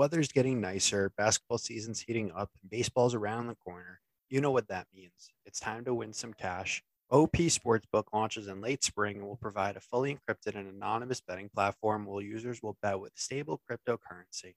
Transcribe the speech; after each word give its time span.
weather's 0.00 0.32
getting 0.32 0.62
nicer, 0.62 1.12
basketball 1.18 1.58
season's 1.58 2.00
heating 2.00 2.32
up, 2.34 2.48
and 2.62 2.70
baseball's 2.70 3.14
around 3.14 3.46
the 3.46 3.54
corner. 3.54 4.00
You 4.30 4.40
know 4.40 4.50
what 4.50 4.68
that 4.68 4.86
means. 4.94 5.30
It's 5.44 5.60
time 5.60 5.84
to 5.84 5.92
win 5.92 6.14
some 6.14 6.32
cash. 6.32 6.82
OP 7.10 7.32
Sportsbook 7.32 8.04
launches 8.14 8.48
in 8.48 8.62
late 8.62 8.82
spring 8.82 9.18
and 9.18 9.26
will 9.26 9.36
provide 9.36 9.76
a 9.76 9.80
fully 9.80 10.16
encrypted 10.16 10.54
and 10.54 10.66
anonymous 10.66 11.20
betting 11.20 11.50
platform 11.54 12.06
where 12.06 12.24
users 12.24 12.62
will 12.62 12.78
bet 12.80 12.98
with 12.98 13.12
stable 13.14 13.60
cryptocurrency. 13.70 14.54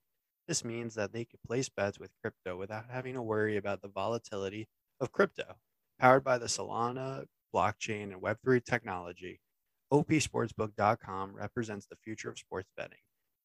This 0.47 0.63
means 0.63 0.95
that 0.95 1.11
they 1.11 1.25
can 1.25 1.39
place 1.45 1.67
bets 1.67 1.99
with 1.99 2.15
crypto 2.21 2.55
without 2.55 2.85
having 2.89 3.15
to 3.15 3.21
worry 3.21 3.57
about 3.57 3.81
the 3.81 3.89
volatility 3.89 4.69
of 5.01 5.11
crypto. 5.11 5.57
Powered 5.99 6.23
by 6.23 6.37
the 6.37 6.45
Solana 6.45 7.25
blockchain 7.53 8.13
and 8.13 8.21
Web3 8.21 8.63
technology, 8.63 9.41
OPSportsbook.com 9.91 11.35
represents 11.35 11.85
the 11.87 11.97
future 11.97 12.29
of 12.29 12.39
sports 12.39 12.69
betting. 12.77 12.99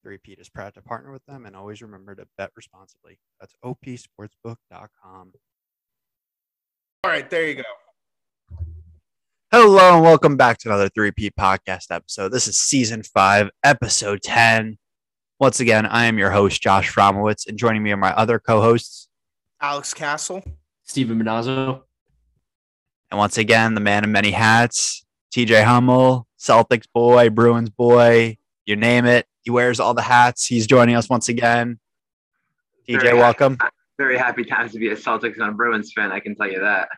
The 0.08 0.12
repeat 0.12 0.38
is 0.38 0.48
proud 0.48 0.72
to 0.72 0.80
partner 0.80 1.12
with 1.12 1.26
them 1.26 1.44
and 1.44 1.54
always 1.54 1.82
remember 1.82 2.14
to 2.14 2.26
bet 2.38 2.50
responsibly. 2.56 3.18
That's 3.38 3.52
opsportsbook.com. 3.62 5.33
All 7.05 7.10
right, 7.10 7.28
there 7.28 7.46
you 7.46 7.56
go. 7.56 7.62
Hello 9.52 9.96
and 9.96 10.02
welcome 10.02 10.38
back 10.38 10.56
to 10.60 10.70
another 10.70 10.88
3P 10.88 11.33
podcast 11.38 11.91
episode. 11.91 12.30
This 12.30 12.48
is 12.48 12.58
season 12.58 13.02
five, 13.02 13.50
episode 13.62 14.22
10. 14.22 14.78
Once 15.38 15.60
again, 15.60 15.84
I 15.84 16.06
am 16.06 16.16
your 16.16 16.30
host, 16.30 16.62
Josh 16.62 16.90
Fromowitz, 16.90 17.46
and 17.46 17.58
joining 17.58 17.83
me 17.83 17.92
are 17.92 17.98
my 17.98 18.14
other 18.14 18.38
co 18.38 18.62
hosts. 18.62 19.11
Alex 19.61 19.92
Castle. 19.92 20.42
Stephen 20.84 21.22
Benazzo. 21.22 21.83
And 23.11 23.18
once 23.18 23.36
again, 23.36 23.74
the 23.74 23.83
man 23.83 24.05
in 24.05 24.12
many 24.12 24.30
hats, 24.30 25.05
TJ 25.36 25.64
Hummel, 25.64 26.27
Celtics 26.40 26.86
boy, 26.94 27.28
Bruins 27.28 27.68
boy, 27.68 28.38
you 28.64 28.74
name 28.74 29.05
it. 29.05 29.27
He 29.48 29.50
wears 29.50 29.80
all 29.80 29.94
the 29.94 30.02
hats. 30.02 30.44
He's 30.44 30.66
joining 30.66 30.94
us 30.94 31.08
once 31.08 31.30
again. 31.30 31.78
DJ, 32.86 33.00
Very 33.00 33.16
welcome. 33.18 33.56
happy- 33.58 33.72
very 33.96 34.18
happy 34.18 34.44
times 34.44 34.72
to 34.72 34.78
be 34.78 34.88
a 34.88 34.94
Celtics 34.94 35.38
and 35.38 35.48
a 35.48 35.52
Bruins 35.52 35.90
fan. 35.90 36.12
I 36.12 36.20
can 36.20 36.34
tell 36.36 36.50
you 36.52 36.60
that. 36.60 36.90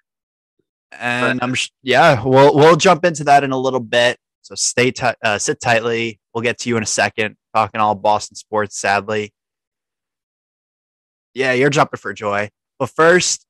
And 0.91 1.39
I'm 1.45 1.55
yeah, 1.85 2.21
we'll 2.25 2.53
we'll 2.57 2.75
jump 2.75 3.05
into 3.05 3.23
that 3.23 3.45
in 3.45 3.53
a 3.53 3.57
little 3.57 3.79
bit. 3.79 4.19
So 4.43 4.57
stay 4.57 4.91
tight, 4.91 5.15
uh, 5.23 5.39
sit 5.39 5.61
tightly. 5.61 6.19
We'll 6.35 6.43
get 6.43 6.59
to 6.59 6.69
you 6.69 6.77
in 6.77 6.83
a 6.83 6.87
second. 6.87 7.37
Talking 7.55 7.81
all 7.81 7.95
Boston 7.95 8.35
sports, 8.35 8.77
sadly. 8.77 9.33
Yeah, 11.35 11.53
you're 11.53 11.71
jumping 11.71 11.99
for 11.99 12.13
joy. 12.13 12.51
But 12.81 12.91
first, 12.91 13.47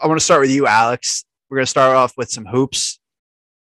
I 0.00 0.06
want 0.06 0.20
to 0.20 0.24
start 0.24 0.42
with 0.42 0.52
you, 0.52 0.68
Alex. 0.68 1.24
We're 1.50 1.56
gonna 1.56 1.66
start 1.66 1.96
off 1.96 2.12
with 2.16 2.30
some 2.30 2.46
hoops. 2.46 3.00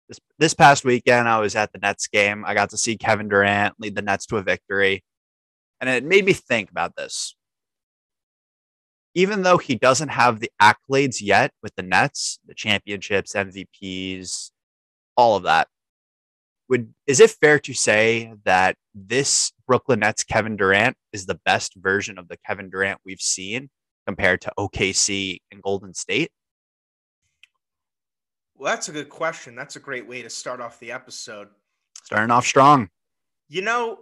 This 0.08 0.20
this 0.38 0.54
past 0.54 0.84
weekend, 0.84 1.28
I 1.28 1.40
was 1.40 1.54
at 1.54 1.72
the 1.72 1.78
Nets 1.78 2.06
game. 2.06 2.44
I 2.46 2.54
got 2.54 2.70
to 2.70 2.76
see 2.78 2.96
Kevin 2.96 3.28
Durant 3.28 3.74
lead 3.78 3.94
the 3.94 4.02
Nets 4.02 4.26
to 4.26 4.36
a 4.36 4.42
victory, 4.42 5.04
and 5.80 5.90
it 5.90 6.04
made 6.04 6.24
me 6.24 6.32
think 6.32 6.70
about 6.70 6.96
this 6.96 7.34
even 9.18 9.42
though 9.42 9.58
he 9.58 9.74
doesn't 9.74 10.10
have 10.10 10.38
the 10.38 10.50
accolades 10.62 11.16
yet 11.20 11.50
with 11.60 11.74
the 11.74 11.82
Nets, 11.82 12.38
the 12.46 12.54
championships, 12.54 13.32
MVPs, 13.32 14.52
all 15.16 15.34
of 15.36 15.42
that, 15.42 15.66
would 16.68 16.94
is 17.06 17.18
it 17.18 17.30
fair 17.30 17.58
to 17.58 17.74
say 17.74 18.32
that 18.44 18.76
this 18.94 19.52
Brooklyn 19.66 20.00
Nets 20.00 20.22
Kevin 20.22 20.56
Durant 20.56 20.96
is 21.12 21.26
the 21.26 21.40
best 21.44 21.74
version 21.76 22.16
of 22.16 22.28
the 22.28 22.36
Kevin 22.46 22.70
Durant 22.70 23.00
we've 23.04 23.20
seen 23.20 23.70
compared 24.06 24.40
to 24.42 24.52
OKC 24.56 25.38
and 25.50 25.62
Golden 25.62 25.94
State? 25.94 26.30
Well, 28.58 28.72
that's 28.72 28.88
a 28.88 28.92
good 28.92 29.08
question. 29.08 29.54
That's 29.54 29.76
a 29.76 29.80
great 29.80 30.06
way 30.06 30.22
to 30.22 30.30
start 30.30 30.60
off 30.60 30.80
the 30.80 30.90
episode. 30.90 31.48
Starting 32.02 32.30
off 32.30 32.44
strong. 32.44 32.90
You 33.48 33.62
know, 33.62 34.00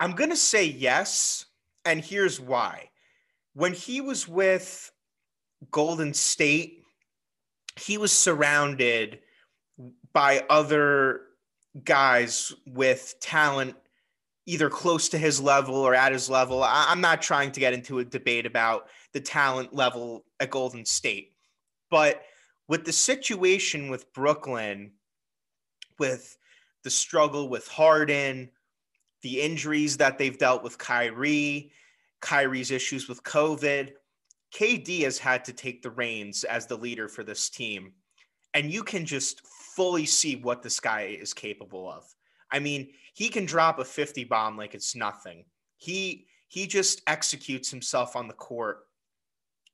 I'm 0.00 0.12
going 0.12 0.30
to 0.30 0.36
say 0.36 0.64
yes, 0.64 1.46
and 1.84 2.04
here's 2.04 2.40
why. 2.40 2.90
When 3.54 3.72
he 3.72 4.00
was 4.00 4.26
with 4.26 4.90
Golden 5.70 6.12
State, 6.14 6.82
he 7.76 7.96
was 7.96 8.12
surrounded 8.12 9.20
by 10.12 10.44
other 10.50 11.20
guys 11.84 12.52
with 12.66 13.14
talent 13.20 13.76
either 14.46 14.70
close 14.70 15.08
to 15.10 15.18
his 15.18 15.40
level 15.40 15.74
or 15.76 15.94
at 15.94 16.12
his 16.12 16.30
level. 16.30 16.62
I- 16.62 16.86
I'm 16.88 17.00
not 17.00 17.20
trying 17.20 17.52
to 17.52 17.60
get 17.60 17.74
into 17.74 17.98
a 17.98 18.04
debate 18.04 18.46
about 18.46 18.88
the 19.12 19.20
talent 19.20 19.74
level 19.74 20.24
at 20.40 20.50
Golden 20.50 20.84
State, 20.84 21.34
but 21.90 22.22
with 22.68 22.84
the 22.84 22.92
situation 22.92 23.90
with 23.90 24.12
Brooklyn, 24.12 24.92
with 25.98 26.36
the 26.84 26.90
struggle 26.90 27.48
with 27.48 27.68
Harden, 27.68 28.50
the 29.22 29.40
injuries 29.40 29.96
that 29.96 30.18
they've 30.18 30.38
dealt 30.38 30.62
with 30.62 30.78
Kyrie, 30.78 31.72
Kyrie's 32.20 32.70
issues 32.70 33.08
with 33.08 33.22
COVID, 33.22 33.92
KD 34.54 35.02
has 35.02 35.18
had 35.18 35.44
to 35.46 35.52
take 35.52 35.82
the 35.82 35.90
reins 35.90 36.44
as 36.44 36.66
the 36.66 36.76
leader 36.76 37.08
for 37.08 37.24
this 37.24 37.50
team. 37.50 37.92
And 38.54 38.70
you 38.70 38.82
can 38.82 39.04
just 39.04 39.46
fully 39.46 40.06
see 40.06 40.36
what 40.36 40.62
this 40.62 40.80
guy 40.80 41.16
is 41.20 41.34
capable 41.34 41.90
of. 41.90 42.04
I 42.50 42.58
mean, 42.58 42.88
he 43.12 43.28
can 43.28 43.44
drop 43.44 43.78
a 43.78 43.84
50 43.84 44.24
bomb 44.24 44.56
like 44.56 44.74
it's 44.74 44.94
nothing. 44.94 45.44
He 45.76 46.26
he 46.48 46.66
just 46.66 47.02
executes 47.06 47.70
himself 47.70 48.14
on 48.14 48.28
the 48.28 48.34
court 48.34 48.86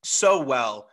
so 0.02 0.40
well. 0.40 0.88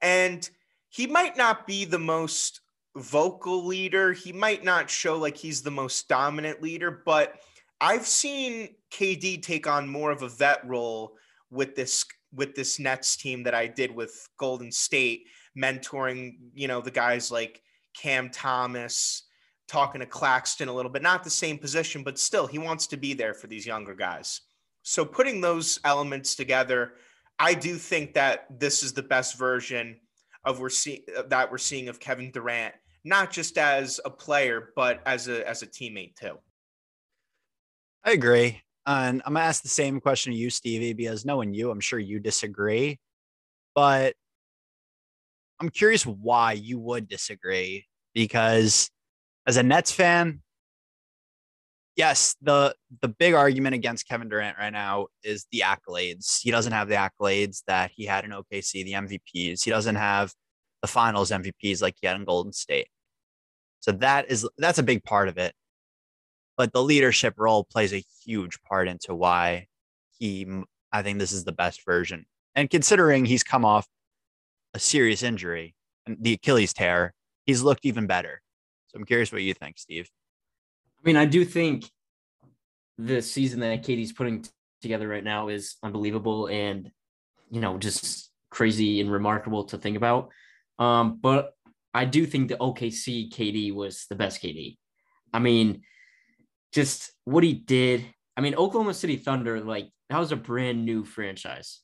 And 0.00 0.48
he 0.88 1.06
might 1.06 1.36
not 1.36 1.66
be 1.66 1.84
the 1.84 1.98
most 1.98 2.60
vocal 2.96 3.64
leader. 3.66 4.12
He 4.12 4.32
might 4.32 4.64
not 4.64 4.90
show 4.90 5.18
like 5.18 5.36
he's 5.36 5.62
the 5.62 5.70
most 5.70 6.08
dominant 6.08 6.62
leader, 6.62 7.02
but 7.04 7.34
I've 7.80 8.06
seen 8.06 8.74
KD 8.90 9.42
take 9.42 9.66
on 9.66 9.88
more 9.88 10.10
of 10.10 10.22
a 10.22 10.28
vet 10.28 10.66
role 10.66 11.16
with 11.50 11.74
this 11.74 12.04
with 12.34 12.54
this 12.54 12.78
Nets 12.78 13.16
team 13.16 13.42
that 13.44 13.54
I 13.54 13.66
did 13.66 13.94
with 13.94 14.28
Golden 14.38 14.70
State, 14.70 15.26
mentoring, 15.56 16.36
you 16.52 16.68
know, 16.68 16.82
the 16.82 16.90
guys 16.90 17.30
like 17.30 17.62
Cam 17.96 18.28
Thomas, 18.28 19.22
talking 19.66 20.00
to 20.00 20.06
Claxton 20.06 20.68
a 20.68 20.72
little 20.72 20.90
bit, 20.90 21.02
not 21.02 21.24
the 21.24 21.30
same 21.30 21.56
position, 21.56 22.02
but 22.02 22.18
still 22.18 22.46
he 22.46 22.58
wants 22.58 22.86
to 22.88 22.96
be 22.96 23.14
there 23.14 23.32
for 23.32 23.46
these 23.46 23.66
younger 23.66 23.94
guys. 23.94 24.42
So 24.82 25.04
putting 25.04 25.40
those 25.40 25.80
elements 25.84 26.34
together, 26.34 26.94
I 27.38 27.54
do 27.54 27.76
think 27.76 28.14
that 28.14 28.46
this 28.58 28.82
is 28.82 28.92
the 28.92 29.02
best 29.02 29.38
version 29.38 30.00
of 30.48 30.60
we're 30.60 30.70
see- 30.70 31.04
uh, 31.16 31.22
that 31.28 31.50
we're 31.50 31.58
seeing 31.58 31.88
of 31.88 32.00
Kevin 32.00 32.30
Durant, 32.30 32.74
not 33.04 33.30
just 33.30 33.58
as 33.58 34.00
a 34.04 34.10
player, 34.10 34.72
but 34.74 35.00
as 35.06 35.28
a 35.28 35.46
as 35.46 35.62
a 35.62 35.66
teammate 35.66 36.16
too. 36.16 36.38
I 38.04 38.12
agree. 38.12 38.62
And 38.86 39.22
I'm 39.26 39.34
gonna 39.34 39.44
ask 39.44 39.62
the 39.62 39.68
same 39.68 40.00
question 40.00 40.32
to 40.32 40.38
you, 40.38 40.48
Stevie, 40.48 40.94
because 40.94 41.26
knowing 41.26 41.52
you, 41.52 41.70
I'm 41.70 41.80
sure 41.80 41.98
you 41.98 42.18
disagree. 42.18 42.98
But 43.74 44.14
I'm 45.60 45.68
curious 45.68 46.06
why 46.06 46.52
you 46.52 46.78
would 46.78 47.06
disagree. 47.08 47.86
Because 48.14 48.90
as 49.46 49.58
a 49.58 49.62
Nets 49.62 49.92
fan, 49.92 50.40
yes, 51.98 52.34
the 52.40 52.74
the 53.02 53.08
big 53.08 53.34
argument 53.34 53.74
against 53.74 54.08
Kevin 54.08 54.30
Durant 54.30 54.56
right 54.56 54.72
now 54.72 55.08
is 55.22 55.46
the 55.52 55.64
accolades. 55.66 56.40
He 56.40 56.50
doesn't 56.50 56.72
have 56.72 56.88
the 56.88 56.94
accolades 56.94 57.62
that 57.66 57.90
he 57.94 58.06
had 58.06 58.24
in 58.24 58.30
OKC, 58.30 58.84
the 58.84 58.92
MVPs. 58.94 59.62
He 59.62 59.70
doesn't 59.70 59.96
have 59.96 60.32
the 60.80 60.88
finals 60.88 61.30
MVPs 61.30 61.82
like 61.82 61.96
he 62.00 62.06
had 62.06 62.16
in 62.16 62.24
Golden 62.24 62.54
State. 62.54 62.88
So 63.80 63.92
that 63.92 64.30
is 64.30 64.48
that's 64.56 64.78
a 64.78 64.82
big 64.82 65.04
part 65.04 65.28
of 65.28 65.36
it 65.36 65.54
but 66.58 66.72
the 66.72 66.82
leadership 66.82 67.34
role 67.38 67.64
plays 67.64 67.94
a 67.94 68.04
huge 68.26 68.60
part 68.62 68.88
into 68.88 69.14
why 69.14 69.66
he 70.18 70.46
i 70.92 71.00
think 71.00 71.18
this 71.18 71.32
is 71.32 71.44
the 71.44 71.52
best 71.52 71.82
version 71.86 72.26
and 72.54 72.68
considering 72.68 73.24
he's 73.24 73.44
come 73.44 73.64
off 73.64 73.86
a 74.74 74.78
serious 74.78 75.22
injury 75.22 75.74
and 76.04 76.18
the 76.20 76.34
achilles 76.34 76.74
tear 76.74 77.14
he's 77.46 77.62
looked 77.62 77.86
even 77.86 78.06
better 78.06 78.42
so 78.88 78.98
i'm 78.98 79.06
curious 79.06 79.32
what 79.32 79.40
you 79.40 79.54
think 79.54 79.78
steve 79.78 80.10
I 81.00 81.06
mean, 81.06 81.16
I 81.16 81.26
do 81.26 81.44
think 81.44 81.88
the 82.98 83.22
season 83.22 83.60
that 83.60 83.84
KD's 83.84 84.12
putting 84.12 84.42
t- 84.42 84.50
together 84.82 85.06
right 85.06 85.24
now 85.24 85.48
is 85.48 85.76
unbelievable 85.82 86.46
and, 86.48 86.90
you 87.50 87.60
know, 87.60 87.78
just 87.78 88.30
crazy 88.50 89.00
and 89.00 89.10
remarkable 89.10 89.64
to 89.64 89.78
think 89.78 89.96
about. 89.96 90.30
Um, 90.78 91.18
but 91.20 91.52
I 91.94 92.04
do 92.04 92.26
think 92.26 92.48
the 92.48 92.56
OKC 92.56 93.32
KD 93.32 93.72
was 93.72 94.06
the 94.08 94.16
best 94.16 94.42
KD. 94.42 94.76
I 95.32 95.38
mean, 95.38 95.82
just 96.72 97.12
what 97.24 97.44
he 97.44 97.54
did. 97.54 98.04
I 98.36 98.40
mean, 98.40 98.54
Oklahoma 98.54 98.94
City 98.94 99.16
Thunder, 99.16 99.60
like 99.60 99.90
that 100.10 100.18
was 100.18 100.32
a 100.32 100.36
brand 100.36 100.84
new 100.84 101.04
franchise. 101.04 101.80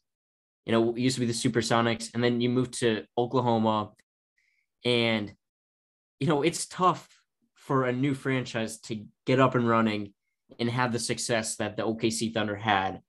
You 0.67 0.73
know, 0.73 0.91
it 0.95 0.99
used 0.99 1.17
to 1.17 1.21
be 1.21 1.27
the 1.27 1.33
Supersonics, 1.33 2.15
and 2.15 2.25
then 2.25 2.41
you 2.41 2.49
moved 2.49 2.81
to 2.81 3.05
Oklahoma, 3.19 3.93
and 4.85 5.33
you 6.21 6.27
know 6.27 6.43
it's 6.43 6.67
tough 6.67 7.09
for 7.65 7.85
a 7.85 7.93
new 7.93 8.15
franchise 8.15 8.79
to 8.79 9.05
get 9.25 9.41
up 9.41 9.55
and 9.55 9.67
running 9.67 10.13
and 10.59 10.69
have 10.69 10.93
the 10.93 10.99
success 10.99 11.57
that 11.57 11.77
the 11.77 11.83
OKC 11.83 12.33
Thunder 12.33 12.55
had 12.55 13.01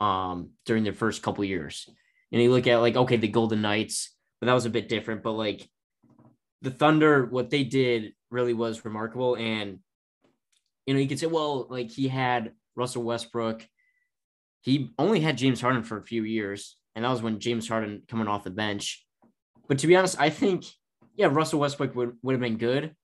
um, 0.00 0.50
during 0.64 0.84
their 0.84 0.92
first 0.92 1.22
couple 1.22 1.44
years. 1.44 1.88
And 2.30 2.40
you 2.40 2.52
look 2.52 2.68
at 2.68 2.78
like 2.78 2.96
okay, 2.96 3.16
the 3.16 3.28
Golden 3.28 3.60
Knights, 3.60 4.14
but 4.40 4.46
that 4.46 4.54
was 4.54 4.66
a 4.66 4.70
bit 4.70 4.88
different. 4.88 5.22
But 5.22 5.32
like 5.32 5.68
the 6.62 6.70
Thunder, 6.70 7.26
what 7.26 7.50
they 7.50 7.64
did 7.64 8.12
really 8.30 8.54
was 8.54 8.84
remarkable. 8.84 9.36
And 9.36 9.80
you 10.86 10.94
know, 10.94 11.00
you 11.00 11.08
could 11.08 11.18
say, 11.18 11.26
well, 11.26 11.66
like 11.68 11.90
he 11.90 12.06
had 12.08 12.52
Russell 12.76 13.02
Westbrook. 13.02 13.66
He 14.60 14.90
only 14.98 15.20
had 15.20 15.38
James 15.38 15.60
Harden 15.60 15.82
for 15.82 15.98
a 15.98 16.04
few 16.04 16.22
years, 16.22 16.76
and 16.94 17.04
that 17.04 17.10
was 17.10 17.22
when 17.22 17.40
James 17.40 17.68
Harden 17.68 18.02
coming 18.08 18.28
off 18.28 18.44
the 18.44 18.50
bench. 18.50 19.04
But 19.66 19.78
to 19.80 19.86
be 19.86 19.96
honest, 19.96 20.20
I 20.20 20.30
think 20.30 20.64
yeah, 21.16 21.26
Russell 21.26 21.60
Westbrook 21.60 21.96
would, 21.96 22.16
would 22.22 22.32
have 22.32 22.40
been 22.40 22.58
good. 22.58 22.94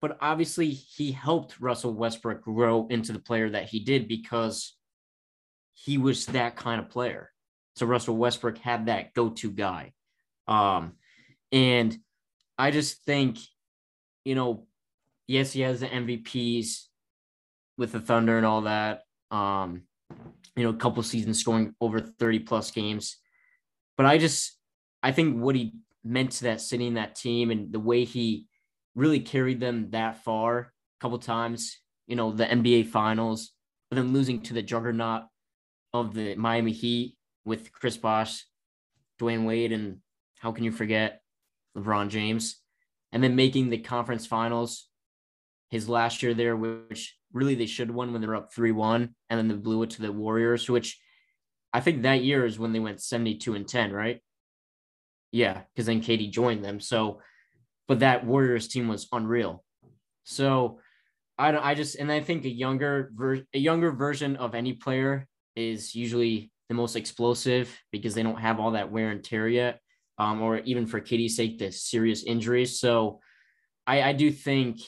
But 0.00 0.16
obviously, 0.20 0.70
he 0.70 1.12
helped 1.12 1.60
Russell 1.60 1.92
Westbrook 1.92 2.42
grow 2.42 2.86
into 2.88 3.12
the 3.12 3.18
player 3.18 3.50
that 3.50 3.68
he 3.68 3.80
did 3.80 4.08
because 4.08 4.76
he 5.74 5.98
was 5.98 6.26
that 6.26 6.56
kind 6.56 6.80
of 6.80 6.88
player. 6.88 7.30
So 7.76 7.86
Russell 7.86 8.16
Westbrook 8.16 8.58
had 8.58 8.86
that 8.86 9.14
go-to 9.14 9.50
guy. 9.50 9.92
Um, 10.48 10.94
and 11.52 11.96
I 12.58 12.70
just 12.70 13.04
think, 13.04 13.38
you 14.24 14.34
know, 14.34 14.66
yes, 15.26 15.52
he 15.52 15.60
has 15.62 15.80
the 15.80 15.86
MVPs 15.86 16.86
with 17.78 17.92
the 17.92 18.00
Thunder 18.00 18.36
and 18.36 18.46
all 18.46 18.62
that. 18.62 19.02
Um, 19.30 19.82
you 20.56 20.64
know, 20.64 20.70
a 20.70 20.76
couple 20.76 21.02
seasons 21.02 21.38
scoring 21.38 21.74
over 21.80 22.00
30 22.00 22.40
plus 22.40 22.70
games. 22.70 23.16
But 23.96 24.06
I 24.06 24.18
just 24.18 24.58
I 25.02 25.12
think 25.12 25.40
what 25.40 25.54
he 25.54 25.74
meant 26.04 26.32
to 26.32 26.44
that 26.44 26.60
city 26.60 26.86
and 26.86 26.96
that 26.96 27.14
team 27.14 27.50
and 27.50 27.72
the 27.72 27.80
way 27.80 28.04
he 28.04 28.46
really 28.94 29.20
carried 29.20 29.60
them 29.60 29.90
that 29.90 30.24
far 30.24 30.58
a 30.58 30.66
couple 31.00 31.18
times, 31.18 31.78
you 32.06 32.16
know, 32.16 32.32
the 32.32 32.46
NBA 32.46 32.88
finals, 32.88 33.52
but 33.90 33.96
then 33.96 34.12
losing 34.12 34.42
to 34.42 34.54
the 34.54 34.62
juggernaut 34.62 35.24
of 35.92 36.14
the 36.14 36.34
Miami 36.34 36.72
Heat 36.72 37.16
with 37.44 37.72
Chris 37.72 37.96
Bosh, 37.96 38.44
Dwyane 39.20 39.46
Wade, 39.46 39.72
and 39.72 39.98
how 40.38 40.52
can 40.52 40.64
you 40.64 40.72
forget 40.72 41.20
LeBron 41.76 42.08
James? 42.08 42.56
And 43.12 43.22
then 43.22 43.36
making 43.36 43.70
the 43.70 43.78
conference 43.78 44.26
finals 44.26 44.88
his 45.70 45.88
last 45.88 46.22
year 46.22 46.34
there, 46.34 46.56
which 46.56 47.16
really 47.32 47.54
they 47.54 47.66
should 47.66 47.88
have 47.88 47.96
won 47.96 48.12
when 48.12 48.20
they 48.20 48.26
were 48.26 48.36
up 48.36 48.52
3 48.52 48.72
1. 48.72 49.14
And 49.28 49.38
then 49.38 49.48
they 49.48 49.54
blew 49.54 49.82
it 49.82 49.90
to 49.90 50.02
the 50.02 50.12
Warriors, 50.12 50.68
which 50.68 51.00
I 51.72 51.80
think 51.80 52.02
that 52.02 52.22
year 52.22 52.44
is 52.44 52.58
when 52.58 52.72
they 52.72 52.78
went 52.80 53.02
72 53.02 53.54
and 53.54 53.66
10, 53.66 53.92
right? 53.92 54.20
Yeah, 55.32 55.62
because 55.74 55.86
then 55.86 56.02
KD 56.02 56.30
joined 56.30 56.64
them. 56.64 56.80
So, 56.80 57.20
but 57.90 57.98
that 57.98 58.24
Warriors 58.24 58.68
team 58.68 58.86
was 58.86 59.08
unreal. 59.10 59.64
So, 60.22 60.78
I 61.36 61.50
don't, 61.50 61.64
I 61.64 61.74
just 61.74 61.96
and 61.96 62.12
I 62.12 62.20
think 62.20 62.44
a 62.44 62.48
younger 62.48 63.10
ver- 63.12 63.42
a 63.52 63.58
younger 63.58 63.90
version 63.90 64.36
of 64.36 64.54
any 64.54 64.74
player 64.74 65.26
is 65.56 65.92
usually 65.92 66.52
the 66.68 66.76
most 66.76 66.94
explosive 66.94 67.68
because 67.90 68.14
they 68.14 68.22
don't 68.22 68.38
have 68.38 68.60
all 68.60 68.70
that 68.72 68.92
wear 68.92 69.10
and 69.10 69.24
tear 69.24 69.48
yet, 69.48 69.80
um, 70.18 70.40
or 70.40 70.58
even 70.58 70.86
for 70.86 71.00
KD's 71.00 71.34
sake, 71.34 71.58
the 71.58 71.72
serious 71.72 72.22
injuries. 72.22 72.78
So, 72.78 73.18
I 73.88 74.02
I 74.02 74.12
do 74.12 74.30
think 74.30 74.78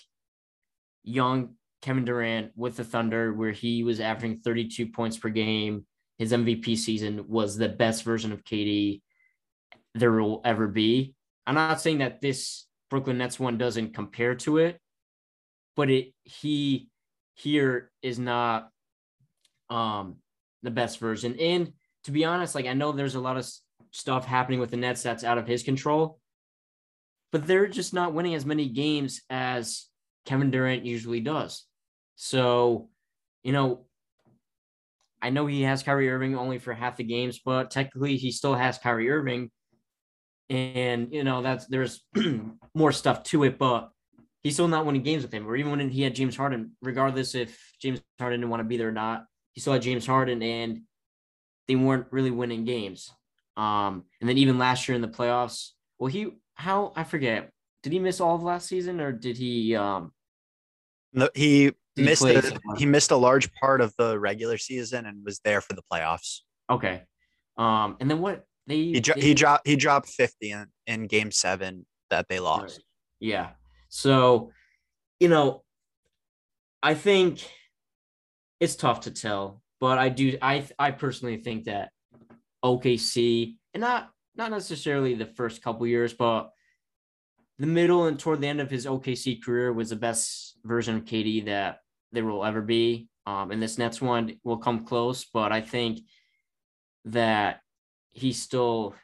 young 1.02 1.56
Kevin 1.80 2.04
Durant 2.04 2.52
with 2.54 2.76
the 2.76 2.84
Thunder, 2.84 3.32
where 3.32 3.50
he 3.50 3.82
was 3.82 3.98
averaging 3.98 4.42
32 4.44 4.92
points 4.92 5.16
per 5.16 5.28
game, 5.28 5.86
his 6.18 6.30
MVP 6.30 6.78
season 6.78 7.24
was 7.26 7.56
the 7.56 7.68
best 7.68 8.04
version 8.04 8.30
of 8.30 8.44
KD 8.44 9.02
there 9.96 10.12
will 10.12 10.40
ever 10.44 10.68
be. 10.68 11.16
I'm 11.48 11.56
not 11.56 11.80
saying 11.80 11.98
that 11.98 12.20
this 12.20 12.66
Brooklyn 12.92 13.16
Nets 13.16 13.40
one 13.40 13.56
doesn't 13.56 13.94
compare 13.94 14.34
to 14.34 14.58
it, 14.58 14.78
but 15.76 15.88
it 15.88 16.12
he 16.24 16.90
here 17.32 17.90
is 18.02 18.18
not 18.18 18.68
um 19.70 20.16
the 20.62 20.70
best 20.70 21.00
version. 21.00 21.34
And 21.40 21.72
to 22.04 22.10
be 22.10 22.26
honest, 22.26 22.54
like 22.54 22.66
I 22.66 22.74
know 22.74 22.92
there's 22.92 23.14
a 23.14 23.20
lot 23.20 23.38
of 23.38 23.50
stuff 23.92 24.26
happening 24.26 24.60
with 24.60 24.70
the 24.70 24.76
Nets 24.76 25.02
that's 25.02 25.24
out 25.24 25.38
of 25.38 25.46
his 25.46 25.62
control, 25.62 26.20
but 27.30 27.46
they're 27.46 27.66
just 27.66 27.94
not 27.94 28.12
winning 28.12 28.34
as 28.34 28.44
many 28.44 28.68
games 28.68 29.22
as 29.30 29.86
Kevin 30.26 30.50
Durant 30.50 30.84
usually 30.84 31.20
does. 31.20 31.64
So, 32.16 32.90
you 33.42 33.52
know, 33.52 33.86
I 35.22 35.30
know 35.30 35.46
he 35.46 35.62
has 35.62 35.82
Kyrie 35.82 36.10
Irving 36.10 36.36
only 36.36 36.58
for 36.58 36.74
half 36.74 36.98
the 36.98 37.04
games, 37.04 37.40
but 37.42 37.70
technically 37.70 38.18
he 38.18 38.30
still 38.32 38.54
has 38.54 38.76
Kyrie 38.76 39.10
Irving 39.10 39.50
and 40.52 41.08
you 41.12 41.24
know 41.24 41.40
that's 41.40 41.66
there's 41.66 42.04
more 42.74 42.92
stuff 42.92 43.22
to 43.24 43.44
it, 43.44 43.58
but 43.58 43.90
he's 44.42 44.54
still 44.54 44.68
not 44.68 44.84
winning 44.84 45.02
games 45.02 45.22
with 45.22 45.32
him. 45.32 45.48
Or 45.48 45.56
even 45.56 45.70
when 45.70 45.88
he 45.88 46.02
had 46.02 46.14
James 46.14 46.36
Harden, 46.36 46.72
regardless 46.82 47.34
if 47.34 47.58
James 47.80 48.00
Harden 48.18 48.40
didn't 48.40 48.50
want 48.50 48.60
to 48.60 48.68
be 48.68 48.76
there 48.76 48.88
or 48.88 48.92
not, 48.92 49.24
he 49.52 49.60
still 49.60 49.72
had 49.72 49.82
James 49.82 50.06
Harden, 50.06 50.42
and 50.42 50.82
they 51.68 51.74
weren't 51.74 52.06
really 52.10 52.30
winning 52.30 52.64
games. 52.64 53.10
Um, 53.56 54.04
and 54.20 54.28
then 54.28 54.38
even 54.38 54.58
last 54.58 54.86
year 54.88 54.94
in 54.94 55.02
the 55.02 55.08
playoffs, 55.08 55.70
well, 55.98 56.08
he 56.08 56.28
how 56.54 56.92
I 56.96 57.04
forget, 57.04 57.50
did 57.82 57.92
he 57.92 57.98
miss 57.98 58.20
all 58.20 58.34
of 58.34 58.42
last 58.42 58.68
season 58.68 59.00
or 59.00 59.10
did 59.10 59.38
he? 59.38 59.74
Um, 59.74 60.12
no, 61.14 61.30
he 61.34 61.72
missed 61.96 62.26
he, 62.26 62.34
a, 62.34 62.42
he 62.76 62.84
missed 62.84 63.10
a 63.10 63.16
large 63.16 63.50
part 63.54 63.80
of 63.80 63.94
the 63.96 64.18
regular 64.18 64.58
season 64.58 65.06
and 65.06 65.24
was 65.24 65.40
there 65.44 65.62
for 65.62 65.72
the 65.72 65.82
playoffs. 65.90 66.40
Okay. 66.68 67.02
Um, 67.56 67.96
and 68.00 68.10
then 68.10 68.20
what 68.20 68.44
they 68.66 68.76
he, 68.76 69.00
dro- 69.00 69.14
they, 69.14 69.20
he 69.20 69.34
dropped 69.34 69.66
he 69.66 69.76
dropped 69.76 70.08
50 70.08 70.50
in, 70.50 70.66
in 70.86 71.06
game 71.06 71.30
seven 71.30 71.86
that 72.10 72.28
they 72.28 72.40
lost. 72.40 72.78
Right. 72.78 72.84
Yeah. 73.20 73.50
So, 73.88 74.50
you 75.20 75.28
know, 75.28 75.62
I 76.82 76.94
think 76.94 77.48
it's 78.60 78.76
tough 78.76 79.00
to 79.02 79.10
tell, 79.10 79.62
but 79.80 79.98
I 79.98 80.08
do 80.08 80.38
I 80.40 80.66
I 80.78 80.90
personally 80.92 81.38
think 81.38 81.64
that 81.64 81.90
OKC 82.64 83.56
and 83.74 83.80
not 83.80 84.10
not 84.34 84.50
necessarily 84.50 85.14
the 85.14 85.26
first 85.26 85.62
couple 85.62 85.86
years, 85.86 86.12
but 86.12 86.50
the 87.58 87.66
middle 87.66 88.06
and 88.06 88.18
toward 88.18 88.40
the 88.40 88.46
end 88.46 88.60
of 88.60 88.70
his 88.70 88.86
OKC 88.86 89.42
career 89.42 89.72
was 89.72 89.90
the 89.90 89.96
best 89.96 90.58
version 90.64 90.96
of 90.96 91.04
KD 91.04 91.46
that 91.46 91.78
there 92.12 92.24
will 92.24 92.44
ever 92.44 92.62
be. 92.62 93.08
Um, 93.26 93.50
and 93.50 93.62
this 93.62 93.78
next 93.78 94.00
one 94.00 94.34
will 94.42 94.56
come 94.56 94.84
close, 94.84 95.24
but 95.24 95.52
I 95.52 95.60
think 95.60 96.00
that 97.04 97.60
he's 98.12 98.40
still 98.40 98.94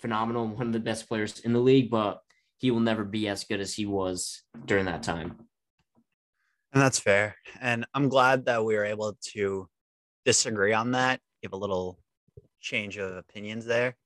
phenomenal, 0.00 0.48
one 0.48 0.66
of 0.68 0.72
the 0.72 0.80
best 0.80 1.08
players 1.08 1.40
in 1.40 1.52
the 1.52 1.60
league, 1.60 1.90
but 1.90 2.20
he 2.58 2.70
will 2.70 2.80
never 2.80 3.04
be 3.04 3.28
as 3.28 3.44
good 3.44 3.60
as 3.60 3.74
he 3.74 3.86
was 3.86 4.42
during 4.64 4.86
that 4.86 5.02
time. 5.02 5.36
And 6.72 6.82
that's 6.82 6.98
fair. 6.98 7.36
And 7.60 7.86
I'm 7.94 8.08
glad 8.08 8.46
that 8.46 8.64
we 8.64 8.74
were 8.74 8.84
able 8.84 9.16
to 9.34 9.68
disagree 10.24 10.72
on 10.72 10.92
that, 10.92 11.20
give 11.42 11.52
a 11.52 11.56
little 11.56 11.98
change 12.60 12.96
of 12.96 13.16
opinions 13.16 13.66
there. 13.66 13.96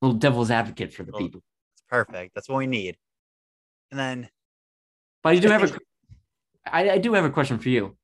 A 0.00 0.06
little 0.06 0.18
devil's 0.18 0.50
advocate 0.50 0.92
for 0.92 1.02
the 1.02 1.12
little, 1.12 1.26
people. 1.26 1.42
It's 1.74 1.84
perfect. 1.88 2.34
That's 2.34 2.48
what 2.48 2.58
we 2.58 2.66
need. 2.66 2.96
And 3.90 4.00
then 4.00 4.28
But 5.22 5.34
I 5.34 5.38
do 5.38 5.48
have 5.48 5.64
a 5.64 5.78
I, 6.66 6.90
I 6.90 6.98
do 6.98 7.12
have 7.12 7.24
a 7.24 7.30
question 7.30 7.58
for 7.58 7.68
you. 7.68 7.96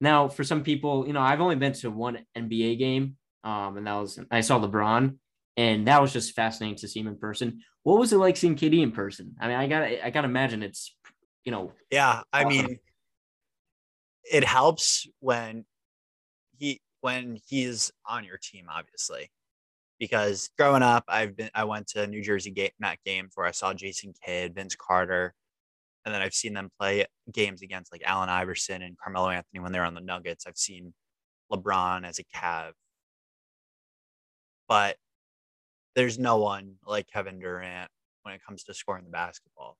Now, 0.00 0.28
for 0.28 0.44
some 0.44 0.62
people, 0.62 1.06
you 1.06 1.12
know, 1.12 1.20
I've 1.20 1.40
only 1.40 1.56
been 1.56 1.72
to 1.74 1.90
one 1.90 2.24
NBA 2.36 2.78
game 2.78 3.16
um, 3.44 3.76
and 3.76 3.86
that 3.86 3.94
was 3.94 4.18
I 4.30 4.40
saw 4.40 4.58
LeBron, 4.58 5.16
and 5.56 5.86
that 5.86 6.00
was 6.00 6.12
just 6.12 6.34
fascinating 6.34 6.76
to 6.78 6.88
see 6.88 7.00
him 7.00 7.06
in 7.06 7.18
person. 7.18 7.60
What 7.82 7.98
was 7.98 8.12
it 8.12 8.16
like 8.16 8.36
seeing 8.36 8.56
KD 8.56 8.82
in 8.82 8.90
person? 8.90 9.36
I 9.38 9.48
mean, 9.48 9.56
I 9.56 9.66
got 9.66 9.82
I 9.82 10.10
got 10.10 10.22
to 10.22 10.28
imagine 10.28 10.62
it's 10.62 10.96
you 11.44 11.52
know. 11.52 11.72
Yeah, 11.90 12.22
I 12.32 12.44
awesome. 12.44 12.66
mean, 12.66 12.78
it 14.32 14.44
helps 14.44 15.06
when 15.20 15.66
he 16.58 16.80
when 17.02 17.38
he's 17.46 17.92
on 18.08 18.24
your 18.24 18.38
team, 18.38 18.66
obviously, 18.74 19.30
because 19.98 20.48
growing 20.56 20.82
up, 20.82 21.04
I've 21.06 21.36
been 21.36 21.50
I 21.54 21.64
went 21.64 21.88
to 21.88 22.06
New 22.06 22.22
Jersey 22.22 22.50
game, 22.50 22.70
Met 22.80 22.98
games 23.04 23.32
where 23.34 23.46
I 23.46 23.50
saw 23.52 23.74
Jason 23.74 24.14
Kidd, 24.24 24.54
Vince 24.54 24.74
Carter, 24.74 25.34
and 26.06 26.14
then 26.14 26.22
I've 26.22 26.32
seen 26.32 26.54
them 26.54 26.70
play 26.80 27.04
games 27.30 27.60
against 27.60 27.92
like 27.92 28.02
Allen 28.06 28.30
Iverson 28.30 28.80
and 28.80 28.96
Carmelo 28.96 29.28
Anthony 29.28 29.60
when 29.60 29.72
they're 29.72 29.84
on 29.84 29.94
the 29.94 30.00
Nuggets. 30.00 30.46
I've 30.46 30.56
seen 30.56 30.94
LeBron 31.52 32.08
as 32.08 32.18
a 32.18 32.24
Cav 32.24 32.72
but 34.68 34.96
there's 35.94 36.18
no 36.18 36.38
one 36.38 36.74
like 36.86 37.08
Kevin 37.12 37.38
Durant 37.38 37.90
when 38.22 38.34
it 38.34 38.44
comes 38.44 38.64
to 38.64 38.74
scoring 38.74 39.04
the 39.04 39.10
basketball. 39.10 39.76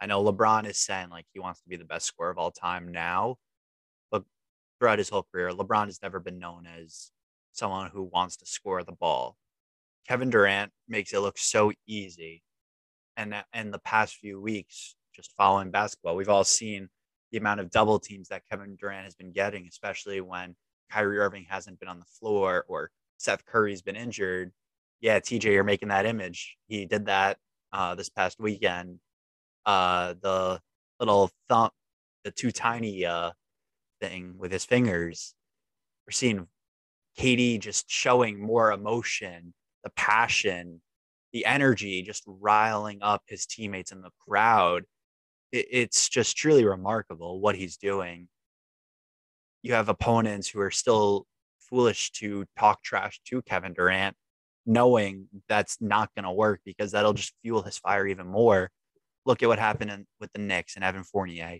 I 0.00 0.06
know 0.06 0.22
LeBron 0.22 0.68
is 0.68 0.78
saying 0.78 1.08
like 1.10 1.26
he 1.32 1.40
wants 1.40 1.62
to 1.62 1.68
be 1.68 1.76
the 1.76 1.84
best 1.84 2.06
scorer 2.06 2.30
of 2.30 2.38
all 2.38 2.50
time 2.50 2.92
now, 2.92 3.36
but 4.10 4.24
throughout 4.78 4.98
his 4.98 5.08
whole 5.08 5.26
career, 5.32 5.50
LeBron 5.50 5.86
has 5.86 6.02
never 6.02 6.20
been 6.20 6.38
known 6.38 6.66
as 6.66 7.10
someone 7.52 7.90
who 7.90 8.02
wants 8.02 8.36
to 8.36 8.46
score 8.46 8.84
the 8.84 8.92
ball. 8.92 9.36
Kevin 10.06 10.30
Durant 10.30 10.70
makes 10.88 11.12
it 11.12 11.20
look 11.20 11.38
so 11.38 11.72
easy. 11.86 12.42
And 13.16 13.34
in 13.54 13.70
the 13.70 13.78
past 13.78 14.16
few 14.16 14.40
weeks, 14.40 14.94
just 15.14 15.32
following 15.36 15.70
basketball, 15.70 16.16
we've 16.16 16.28
all 16.28 16.44
seen 16.44 16.88
the 17.32 17.38
amount 17.38 17.60
of 17.60 17.70
double 17.70 17.98
teams 17.98 18.28
that 18.28 18.42
Kevin 18.50 18.76
Durant 18.76 19.04
has 19.04 19.14
been 19.14 19.32
getting, 19.32 19.66
especially 19.66 20.20
when 20.20 20.54
Kyrie 20.92 21.18
Irving 21.18 21.46
hasn't 21.48 21.80
been 21.80 21.88
on 21.88 21.98
the 21.98 22.04
floor 22.04 22.66
or 22.68 22.90
Seth 23.18 23.44
Curry's 23.44 23.82
been 23.82 23.96
injured, 23.96 24.52
yeah, 25.00 25.20
TJ, 25.20 25.44
you're 25.44 25.64
making 25.64 25.88
that 25.88 26.06
image. 26.06 26.56
He 26.68 26.86
did 26.86 27.06
that 27.06 27.38
uh, 27.72 27.94
this 27.94 28.08
past 28.08 28.40
weekend. 28.40 28.98
Uh, 29.64 30.14
the 30.20 30.60
little 30.98 31.30
thumb, 31.48 31.70
the 32.24 32.30
too 32.30 32.50
tiny 32.50 33.04
uh, 33.04 33.32
thing 34.00 34.34
with 34.38 34.52
his 34.52 34.64
fingers. 34.64 35.34
We're 36.06 36.12
seeing 36.12 36.46
KD 37.18 37.60
just 37.60 37.90
showing 37.90 38.40
more 38.40 38.72
emotion, 38.72 39.52
the 39.84 39.90
passion, 39.90 40.80
the 41.32 41.44
energy, 41.44 42.02
just 42.02 42.22
riling 42.26 42.98
up 43.02 43.22
his 43.26 43.44
teammates 43.46 43.92
in 43.92 44.00
the 44.00 44.10
crowd. 44.26 44.84
It, 45.52 45.66
it's 45.70 46.08
just 46.08 46.36
truly 46.36 46.64
remarkable 46.64 47.40
what 47.40 47.56
he's 47.56 47.76
doing. 47.76 48.28
You 49.62 49.74
have 49.74 49.88
opponents 49.88 50.48
who 50.48 50.60
are 50.60 50.70
still 50.70 51.26
foolish 51.68 52.10
to 52.12 52.44
talk 52.58 52.82
trash 52.82 53.20
to 53.26 53.42
Kevin 53.42 53.74
Durant, 53.74 54.16
knowing 54.64 55.28
that's 55.48 55.78
not 55.80 56.10
going 56.14 56.24
to 56.24 56.32
work 56.32 56.60
because 56.64 56.92
that'll 56.92 57.12
just 57.12 57.34
fuel 57.42 57.62
his 57.62 57.78
fire 57.78 58.06
even 58.06 58.26
more. 58.26 58.70
Look 59.24 59.42
at 59.42 59.48
what 59.48 59.58
happened 59.58 59.90
in, 59.90 60.06
with 60.20 60.32
the 60.32 60.40
Knicks 60.40 60.76
and 60.76 60.84
Evan 60.84 61.04
Fournier. 61.04 61.58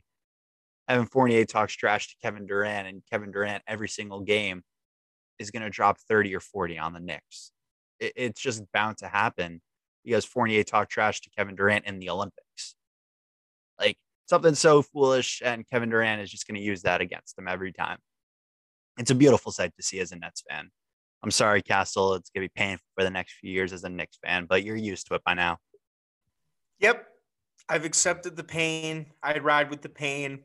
Evan 0.88 1.06
Fournier 1.06 1.44
talks 1.44 1.74
trash 1.74 2.08
to 2.08 2.14
Kevin 2.22 2.46
Durant, 2.46 2.86
and 2.86 3.02
Kevin 3.10 3.32
Durant 3.32 3.62
every 3.66 3.88
single 3.88 4.20
game 4.20 4.62
is 5.38 5.50
going 5.50 5.62
to 5.62 5.70
drop 5.70 5.98
30 6.08 6.34
or 6.34 6.40
40 6.40 6.78
on 6.78 6.92
the 6.92 7.00
Knicks. 7.00 7.52
It, 7.98 8.12
it's 8.16 8.40
just 8.40 8.62
bound 8.72 8.98
to 8.98 9.08
happen 9.08 9.60
because 10.04 10.24
Fournier 10.24 10.62
talked 10.62 10.92
trash 10.92 11.20
to 11.22 11.30
Kevin 11.36 11.56
Durant 11.56 11.86
in 11.86 11.98
the 11.98 12.10
Olympics. 12.10 12.76
Like 13.78 13.98
something 14.26 14.54
so 14.54 14.82
foolish, 14.82 15.42
and 15.44 15.66
Kevin 15.68 15.90
Durant 15.90 16.22
is 16.22 16.30
just 16.30 16.46
going 16.46 16.58
to 16.60 16.64
use 16.64 16.82
that 16.82 17.00
against 17.00 17.36
them 17.36 17.48
every 17.48 17.72
time. 17.72 17.98
It's 18.98 19.10
a 19.10 19.14
beautiful 19.14 19.52
sight 19.52 19.72
to 19.76 19.82
see 19.82 20.00
as 20.00 20.12
a 20.12 20.16
Nets 20.16 20.42
fan. 20.48 20.70
I'm 21.22 21.30
sorry, 21.30 21.62
Castle. 21.62 22.14
It's 22.14 22.30
going 22.30 22.46
to 22.46 22.52
be 22.54 22.60
painful 22.60 22.86
for 22.94 23.04
the 23.04 23.10
next 23.10 23.34
few 23.34 23.50
years 23.50 23.72
as 23.72 23.84
a 23.84 23.88
Knicks 23.88 24.18
fan, 24.24 24.46
but 24.48 24.64
you're 24.64 24.76
used 24.76 25.06
to 25.08 25.14
it 25.14 25.24
by 25.24 25.34
now. 25.34 25.58
Yep. 26.80 27.06
I've 27.68 27.84
accepted 27.84 28.36
the 28.36 28.44
pain. 28.44 29.06
I 29.22 29.38
ride 29.38 29.70
with 29.70 29.82
the 29.82 29.88
pain. 29.88 30.40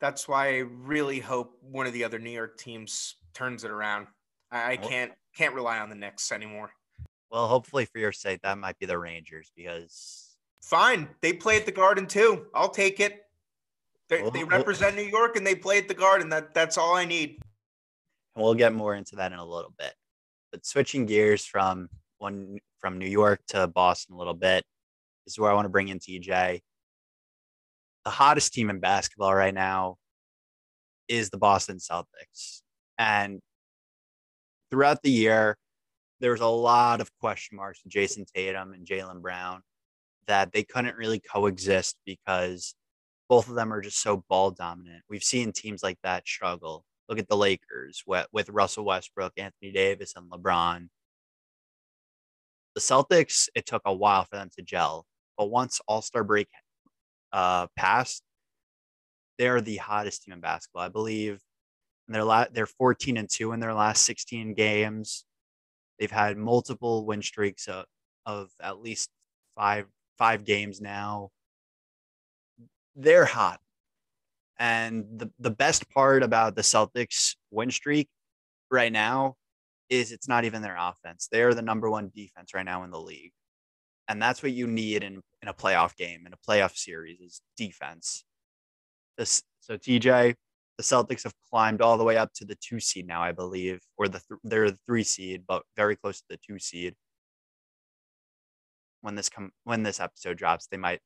That's 0.00 0.26
why 0.26 0.48
I 0.48 0.58
really 0.58 1.20
hope 1.20 1.58
one 1.60 1.86
of 1.86 1.92
the 1.92 2.04
other 2.04 2.18
New 2.18 2.30
York 2.30 2.58
teams 2.58 3.16
turns 3.34 3.64
it 3.64 3.70
around. 3.70 4.06
I, 4.50 4.76
can't 4.76 5.12
can't 5.36 5.54
rely 5.54 5.78
on 5.78 5.88
the 5.88 5.96
Knicks 5.96 6.30
anymore. 6.30 6.70
Well, 7.30 7.48
hopefully 7.48 7.86
for 7.86 7.98
your 7.98 8.12
sake, 8.12 8.40
that 8.42 8.56
might 8.56 8.78
be 8.78 8.86
the 8.86 8.98
Rangers 8.98 9.50
because 9.56 10.36
fine, 10.62 11.08
they 11.20 11.32
play 11.32 11.56
at 11.56 11.66
the 11.66 11.72
Garden 11.72 12.06
too. 12.06 12.46
I'll 12.54 12.70
take 12.70 13.00
it. 13.00 13.22
They, 14.08 14.22
well, 14.22 14.30
they 14.30 14.44
represent 14.44 14.94
New 14.94 15.02
York 15.02 15.36
and 15.36 15.46
they 15.46 15.54
play 15.54 15.78
at 15.78 15.88
the 15.88 15.94
Garden. 15.94 16.28
That 16.28 16.54
that's 16.54 16.78
all 16.78 16.94
I 16.94 17.04
need. 17.04 17.42
And 18.34 18.44
we'll 18.44 18.54
get 18.54 18.74
more 18.74 18.94
into 18.94 19.16
that 19.16 19.32
in 19.32 19.38
a 19.38 19.44
little 19.44 19.72
bit. 19.78 19.94
But 20.50 20.66
switching 20.66 21.06
gears 21.06 21.44
from 21.44 21.88
one 22.18 22.58
from 22.78 22.98
New 22.98 23.08
York 23.08 23.40
to 23.48 23.66
Boston 23.66 24.14
a 24.14 24.18
little 24.18 24.34
bit 24.34 24.64
is 25.26 25.38
where 25.38 25.50
I 25.50 25.54
want 25.54 25.66
to 25.66 25.70
bring 25.70 25.88
in 25.88 25.98
TJ. 25.98 26.60
The 28.04 28.10
hottest 28.10 28.52
team 28.52 28.70
in 28.70 28.80
basketball 28.80 29.34
right 29.34 29.54
now 29.54 29.96
is 31.08 31.30
the 31.30 31.38
Boston 31.38 31.78
Celtics. 31.78 32.62
And 32.98 33.40
throughout 34.70 35.02
the 35.02 35.10
year, 35.10 35.56
there 36.20 36.32
was 36.32 36.40
a 36.40 36.46
lot 36.46 37.00
of 37.00 37.10
question 37.20 37.56
marks 37.56 37.82
with 37.82 37.92
Jayson 37.92 38.24
Tatum 38.34 38.72
and 38.72 38.86
Jaylen 38.86 39.20
Brown 39.20 39.62
that 40.26 40.52
they 40.52 40.62
couldn't 40.62 40.96
really 40.96 41.20
coexist 41.20 41.96
because 42.06 42.74
both 43.28 43.48
of 43.48 43.54
them 43.54 43.72
are 43.72 43.80
just 43.80 44.00
so 44.00 44.24
ball 44.28 44.50
dominant. 44.50 45.02
We've 45.08 45.24
seen 45.24 45.52
teams 45.52 45.82
like 45.82 45.98
that 46.02 46.26
struggle. 46.26 46.84
Look 47.08 47.18
at 47.18 47.28
the 47.28 47.36
Lakers 47.36 48.02
with, 48.06 48.48
Russell 48.48 48.84
Westbrook, 48.84 49.32
Anthony 49.36 49.72
Davis, 49.72 50.14
and 50.16 50.30
LeBron. 50.30 50.88
The 52.74 52.80
Celtics, 52.80 53.48
it 53.54 53.66
took 53.66 53.82
a 53.84 53.92
while 53.92 54.24
for 54.24 54.36
them 54.36 54.50
to 54.56 54.62
gel. 54.62 55.06
But 55.36 55.50
once 55.50 55.80
All 55.86 56.02
Star 56.02 56.24
break 56.24 56.48
uh, 57.32 57.66
passed, 57.76 58.22
they're 59.38 59.60
the 59.60 59.76
hottest 59.76 60.22
team 60.22 60.34
in 60.34 60.40
basketball. 60.40 60.82
I 60.82 60.88
believe 60.88 61.40
they're 62.08 62.24
la- 62.24 62.46
they're 62.52 62.66
14 62.66 63.16
and 63.16 63.28
two 63.28 63.52
in 63.52 63.60
their 63.60 63.74
last 63.74 64.04
16 64.04 64.54
games. 64.54 65.24
They've 65.98 66.10
had 66.10 66.36
multiple 66.36 67.06
win 67.06 67.22
streaks 67.22 67.66
of, 67.68 67.84
of 68.26 68.50
at 68.60 68.80
least 68.80 69.10
five 69.56 69.86
five 70.18 70.44
games 70.44 70.80
now. 70.80 71.30
They're 72.94 73.24
hot. 73.24 73.60
And 74.58 75.04
the, 75.16 75.30
the 75.38 75.50
best 75.50 75.88
part 75.90 76.22
about 76.22 76.54
the 76.54 76.62
Celtics 76.62 77.34
win 77.50 77.70
streak 77.70 78.08
right 78.70 78.92
now 78.92 79.34
is 79.90 80.12
it's 80.12 80.28
not 80.28 80.44
even 80.44 80.62
their 80.62 80.76
offense. 80.78 81.28
They 81.30 81.42
are 81.42 81.54
the 81.54 81.62
number 81.62 81.90
one 81.90 82.10
defense 82.14 82.54
right 82.54 82.64
now 82.64 82.84
in 82.84 82.90
the 82.90 83.00
league. 83.00 83.32
And 84.08 84.20
that's 84.20 84.42
what 84.42 84.52
you 84.52 84.66
need 84.66 85.02
in, 85.02 85.22
in 85.42 85.48
a 85.48 85.54
playoff 85.54 85.96
game, 85.96 86.26
in 86.26 86.32
a 86.32 86.48
playoff 86.48 86.76
series, 86.76 87.20
is 87.20 87.40
defense. 87.56 88.24
This, 89.16 89.42
so 89.60 89.76
TJ, 89.76 90.34
the 90.76 90.82
Celtics 90.82 91.22
have 91.22 91.34
climbed 91.50 91.80
all 91.80 91.96
the 91.96 92.04
way 92.04 92.16
up 92.16 92.32
to 92.34 92.44
the 92.44 92.56
two 92.56 92.80
seed 92.80 93.06
now, 93.06 93.22
I 93.22 93.32
believe, 93.32 93.80
or 93.96 94.08
the 94.08 94.20
th- 94.28 94.40
they're 94.42 94.70
the 94.70 94.78
three 94.86 95.04
seed, 95.04 95.44
but 95.46 95.62
very 95.76 95.96
close 95.96 96.18
to 96.18 96.26
the 96.30 96.38
two 96.46 96.58
seed. 96.58 96.94
When 99.00 99.14
this 99.14 99.28
come 99.28 99.52
when 99.64 99.82
this 99.82 100.00
episode 100.00 100.38
drops, 100.38 100.66
they 100.66 100.76
might 100.76 101.00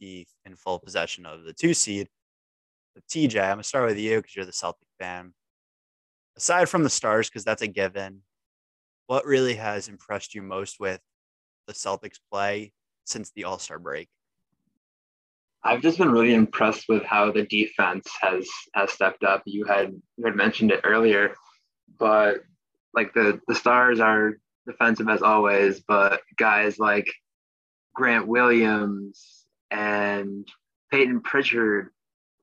be 0.00 0.26
in 0.44 0.56
full 0.56 0.78
possession 0.78 1.26
of 1.26 1.44
the 1.44 1.52
two 1.52 1.74
seed. 1.74 2.08
But 2.94 3.06
TJ, 3.06 3.40
I'm 3.40 3.52
gonna 3.52 3.62
start 3.64 3.88
with 3.88 3.98
you 3.98 4.16
because 4.16 4.36
you're 4.36 4.44
the 4.44 4.52
Celtic 4.52 4.88
fan. 4.98 5.34
Aside 6.36 6.68
from 6.68 6.82
the 6.82 6.90
stars, 6.90 7.28
because 7.28 7.44
that's 7.44 7.62
a 7.62 7.66
given, 7.66 8.22
what 9.06 9.26
really 9.26 9.54
has 9.54 9.88
impressed 9.88 10.34
you 10.34 10.42
most 10.42 10.80
with 10.80 11.00
the 11.66 11.72
Celtics 11.72 12.18
play 12.30 12.72
since 13.04 13.30
the 13.30 13.44
All 13.44 13.58
Star 13.58 13.78
break? 13.78 14.08
I've 15.64 15.82
just 15.82 15.98
been 15.98 16.10
really 16.10 16.34
impressed 16.34 16.86
with 16.88 17.04
how 17.04 17.30
the 17.30 17.44
defense 17.44 18.08
has 18.20 18.48
has 18.74 18.90
stepped 18.90 19.22
up. 19.22 19.42
You 19.46 19.64
had 19.64 19.94
you 20.16 20.24
had 20.24 20.36
mentioned 20.36 20.72
it 20.72 20.80
earlier, 20.84 21.34
but 21.98 22.42
like 22.94 23.14
the 23.14 23.40
the 23.46 23.54
stars 23.54 24.00
are 24.00 24.38
defensive 24.66 25.08
as 25.08 25.22
always, 25.22 25.80
but 25.80 26.20
guys 26.36 26.78
like 26.78 27.06
Grant 27.94 28.26
Williams 28.26 29.44
and 29.70 30.46
Peyton 30.90 31.20
Pritchard 31.20 31.90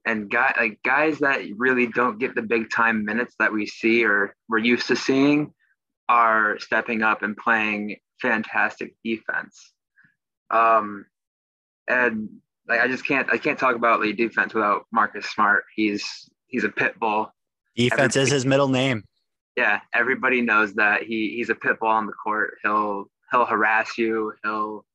and 0.10 0.30
guy 0.30 0.54
like 0.60 0.82
guys 0.84 1.20
that 1.20 1.42
really 1.56 1.86
don't 1.86 2.20
get 2.20 2.34
the 2.34 2.42
big 2.42 2.72
time 2.72 3.06
minutes 3.06 3.36
that 3.38 3.54
we 3.54 3.68
see 3.68 4.04
or 4.04 4.36
we're 4.48 4.58
used 4.58 4.88
to 4.88 4.96
seeing 4.96 5.54
are 6.10 6.58
stepping 6.58 7.04
up 7.04 7.22
and 7.22 7.38
playing 7.38 7.96
fantastic 8.20 8.96
defense. 9.06 9.72
Um, 10.50 11.06
and 11.88 12.30
like 12.68 12.80
I 12.80 12.88
just 12.88 13.06
can't 13.06 13.32
I 13.32 13.38
can't 13.38 13.60
talk 13.60 13.76
about 13.76 14.02
the 14.02 14.12
defense 14.12 14.56
without 14.56 14.86
Marcus 14.92 15.28
Smart. 15.28 15.66
He's 15.76 16.28
he's 16.48 16.64
a 16.64 16.70
pit 16.70 17.00
bull. 17.00 17.32
Defense 17.76 18.16
everybody, 18.16 18.24
is 18.24 18.32
his 18.32 18.46
middle 18.48 18.68
name. 18.68 19.04
Yeah, 19.56 19.80
everybody 19.94 20.42
knows 20.42 20.74
that 20.74 21.04
he 21.04 21.36
he's 21.36 21.52
a 21.52 21.56
pit 21.56 21.80
bull 21.80 21.90
on 21.90 22.08
the 22.08 22.14
court. 22.14 22.56
He'll 22.64 23.06
he'll 23.32 23.46
harass 23.46 23.96
you. 24.00 24.34
He'll 24.44 24.86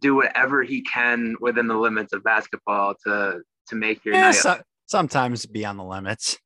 do 0.00 0.16
whatever 0.16 0.64
he 0.64 0.82
can 0.82 1.36
within 1.40 1.68
the 1.68 1.78
limits 1.78 2.12
of 2.12 2.24
basketball 2.24 2.94
to 3.06 3.42
to 3.68 3.76
make 3.76 4.04
your 4.04 4.14
yeah, 4.14 4.22
night. 4.22 4.34
So, 4.34 4.60
sometimes 4.86 5.46
beyond 5.46 5.78
the 5.78 5.84
limits. 5.84 6.38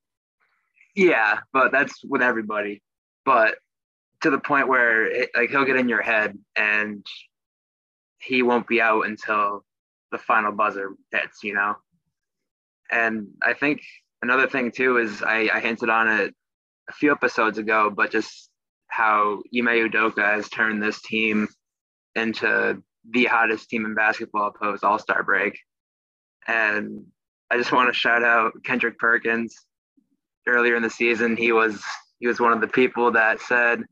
Yeah, 0.95 1.39
but 1.53 1.73
that's 1.73 2.05
with 2.05 2.23
everybody. 2.23 2.83
But 3.25 3.57
to 4.23 4.31
the 4.31 4.39
point 4.39 4.69
where 4.69 5.07
it, 5.07 5.31
like 5.35 5.51
he'll 5.51 5.65
get 5.65 5.77
in 5.77 5.89
your 5.89 6.03
head 6.03 6.39
and 6.57 7.05
he 8.19 8.43
won't 8.43 8.69
be 8.69 8.81
out 8.81 9.07
until 9.07 9.65
the 10.11 10.19
final 10.19 10.53
buzzer 10.53 10.91
hits, 11.11 11.43
you 11.43 11.55
know. 11.55 11.77
And 12.91 13.29
I 13.43 13.55
think 13.55 13.83
another 14.23 14.47
thing 14.47 14.71
too 14.71 14.99
is 14.99 15.23
I, 15.23 15.49
I 15.53 15.61
hinted 15.61 15.89
on 15.89 16.09
it 16.09 16.35
a 16.89 16.93
few 16.93 17.11
episodes 17.11 17.59
ago, 17.59 17.91
but 17.91 18.11
just 18.11 18.51
how 18.89 19.43
Ime 19.57 19.89
Udoka 19.89 20.25
has 20.25 20.49
turned 20.49 20.83
this 20.83 21.01
team 21.01 21.49
into 22.15 22.83
the 23.11 23.25
hottest 23.25 23.69
team 23.71 23.87
in 23.87 23.95
basketball 23.95 24.53
post 24.53 24.85
All 24.85 24.99
Star 24.99 25.23
break. 25.23 25.59
And 26.47 27.07
I 27.53 27.59
just 27.59 27.71
want 27.71 27.93
to 27.93 27.93
shout 27.93 28.25
out 28.25 28.55
Kendrick 28.65 28.99
Perkins. 28.99 29.55
Earlier 30.49 30.75
in 30.75 30.83
the 30.83 30.91
season, 30.91 31.37
he 31.37 31.53
was 31.53 31.85
he 32.19 32.27
was 32.27 32.41
one 32.41 32.53
of 32.53 32.63
the 32.63 32.67
people 32.67 33.13
that 33.13 33.41
said 33.41 33.85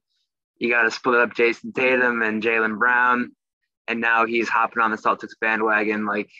you 0.56 0.70
got 0.70 0.82
to 0.84 0.90
split 0.90 1.20
up 1.20 1.34
Jayson 1.34 1.72
Tatum 1.74 2.22
and 2.22 2.42
Jaylen 2.42 2.78
Brown, 2.78 3.32
and 3.86 4.00
now 4.00 4.24
he's 4.24 4.48
hopping 4.48 4.82
on 4.82 4.90
the 4.90 4.96
Celtics 4.96 5.34
bandwagon 5.40 6.06
like 6.06 6.30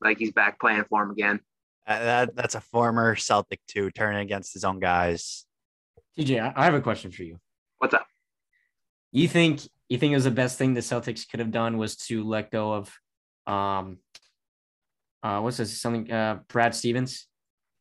like 0.00 0.18
he's 0.18 0.30
back 0.30 0.60
playing 0.60 0.84
for 0.88 1.02
him 1.02 1.10
again. 1.10 1.40
Uh, 1.84 1.98
that 1.98 2.36
that's 2.36 2.54
a 2.54 2.60
former 2.60 3.16
Celtic 3.16 3.60
too, 3.66 3.90
turning 3.90 4.20
against 4.20 4.54
his 4.54 4.62
own 4.62 4.78
guys. 4.78 5.44
TJ, 6.16 6.52
I 6.54 6.64
have 6.64 6.74
a 6.74 6.80
question 6.80 7.10
for 7.10 7.24
you. 7.24 7.40
What's 7.78 7.92
up? 7.92 8.06
You 9.10 9.26
think 9.26 9.62
you 9.88 9.98
think 9.98 10.12
it 10.12 10.16
was 10.16 10.24
the 10.24 10.30
best 10.30 10.56
thing 10.56 10.74
the 10.74 10.80
Celtics 10.80 11.28
could 11.28 11.40
have 11.40 11.50
done 11.50 11.76
was 11.76 11.96
to 12.06 12.22
let 12.22 12.52
go 12.52 12.72
of 12.72 12.94
um 13.48 13.98
uh 15.28 15.40
what's 15.40 15.58
this 15.58 15.80
something 15.80 16.10
uh 16.10 16.38
Brad 16.48 16.74
Stevens? 16.74 17.28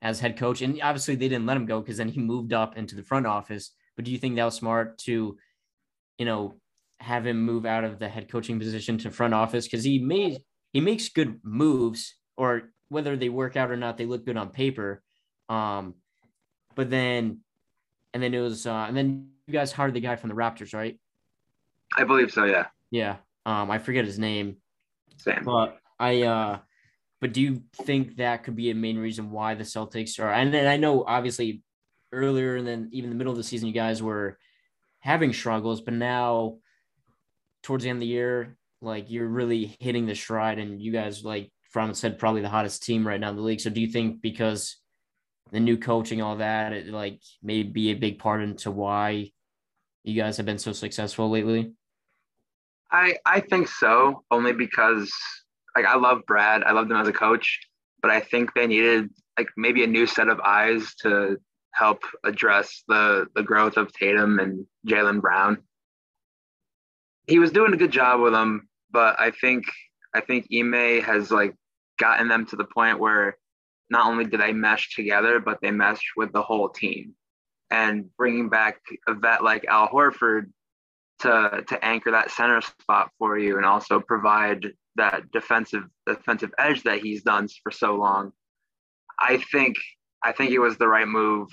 as 0.01 0.19
head 0.19 0.37
coach. 0.37 0.61
And 0.61 0.79
obviously 0.81 1.15
they 1.15 1.27
didn't 1.27 1.45
let 1.45 1.57
him 1.57 1.65
go 1.65 1.81
because 1.81 1.97
then 1.97 2.09
he 2.09 2.19
moved 2.19 2.53
up 2.53 2.77
into 2.77 2.95
the 2.95 3.03
front 3.03 3.25
office. 3.25 3.71
But 3.95 4.05
do 4.05 4.11
you 4.11 4.17
think 4.17 4.35
that 4.35 4.45
was 4.45 4.55
smart 4.55 4.97
to, 4.99 5.37
you 6.17 6.25
know, 6.25 6.55
have 6.99 7.25
him 7.25 7.43
move 7.43 7.65
out 7.65 7.83
of 7.83 7.99
the 7.99 8.07
head 8.07 8.29
coaching 8.29 8.59
position 8.59 8.97
to 8.99 9.11
front 9.11 9.33
office? 9.33 9.65
Because 9.65 9.83
he 9.83 9.99
made 9.99 10.39
he 10.73 10.81
makes 10.81 11.09
good 11.09 11.39
moves, 11.43 12.15
or 12.35 12.69
whether 12.89 13.15
they 13.15 13.29
work 13.29 13.55
out 13.55 13.71
or 13.71 13.77
not, 13.77 13.97
they 13.97 14.05
look 14.05 14.25
good 14.25 14.37
on 14.37 14.49
paper. 14.49 15.01
Um, 15.49 15.95
but 16.75 16.89
then, 16.89 17.39
and 18.13 18.21
then 18.21 18.33
it 18.33 18.39
was, 18.39 18.67
uh, 18.67 18.85
and 18.87 18.95
then 18.95 19.29
you 19.47 19.53
guys 19.53 19.71
hired 19.71 19.93
the 19.93 20.01
guy 20.01 20.17
from 20.17 20.29
the 20.29 20.35
Raptors, 20.35 20.73
right? 20.73 20.99
I 21.95 22.03
believe 22.03 22.31
so. 22.31 22.43
Yeah. 22.43 22.67
Yeah. 22.91 23.15
Um, 23.45 23.71
I 23.71 23.79
forget 23.79 24.05
his 24.05 24.19
name, 24.19 24.57
Same. 25.15 25.43
but 25.43 25.79
I, 25.99 26.23
uh, 26.23 26.59
but 27.19 27.33
do 27.33 27.41
you 27.41 27.63
think 27.73 28.17
that 28.17 28.43
could 28.43 28.55
be 28.55 28.69
a 28.69 28.75
main 28.75 28.97
reason 28.97 29.31
why 29.31 29.55
the 29.55 29.63
Celtics 29.63 30.19
are? 30.19 30.31
And 30.31 30.53
then 30.53 30.67
I 30.67 30.77
know 30.77 31.03
obviously 31.05 31.61
earlier 32.11 32.55
and 32.55 32.67
then 32.67 32.89
even 32.91 33.09
the 33.09 33.15
middle 33.15 33.31
of 33.31 33.37
the 33.37 33.43
season, 33.43 33.67
you 33.67 33.73
guys 33.73 34.01
were 34.01 34.37
having 34.99 35.33
struggles, 35.33 35.81
but 35.81 35.93
now 35.93 36.57
towards 37.63 37.83
the 37.83 37.89
end 37.89 37.97
of 37.97 38.01
the 38.01 38.07
year, 38.07 38.57
like 38.81 39.09
you're 39.09 39.27
really 39.27 39.75
hitting 39.79 40.05
the 40.05 40.15
stride, 40.15 40.59
and 40.59 40.81
you 40.81 40.91
guys, 40.91 41.23
like 41.23 41.51
Fromm 41.71 41.93
said, 41.93 42.19
probably 42.19 42.41
the 42.41 42.49
hottest 42.49 42.83
team 42.83 43.07
right 43.07 43.19
now 43.19 43.29
in 43.29 43.35
the 43.35 43.41
league. 43.41 43.59
So 43.59 43.69
do 43.69 43.81
you 43.81 43.87
think 43.87 44.21
because 44.21 44.77
the 45.51 45.59
new 45.59 45.77
coaching, 45.77 46.21
all 46.21 46.37
that, 46.37 46.73
it 46.73 46.87
like 46.87 47.19
may 47.41 47.63
be 47.63 47.89
a 47.89 47.95
big 47.95 48.19
part 48.19 48.43
into 48.43 48.69
why 48.69 49.31
you 50.03 50.21
guys 50.21 50.37
have 50.37 50.45
been 50.45 50.59
so 50.59 50.71
successful 50.73 51.29
lately? 51.29 51.73
I 52.91 53.17
I 53.25 53.39
think 53.41 53.67
so, 53.67 54.23
only 54.31 54.53
because 54.53 55.11
like 55.77 55.85
I 55.85 55.95
love 55.95 56.25
Brad. 56.25 56.63
I 56.63 56.71
loved 56.71 56.89
him 56.89 56.97
as 56.97 57.07
a 57.07 57.13
coach, 57.13 57.59
but 58.01 58.09
I 58.09 58.19
think 58.19 58.53
they 58.53 58.65
needed 58.65 59.09
like 59.37 59.47
maybe 59.55 59.83
a 59.83 59.87
new 59.87 60.07
set 60.07 60.27
of 60.27 60.39
eyes 60.39 60.95
to 61.03 61.37
help 61.71 62.01
address 62.23 62.83
the 62.87 63.27
the 63.35 63.43
growth 63.43 63.77
of 63.77 63.93
Tatum 63.93 64.39
and 64.39 64.65
Jaylen 64.87 65.21
Brown. 65.21 65.59
He 67.27 67.37
was 67.37 67.51
doing 67.51 67.73
a 67.73 67.77
good 67.77 67.91
job 67.91 68.21
with 68.21 68.33
them, 68.33 68.67
but 68.89 69.19
I 69.19 69.29
think 69.29 69.65
I 70.15 70.21
think 70.21 70.47
Ime 70.51 71.01
has 71.03 71.29
like 71.29 71.53
gotten 71.99 72.27
them 72.27 72.47
to 72.47 72.55
the 72.55 72.65
point 72.65 72.99
where 72.99 73.37
not 73.91 74.07
only 74.07 74.25
do 74.25 74.37
they 74.37 74.53
mesh 74.53 74.95
together, 74.95 75.39
but 75.39 75.59
they 75.61 75.69
mesh 75.69 76.01
with 76.15 76.33
the 76.33 76.41
whole 76.41 76.69
team. 76.69 77.13
And 77.69 78.09
bringing 78.17 78.49
back 78.49 78.79
a 79.07 79.13
vet 79.13 79.43
like 79.43 79.65
Al 79.65 79.89
Horford 79.89 80.49
to 81.19 81.63
to 81.67 81.85
anchor 81.85 82.11
that 82.11 82.31
center 82.31 82.61
spot 82.61 83.11
for 83.19 83.37
you 83.37 83.57
and 83.57 83.65
also 83.65 83.99
provide 83.99 84.71
that 84.97 85.31
defensive 85.31 85.83
defensive 86.05 86.51
edge 86.57 86.83
that 86.83 86.99
he's 86.99 87.23
done 87.23 87.47
for 87.63 87.71
so 87.71 87.95
long. 87.95 88.31
I 89.19 89.37
think 89.51 89.77
I 90.23 90.31
think 90.31 90.51
it 90.51 90.59
was 90.59 90.77
the 90.77 90.87
right 90.87 91.07
move 91.07 91.49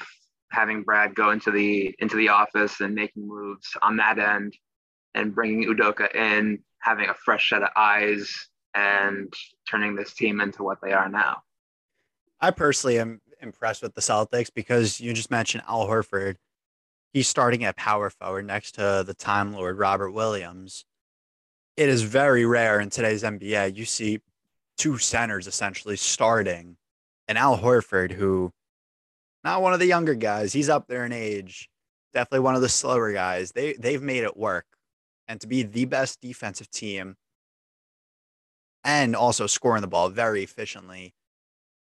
having 0.51 0.83
Brad 0.83 1.15
go 1.15 1.31
into 1.31 1.51
the 1.51 1.95
into 1.99 2.17
the 2.17 2.29
office 2.29 2.81
and 2.81 2.95
making 2.95 3.27
moves 3.27 3.69
on 3.83 3.97
that 3.99 4.19
end 4.19 4.57
and 5.15 5.35
bringing 5.35 5.69
Udoka 5.69 6.15
in, 6.15 6.61
having 6.81 7.09
a 7.09 7.15
fresh 7.15 7.51
set 7.51 7.63
of 7.63 7.71
eyes 7.77 8.49
and 8.75 9.33
turning 9.71 9.95
this 9.95 10.13
team 10.13 10.41
into 10.41 10.65
what 10.65 10.79
they 10.83 10.93
are 10.93 11.09
now. 11.09 11.43
I 12.41 12.51
personally 12.51 12.99
am 12.99 13.21
impressed 13.41 13.83
with 13.83 13.95
the 13.95 14.01
Celtics 14.01 14.51
because 14.53 15.01
you 15.01 15.13
just 15.13 15.31
mentioned 15.31 15.63
Al 15.69 15.87
Horford 15.87 16.37
he's 17.15 17.29
starting 17.29 17.65
at 17.65 17.77
power 17.77 18.11
forward 18.11 18.47
next 18.47 18.73
to 18.73 19.05
the 19.07 19.15
Time 19.15 19.55
Lord 19.55 19.79
Robert 19.79 20.11
Williams. 20.11 20.85
It 21.77 21.89
is 21.89 22.03
very 22.03 22.47
rare 22.47 22.79
in 22.79 22.91
today's 22.91 23.25
NBA. 23.25 23.77
You 23.77 23.85
see 23.85 24.21
two 24.79 24.99
centers 24.99 25.47
essentially 25.47 25.97
starting, 25.97 26.77
and 27.27 27.37
Al 27.37 27.59
Horford, 27.59 28.13
who 28.13 28.53
not 29.43 29.61
one 29.61 29.73
of 29.73 29.81
the 29.81 29.87
younger 29.87 30.15
guys, 30.15 30.53
he's 30.53 30.69
up 30.69 30.87
there 30.87 31.05
in 31.05 31.13
age, 31.13 31.69
definitely 32.13 32.41
one 32.41 32.55
of 32.55 32.63
the 32.63 32.69
slower 32.69 33.13
guys. 33.13 33.53
They 33.53 33.75
they've 33.75 34.03
made 34.03 34.23
it 34.25 34.37
work, 34.37 34.67
and 35.27 35.41
to 35.41 35.49
be 35.49 35.63
the 35.65 35.85
best 35.85 36.21
defensive 36.21 36.71
team, 36.71 37.17
and 38.85 39.17
also 39.17 39.47
scoring 39.47 39.83
the 39.83 39.89
ball 39.89 40.11
very 40.11 40.45
efficiently, 40.45 41.13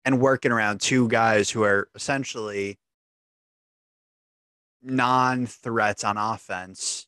and 0.05 0.21
working 0.21 0.51
around 0.51 0.79
two 0.79 1.09
guys 1.09 1.49
who 1.49 1.63
are 1.63 1.89
essentially 1.93 2.79
non 4.81 5.45
threats 5.45 6.03
on 6.03 6.17
offense. 6.17 7.07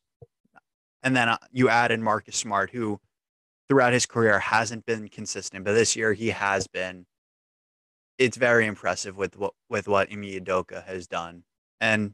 And 1.06 1.16
then 1.16 1.30
uh, 1.30 1.38
you 1.52 1.70
add 1.70 1.92
in 1.92 2.02
Marcus 2.02 2.36
Smart, 2.36 2.72
who 2.72 3.00
throughout 3.70 3.94
his 3.94 4.08
career 4.08 4.40
hasn't 4.40 4.86
been 4.88 5.08
consistent, 5.08 5.64
but 5.64 5.74
this 5.74 5.96
year 5.96 6.14
he 6.14 6.30
has 6.30 6.68
been. 6.68 7.06
It's 8.18 8.38
very 8.38 8.66
impressive 8.66 9.16
with 9.16 9.38
what 9.38 9.54
with 9.70 9.88
what 9.88 10.12
Ime 10.12 10.24
Udoka 10.24 10.84
has 10.86 11.06
done, 11.06 11.44
and 11.80 12.14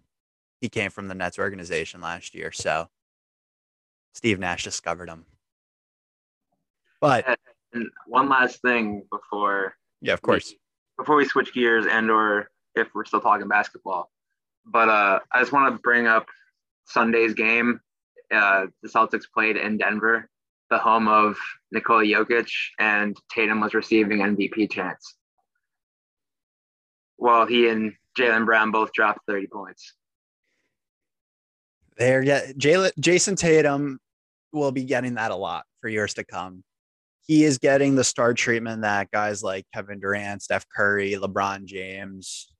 he 0.59 0.67
came 0.67 0.91
from 0.91 1.07
the 1.07 1.15
Nets 1.15 1.39
organization 1.39 2.01
last 2.01 2.35
year, 2.35 2.51
so 2.51 2.89
Steve 4.13 4.39
Nash 4.39 4.63
discovered 4.63 5.09
him. 5.09 5.25
But 6.99 7.37
and 7.73 7.87
one 8.07 8.29
last 8.29 8.61
thing 8.61 9.03
before 9.09 9.75
yeah, 10.01 10.13
of 10.13 10.21
course, 10.21 10.49
we, 10.49 10.57
before 10.97 11.15
we 11.15 11.25
switch 11.25 11.53
gears 11.53 11.85
and 11.89 12.11
or 12.11 12.49
if 12.75 12.87
we're 12.93 13.05
still 13.05 13.21
talking 13.21 13.47
basketball, 13.47 14.11
but 14.65 14.89
uh, 14.89 15.19
I 15.31 15.39
just 15.39 15.51
want 15.53 15.73
to 15.73 15.79
bring 15.79 16.07
up 16.07 16.25
Sunday's 16.85 17.33
game. 17.33 17.79
Uh, 18.31 18.67
the 18.81 18.89
Celtics 18.89 19.25
played 19.33 19.57
in 19.57 19.77
Denver, 19.77 20.29
the 20.69 20.77
home 20.77 21.07
of 21.07 21.37
Nikola 21.71 22.03
Jokic, 22.03 22.49
and 22.79 23.15
Tatum 23.33 23.59
was 23.59 23.73
receiving 23.73 24.19
MVP 24.19 24.71
chance. 24.71 25.15
While 27.17 27.45
he 27.45 27.67
and 27.67 27.93
Jaylen 28.17 28.45
Brown 28.45 28.71
both 28.71 28.91
dropped 28.93 29.19
30 29.27 29.47
points. 29.47 29.93
There, 31.97 32.23
yeah, 32.23 32.51
Jaylen, 32.53 32.91
Jayson 32.99 33.35
Tatum 33.35 33.99
will 34.51 34.71
be 34.71 34.83
getting 34.83 35.15
that 35.15 35.31
a 35.31 35.35
lot 35.35 35.65
for 35.81 35.89
years 35.89 36.13
to 36.15 36.23
come. 36.23 36.63
He 37.27 37.43
is 37.43 37.57
getting 37.57 37.95
the 37.95 38.03
star 38.03 38.33
treatment 38.33 38.81
that 38.81 39.11
guys 39.11 39.43
like 39.43 39.65
Kevin 39.73 39.99
Durant, 39.99 40.41
Steph 40.41 40.65
Curry, 40.75 41.13
LeBron 41.13 41.65
James, 41.65 42.51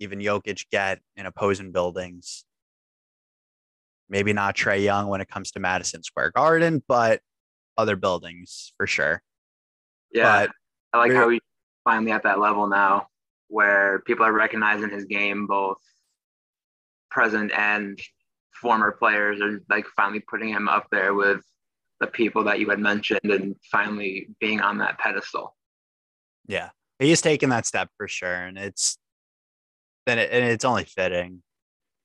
even 0.00 0.18
Jokic 0.18 0.66
get 0.70 1.00
in 1.16 1.26
opposing 1.26 1.72
buildings. 1.72 2.44
Maybe 4.08 4.32
not 4.32 4.56
Trae 4.56 4.82
Young 4.82 5.08
when 5.08 5.20
it 5.20 5.28
comes 5.28 5.50
to 5.52 5.60
Madison 5.60 6.02
Square 6.02 6.32
Garden, 6.34 6.82
but 6.88 7.20
other 7.76 7.96
buildings 7.96 8.72
for 8.76 8.86
sure. 8.86 9.22
Yeah, 10.12 10.46
but 10.46 10.50
I 10.92 10.98
like 10.98 11.12
how 11.12 11.28
he's 11.28 11.40
finally 11.84 12.12
at 12.12 12.22
that 12.22 12.38
level 12.38 12.66
now 12.66 13.08
where 13.48 14.00
people 14.00 14.24
are 14.24 14.32
recognizing 14.32 14.90
his 14.90 15.04
game, 15.04 15.46
both 15.46 15.78
present 17.10 17.50
and 17.52 17.98
former 18.52 18.92
players 18.92 19.40
are 19.40 19.60
like 19.68 19.86
finally 19.96 20.20
putting 20.20 20.48
him 20.48 20.68
up 20.68 20.86
there 20.90 21.14
with 21.14 21.40
the 22.00 22.06
people 22.06 22.44
that 22.44 22.60
you 22.60 22.68
had 22.68 22.78
mentioned 22.78 23.24
and 23.24 23.56
finally 23.70 24.28
being 24.40 24.60
on 24.60 24.78
that 24.78 24.98
pedestal. 24.98 25.56
Yeah. 26.46 26.70
He's 26.98 27.20
taken 27.20 27.50
that 27.50 27.66
step 27.66 27.90
for 27.96 28.08
sure. 28.08 28.32
And 28.32 28.58
it's 28.58 28.98
then 30.06 30.18
it, 30.18 30.30
and 30.30 30.44
it's 30.44 30.64
only 30.64 30.84
fitting. 30.84 31.42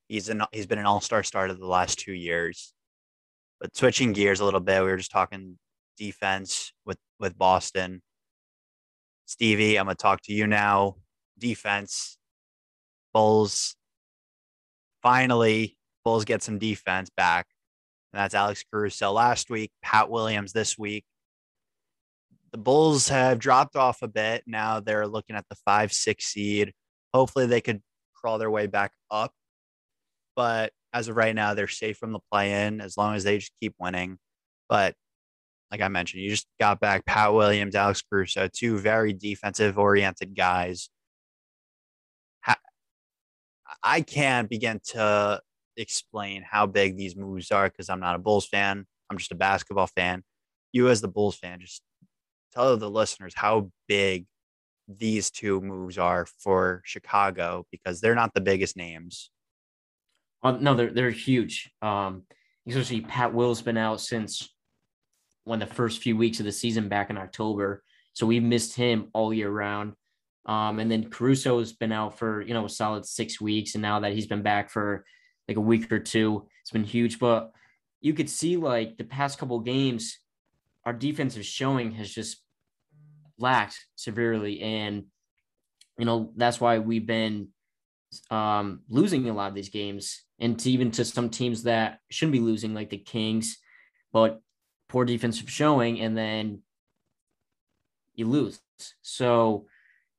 He's 0.08 0.30
an 0.30 0.44
he's 0.52 0.68
been 0.68 0.80
an 0.80 0.86
all 0.86 1.02
star 1.02 1.24
starter 1.24 1.54
the 1.54 1.66
last 1.66 2.00
two 2.00 2.14
years. 2.14 2.74
But 3.60 3.76
switching 3.76 4.14
gears 4.14 4.40
a 4.40 4.46
little 4.46 4.60
bit, 4.60 4.82
we 4.82 4.90
were 4.90 4.98
just 4.98 5.12
talking 5.12 5.58
defense 5.98 6.74
with 6.86 6.98
with 7.20 7.38
Boston. 7.38 8.02
Stevie, 9.26 9.78
I'm 9.78 9.86
gonna 9.86 9.96
talk 9.96 10.22
to 10.24 10.34
you 10.34 10.48
now. 10.48 10.98
Defense, 11.40 12.18
Bulls. 13.14 13.76
Finally, 15.02 15.78
Bulls 16.04 16.26
get 16.26 16.44
some 16.44 16.60
defense 16.60 17.10
back. 17.16 17.48
And 18.14 18.20
that's 18.20 18.36
Alex 18.36 18.64
Caruso 18.72 19.12
last 19.12 19.50
week, 19.50 19.72
Pat 19.82 20.10
Williams 20.10 20.54
this 20.54 20.78
week. 20.78 21.04
The 22.52 22.58
Bulls 22.60 23.10
have 23.10 23.40
dropped 23.40 23.76
off 23.76 24.04
a 24.04 24.08
bit. 24.08 24.44
Now 24.46 24.80
they're 24.80 25.08
looking 25.08 25.36
at 25.36 25.46
the 25.50 25.56
five, 25.66 25.92
six 25.92 26.26
seed. 26.26 26.74
Hopefully 27.14 27.48
they 27.48 27.62
could 27.62 27.82
crawl 28.14 28.38
their 28.38 28.52
way 28.52 28.68
back 28.68 28.92
up. 29.10 29.34
But 30.36 30.72
as 30.94 31.08
of 31.08 31.16
right 31.16 31.36
now, 31.36 31.54
they're 31.54 31.68
safe 31.68 31.98
from 31.98 32.12
the 32.12 32.20
play 32.32 32.66
in 32.66 32.82
as 32.82 32.98
long 32.98 33.16
as 33.16 33.24
they 33.24 33.38
just 33.38 33.54
keep 33.60 33.76
winning. 33.80 34.18
But 34.70 34.96
like 35.72 35.82
I 35.82 35.88
mentioned, 35.88 36.24
you 36.24 36.30
just 36.30 36.48
got 36.60 36.80
back 36.80 37.06
Pat 37.06 37.34
Williams, 37.34 37.76
Alex 37.76 38.02
Caruso, 38.02 38.48
two 38.48 38.78
very 38.78 39.14
defensive 39.14 39.78
oriented 39.78 40.36
guys. 40.36 40.90
I 43.82 44.02
can't 44.02 44.50
begin 44.50 44.80
to 44.90 45.42
explain 45.78 46.46
how 46.50 46.66
big 46.68 46.96
these 46.98 47.16
moves 47.16 47.52
are 47.52 47.70
because 47.70 47.90
I'm 47.90 48.00
not 48.00 48.16
a 48.16 48.20
Bulls 48.20 48.48
fan. 48.48 48.86
I'm 49.10 49.18
just 49.18 49.32
a 49.32 49.36
basketball 49.36 49.88
fan. 49.88 50.24
You, 50.72 50.90
as 50.90 51.02
the 51.02 51.08
Bulls 51.08 51.36
fan, 51.36 51.60
just 51.60 51.82
tell 52.54 52.78
the 52.78 52.90
listeners 52.90 53.34
how 53.36 53.72
big 53.88 54.26
these 54.88 55.32
two 55.32 55.62
moves 55.62 55.98
are 55.98 56.26
for 56.40 56.82
Chicago 56.86 57.66
because 57.72 58.02
they're 58.02 58.16
not 58.16 58.34
the 58.34 58.42
biggest 58.42 58.78
names. 58.78 59.32
Uh, 60.44 60.52
no, 60.60 60.76
they're 60.76 60.92
they're 60.92 61.12
huge. 61.12 61.72
Um, 61.82 62.24
especially 62.68 63.02
Pat 63.02 63.34
Will's 63.34 63.62
been 63.62 63.78
out 63.78 64.02
since 64.02 64.50
when 65.46 65.60
the 65.60 65.66
first 65.66 66.02
few 66.02 66.16
weeks 66.18 66.40
of 66.40 66.46
the 66.46 66.52
season 66.52 66.90
back 66.90 67.10
in 67.10 67.18
October, 67.18 67.84
so 68.14 68.26
we've 68.26 68.44
missed 68.44 68.76
him 68.76 69.10
all 69.14 69.34
year 69.34 69.50
round. 69.50 69.94
Um, 70.46 70.80
and 70.80 70.92
then 70.92 71.10
Caruso 71.10 71.60
has 71.60 71.72
been 71.72 71.94
out 71.94 72.18
for 72.18 72.42
you 72.42 72.54
know 72.54 72.66
a 72.66 72.70
solid 72.70 73.06
six 73.06 73.40
weeks, 73.40 73.76
and 73.76 73.82
now 73.82 74.02
that 74.02 74.14
he's 74.14 74.28
been 74.28 74.42
back 74.42 74.70
for 74.70 75.06
like 75.48 75.58
a 75.58 75.62
week 75.62 75.92
or 75.92 76.00
two, 76.00 76.48
it's 76.62 76.72
been 76.72 76.84
huge. 76.84 77.20
But 77.20 77.52
you 78.02 78.14
could 78.14 78.30
see 78.30 78.58
like 78.58 78.98
the 78.98 79.06
past 79.06 79.38
couple 79.38 79.60
games, 79.62 80.20
our 80.86 80.94
defensive 80.94 81.46
showing 81.46 81.92
has 81.94 82.10
just 82.10 82.42
lacked 83.38 83.78
severely, 83.96 84.60
and 84.62 85.06
you 85.98 86.06
know 86.06 86.34
that's 86.36 86.60
why 86.60 86.80
we've 86.80 87.06
been 87.06 87.48
um, 88.30 88.82
losing 88.90 89.30
a 89.30 89.34
lot 89.34 89.50
of 89.50 89.56
these 89.56 89.70
games, 89.70 90.24
and 90.44 90.60
to 90.60 90.70
even 90.70 90.92
to 90.92 91.06
some 91.06 91.30
teams 91.30 91.64
that 91.64 92.00
shouldn't 92.12 92.34
be 92.34 92.42
losing, 92.42 92.74
like 92.74 92.90
the 92.90 92.98
Kings, 92.98 93.58
but 94.12 94.42
poor 94.90 95.06
defensive 95.06 95.50
showing, 95.50 96.02
and 96.02 96.18
then 96.18 96.62
you 98.14 98.28
lose. 98.28 98.60
So 99.02 99.68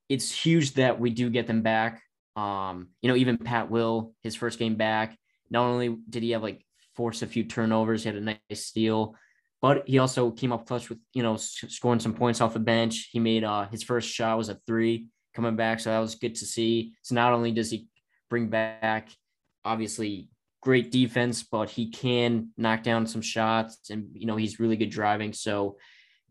it's 0.09 0.31
huge 0.31 0.73
that 0.73 0.99
we 0.99 1.11
do 1.11 1.29
get 1.29 1.45
them 1.45 1.61
back. 1.61 2.01
Um, 2.35 2.89
you 3.01 3.09
know, 3.09 3.15
even 3.15 3.37
Pat 3.37 3.69
Will, 3.69 4.13
his 4.23 4.35
first 4.35 4.57
game 4.57 4.75
back, 4.75 5.15
not 5.51 5.67
only 5.67 5.95
did 6.09 6.23
he 6.23 6.31
have 6.31 6.41
like 6.41 6.65
force 6.95 7.21
a 7.21 7.27
few 7.27 7.43
turnovers, 7.43 8.03
he 8.03 8.09
had 8.09 8.17
a 8.17 8.21
nice 8.21 8.65
steal, 8.65 9.15
but 9.61 9.87
he 9.87 9.99
also 9.99 10.31
came 10.31 10.51
up 10.51 10.65
clutch 10.65 10.89
with, 10.89 10.97
you 11.13 11.21
know, 11.21 11.37
scoring 11.37 11.99
some 11.99 12.15
points 12.15 12.41
off 12.41 12.53
the 12.53 12.59
bench. 12.59 13.09
He 13.11 13.19
made 13.19 13.43
uh, 13.43 13.67
his 13.67 13.83
first 13.83 14.09
shot 14.09 14.39
was 14.39 14.49
a 14.49 14.59
three 14.65 15.07
coming 15.35 15.55
back. 15.55 15.79
So 15.79 15.91
that 15.91 15.99
was 15.99 16.15
good 16.15 16.33
to 16.35 16.45
see. 16.45 16.93
So 17.03 17.13
not 17.13 17.31
only 17.31 17.51
does 17.51 17.69
he 17.69 17.87
bring 18.27 18.47
back 18.49 19.09
obviously 19.65 20.29
great 20.61 20.91
defense, 20.91 21.43
but 21.43 21.69
he 21.69 21.89
can 21.89 22.49
knock 22.57 22.83
down 22.83 23.05
some 23.05 23.21
shots 23.21 23.89
and, 23.89 24.07
you 24.13 24.25
know, 24.25 24.35
he's 24.35 24.59
really 24.59 24.77
good 24.77 24.89
driving. 24.89 25.33
So 25.33 25.77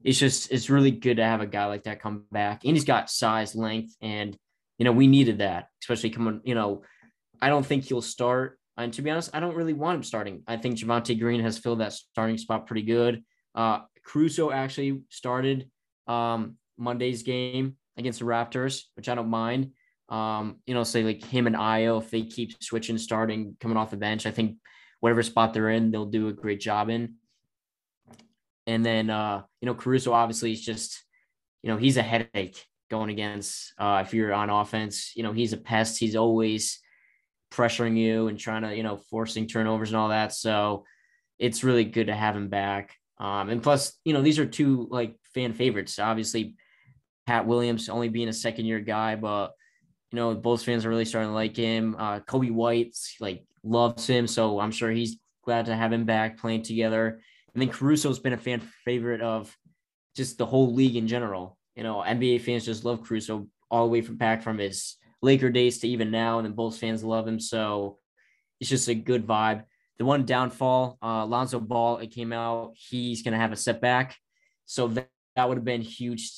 it's 0.04 0.18
just 0.18 0.52
it's 0.52 0.70
really 0.70 0.90
good 0.90 1.16
to 1.16 1.24
have 1.24 1.40
a 1.40 1.46
guy 1.46 1.64
like 1.64 1.84
that 1.84 2.00
come 2.00 2.24
back. 2.30 2.64
And 2.64 2.76
he's 2.76 2.84
got 2.84 3.10
size, 3.10 3.56
length, 3.56 3.96
and 4.00 4.36
you 4.78 4.84
know 4.84 4.92
we 4.92 5.06
needed 5.06 5.38
that, 5.38 5.68
especially 5.82 6.10
coming. 6.10 6.42
You 6.44 6.54
know, 6.54 6.82
I 7.40 7.48
don't 7.48 7.64
think 7.64 7.84
he'll 7.84 8.02
start. 8.02 8.58
And 8.76 8.92
to 8.92 9.02
be 9.02 9.10
honest, 9.10 9.30
I 9.32 9.40
don't 9.40 9.56
really 9.56 9.72
want 9.72 9.96
him 9.96 10.02
starting. 10.02 10.42
I 10.46 10.56
think 10.56 10.78
Javonte 10.78 11.18
Green 11.18 11.40
has 11.40 11.58
filled 11.58 11.80
that 11.80 11.92
starting 11.92 12.38
spot 12.38 12.66
pretty 12.66 12.82
good. 12.82 13.24
Uh, 13.54 13.80
Caruso 14.04 14.50
actually 14.50 15.02
started 15.08 15.70
um, 16.06 16.56
Monday's 16.76 17.22
game 17.22 17.76
against 17.96 18.18
the 18.18 18.24
Raptors, 18.26 18.82
which 18.96 19.08
I 19.08 19.14
don't 19.14 19.30
mind. 19.30 19.70
Um, 20.08 20.56
you 20.66 20.74
know, 20.74 20.84
say 20.84 21.02
like 21.02 21.24
him 21.24 21.46
and 21.46 21.56
Ayo, 21.56 22.02
if 22.02 22.10
they 22.10 22.22
keep 22.22 22.62
switching, 22.62 22.98
starting, 22.98 23.56
coming 23.60 23.76
off 23.76 23.90
the 23.90 23.96
bench, 23.96 24.26
I 24.26 24.30
think 24.30 24.56
whatever 25.00 25.22
spot 25.22 25.54
they're 25.54 25.70
in, 25.70 25.90
they'll 25.90 26.06
do 26.06 26.28
a 26.28 26.32
great 26.32 26.60
job 26.60 26.90
in. 26.90 27.14
And 28.66 28.84
then, 28.84 29.10
uh, 29.10 29.42
you 29.60 29.66
know, 29.66 29.74
Caruso 29.74 30.12
obviously 30.12 30.52
is 30.52 30.64
just, 30.64 31.02
you 31.62 31.70
know, 31.70 31.76
he's 31.76 31.96
a 31.96 32.02
headache 32.02 32.64
going 32.90 33.10
against, 33.10 33.72
uh, 33.78 34.02
if 34.06 34.14
you're 34.14 34.32
on 34.32 34.50
offense, 34.50 35.12
you 35.16 35.22
know, 35.22 35.32
he's 35.32 35.52
a 35.52 35.58
pest. 35.58 35.98
He's 35.98 36.16
always 36.16 36.80
pressuring 37.52 37.96
you 37.96 38.28
and 38.28 38.38
trying 38.38 38.62
to, 38.62 38.74
you 38.74 38.82
know, 38.82 38.96
forcing 38.96 39.46
turnovers 39.46 39.90
and 39.90 39.96
all 39.96 40.08
that. 40.08 40.32
So 40.32 40.84
it's 41.38 41.64
really 41.64 41.84
good 41.84 42.06
to 42.08 42.14
have 42.14 42.36
him 42.36 42.48
back. 42.48 42.94
Um, 43.18 43.48
and 43.48 43.62
plus, 43.62 43.98
you 44.04 44.12
know, 44.12 44.22
these 44.22 44.38
are 44.38 44.46
two 44.46 44.86
like 44.90 45.16
fan 45.34 45.52
favorites. 45.52 45.98
Obviously, 45.98 46.56
Pat 47.26 47.46
Williams 47.46 47.88
only 47.88 48.08
being 48.08 48.28
a 48.28 48.32
second 48.32 48.66
year 48.66 48.80
guy, 48.80 49.16
but 49.16 49.52
you 50.14 50.20
know, 50.20 50.32
both 50.32 50.62
fans 50.62 50.86
are 50.86 50.88
really 50.88 51.04
starting 51.04 51.30
to 51.30 51.34
like 51.34 51.56
him. 51.56 51.96
Uh, 51.98 52.20
Coby 52.20 52.52
White's 52.52 53.16
like 53.18 53.42
loves 53.64 54.06
him, 54.06 54.28
so 54.28 54.60
I'm 54.60 54.70
sure 54.70 54.92
he's 54.92 55.18
glad 55.44 55.66
to 55.66 55.74
have 55.74 55.92
him 55.92 56.04
back 56.04 56.38
playing 56.38 56.62
together. 56.62 57.20
And 57.52 57.60
then 57.60 57.68
Caruso's 57.68 58.20
been 58.20 58.32
a 58.32 58.38
fan 58.38 58.60
favorite 58.84 59.22
of 59.22 59.52
just 60.14 60.38
the 60.38 60.46
whole 60.46 60.72
league 60.72 60.94
in 60.94 61.08
general. 61.08 61.58
You 61.74 61.82
know, 61.82 61.96
NBA 61.96 62.42
fans 62.42 62.64
just 62.64 62.84
love 62.84 63.02
Caruso 63.02 63.48
all 63.72 63.86
the 63.86 63.90
way 63.90 64.02
from 64.02 64.14
back 64.14 64.44
from 64.44 64.56
his 64.56 64.94
Laker 65.20 65.50
days 65.50 65.80
to 65.80 65.88
even 65.88 66.12
now, 66.12 66.38
and 66.38 66.46
then 66.46 66.54
Bulls 66.54 66.78
fans 66.78 67.02
love 67.02 67.26
him. 67.26 67.40
So 67.40 67.98
it's 68.60 68.70
just 68.70 68.86
a 68.86 68.94
good 68.94 69.26
vibe. 69.26 69.64
The 69.98 70.04
one 70.04 70.24
downfall, 70.24 70.96
uh, 71.02 71.26
Lonzo 71.26 71.58
Ball, 71.58 71.98
it 71.98 72.12
came 72.12 72.32
out 72.32 72.74
he's 72.76 73.24
going 73.24 73.32
to 73.32 73.38
have 73.38 73.50
a 73.50 73.56
setback, 73.56 74.16
so 74.64 74.86
that, 74.86 75.08
that 75.34 75.48
would 75.48 75.58
have 75.58 75.64
been 75.64 75.82
huge 75.82 76.30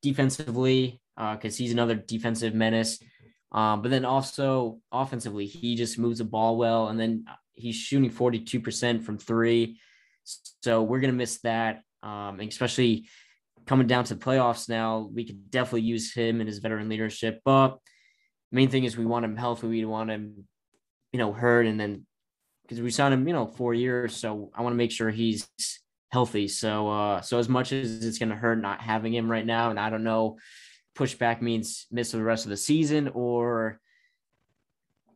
defensively 0.00 1.02
uh, 1.18 1.34
because 1.34 1.56
uh, 1.56 1.58
he's 1.58 1.72
another 1.72 1.94
defensive 1.94 2.54
menace. 2.54 3.02
Um, 3.50 3.82
but 3.82 3.90
then 3.90 4.04
also 4.04 4.80
offensively, 4.92 5.46
he 5.46 5.74
just 5.74 5.98
moves 5.98 6.18
the 6.18 6.24
ball 6.24 6.56
well, 6.56 6.88
and 6.88 7.00
then 7.00 7.24
he's 7.54 7.76
shooting 7.76 8.10
42% 8.10 9.02
from 9.02 9.18
three. 9.18 9.80
So 10.62 10.82
we're 10.82 11.00
going 11.00 11.12
to 11.12 11.16
miss 11.16 11.40
that, 11.40 11.82
um, 12.02 12.40
especially 12.40 13.08
coming 13.66 13.86
down 13.86 14.04
to 14.04 14.14
the 14.14 14.24
playoffs 14.24 14.68
now. 14.68 15.10
We 15.12 15.24
could 15.24 15.50
definitely 15.50 15.82
use 15.82 16.12
him 16.12 16.40
and 16.40 16.48
his 16.48 16.58
veteran 16.58 16.88
leadership. 16.88 17.40
But 17.44 17.78
main 18.52 18.68
thing 18.68 18.84
is 18.84 18.96
we 18.96 19.06
want 19.06 19.24
him 19.24 19.36
healthy. 19.36 19.66
We 19.66 19.84
want 19.84 20.10
him, 20.10 20.46
you 21.12 21.18
know, 21.18 21.32
hurt, 21.32 21.66
and 21.66 21.80
then 21.80 22.06
because 22.62 22.82
we 22.82 22.90
signed 22.90 23.14
him, 23.14 23.26
you 23.26 23.32
know, 23.32 23.46
four 23.46 23.72
years. 23.72 24.14
So 24.14 24.50
I 24.54 24.62
want 24.62 24.74
to 24.74 24.78
make 24.78 24.90
sure 24.90 25.08
he's 25.08 25.48
healthy. 26.10 26.48
So, 26.48 26.88
uh, 26.90 27.20
so 27.22 27.38
as 27.38 27.48
much 27.48 27.72
as 27.72 28.04
it's 28.04 28.18
going 28.18 28.28
to 28.28 28.36
hurt 28.36 28.60
not 28.60 28.80
having 28.80 29.14
him 29.14 29.30
right 29.30 29.46
now, 29.46 29.70
and 29.70 29.80
I 29.80 29.88
don't 29.90 30.04
know, 30.04 30.36
pushback 30.98 31.40
means 31.40 31.86
miss 31.90 32.10
the 32.10 32.22
rest 32.22 32.44
of 32.44 32.50
the 32.50 32.56
season 32.56 33.08
or 33.14 33.80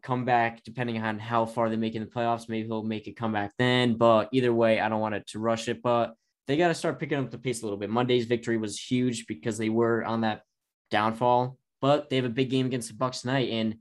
come 0.02 0.24
back 0.24 0.62
depending 0.64 1.00
on 1.00 1.18
how 1.18 1.46
far 1.46 1.68
they 1.68 1.76
make 1.76 1.94
in 1.94 2.02
the 2.02 2.10
playoffs. 2.10 2.48
Maybe 2.48 2.66
he'll 2.66 2.82
make 2.82 3.08
a 3.08 3.12
comeback 3.12 3.52
then. 3.58 3.94
But 3.94 4.28
either 4.32 4.52
way, 4.52 4.80
I 4.80 4.88
don't 4.88 5.00
want 5.00 5.14
it 5.14 5.26
to 5.28 5.38
rush 5.38 5.68
it. 5.68 5.82
But 5.82 6.14
they 6.46 6.56
got 6.56 6.68
to 6.68 6.74
start 6.74 6.98
picking 6.98 7.18
up 7.18 7.30
the 7.30 7.38
pace 7.38 7.62
a 7.62 7.64
little 7.64 7.78
bit. 7.78 7.90
Monday's 7.90 8.26
victory 8.26 8.56
was 8.56 8.78
huge 8.78 9.26
because 9.26 9.58
they 9.58 9.68
were 9.68 10.04
on 10.04 10.22
that 10.22 10.42
downfall, 10.90 11.56
but 11.80 12.10
they 12.10 12.16
have 12.16 12.24
a 12.24 12.30
big 12.30 12.50
game 12.50 12.66
against 12.66 12.88
the 12.88 12.94
Bucks 12.94 13.22
tonight, 13.22 13.50
and 13.50 13.76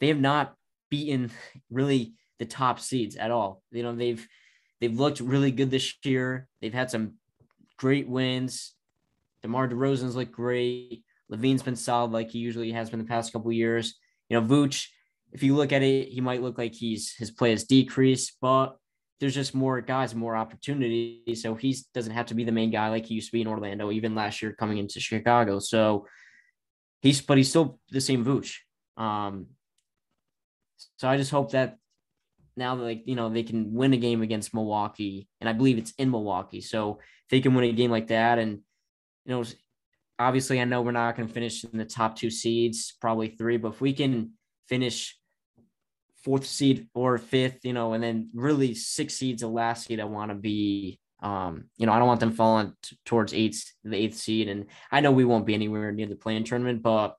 they 0.00 0.08
have 0.08 0.20
not 0.20 0.54
beaten 0.90 1.30
really 1.70 2.14
the 2.38 2.44
top 2.44 2.78
seeds 2.78 3.16
at 3.16 3.30
all. 3.30 3.62
You 3.70 3.82
know, 3.82 3.94
they've 3.94 4.26
they've 4.80 4.98
looked 4.98 5.20
really 5.20 5.50
good 5.50 5.70
this 5.70 5.94
year. 6.04 6.46
They've 6.60 6.74
had 6.74 6.90
some 6.90 7.14
great 7.78 8.08
wins. 8.08 8.74
DeMar 9.42 9.68
DeRozan's 9.68 10.16
looked 10.16 10.32
great. 10.32 11.04
LaVine's 11.30 11.62
been 11.62 11.76
solid 11.76 12.12
like 12.12 12.30
he 12.30 12.38
usually 12.38 12.72
has 12.72 12.90
been 12.90 13.00
the 13.00 13.06
past 13.06 13.32
couple 13.32 13.50
years. 13.52 13.94
You 14.28 14.40
know, 14.40 14.46
Vooch 14.46 14.86
if 15.34 15.42
you 15.42 15.56
look 15.56 15.72
at 15.72 15.82
it, 15.82 16.08
he 16.08 16.20
might 16.20 16.42
look 16.42 16.56
like 16.56 16.74
he's 16.74 17.12
his 17.12 17.32
play 17.32 17.50
has 17.50 17.64
decreased, 17.64 18.36
but 18.40 18.76
there's 19.18 19.34
just 19.34 19.54
more 19.54 19.80
guys, 19.80 20.14
more 20.14 20.36
opportunities. 20.36 21.42
So 21.42 21.56
he 21.56 21.76
doesn't 21.92 22.12
have 22.12 22.26
to 22.26 22.34
be 22.34 22.44
the 22.44 22.52
main 22.52 22.70
guy 22.70 22.88
like 22.88 23.06
he 23.06 23.14
used 23.14 23.28
to 23.28 23.32
be 23.32 23.40
in 23.40 23.48
Orlando, 23.48 23.90
even 23.90 24.14
last 24.14 24.40
year 24.40 24.52
coming 24.52 24.78
into 24.78 25.00
Chicago. 25.00 25.58
So 25.58 26.06
he's, 27.02 27.20
but 27.20 27.36
he's 27.36 27.50
still 27.50 27.80
the 27.90 28.00
same 28.00 28.24
Vooch. 28.24 28.58
Um, 28.96 29.46
so 30.96 31.08
I 31.08 31.16
just 31.16 31.32
hope 31.32 31.50
that 31.50 31.78
now, 32.56 32.76
like 32.76 33.02
you 33.06 33.16
know, 33.16 33.28
they 33.28 33.42
can 33.42 33.74
win 33.74 33.92
a 33.92 33.96
game 33.96 34.22
against 34.22 34.54
Milwaukee, 34.54 35.28
and 35.40 35.48
I 35.48 35.52
believe 35.52 35.78
it's 35.78 35.92
in 35.98 36.12
Milwaukee. 36.12 36.60
So 36.60 37.00
they 37.28 37.40
can 37.40 37.54
win 37.54 37.64
a 37.64 37.72
game 37.72 37.90
like 37.90 38.08
that, 38.08 38.38
and 38.38 38.60
you 39.24 39.34
know, 39.34 39.42
obviously, 40.18 40.60
I 40.60 40.64
know 40.64 40.82
we're 40.82 40.92
not 40.92 41.16
going 41.16 41.28
to 41.28 41.34
finish 41.34 41.64
in 41.64 41.78
the 41.78 41.84
top 41.84 42.16
two 42.16 42.30
seeds, 42.30 42.94
probably 43.00 43.28
three, 43.28 43.56
but 43.56 43.74
if 43.74 43.80
we 43.80 43.92
can 43.92 44.32
finish 44.68 45.16
fourth 46.24 46.46
seed 46.46 46.88
or 46.94 47.18
fifth, 47.18 47.64
you 47.64 47.72
know, 47.72 47.92
and 47.92 48.02
then 48.02 48.30
really 48.34 48.74
six 48.74 49.14
seeds 49.14 49.42
the 49.42 49.48
last 49.48 49.86
seed 49.86 50.00
I 50.00 50.04
want 50.04 50.30
to 50.30 50.34
be. 50.34 50.98
Um, 51.22 51.64
you 51.78 51.86
know, 51.86 51.92
I 51.92 51.98
don't 51.98 52.08
want 52.08 52.20
them 52.20 52.32
falling 52.32 52.74
t- 52.82 52.98
towards 53.06 53.32
eighth, 53.32 53.72
the 53.82 53.96
eighth 53.96 54.16
seed, 54.16 54.48
and 54.48 54.66
I 54.90 55.00
know 55.00 55.10
we 55.10 55.24
won't 55.24 55.46
be 55.46 55.54
anywhere 55.54 55.90
near 55.90 56.06
the 56.06 56.16
play-in 56.16 56.44
tournament, 56.44 56.82
but 56.82 57.16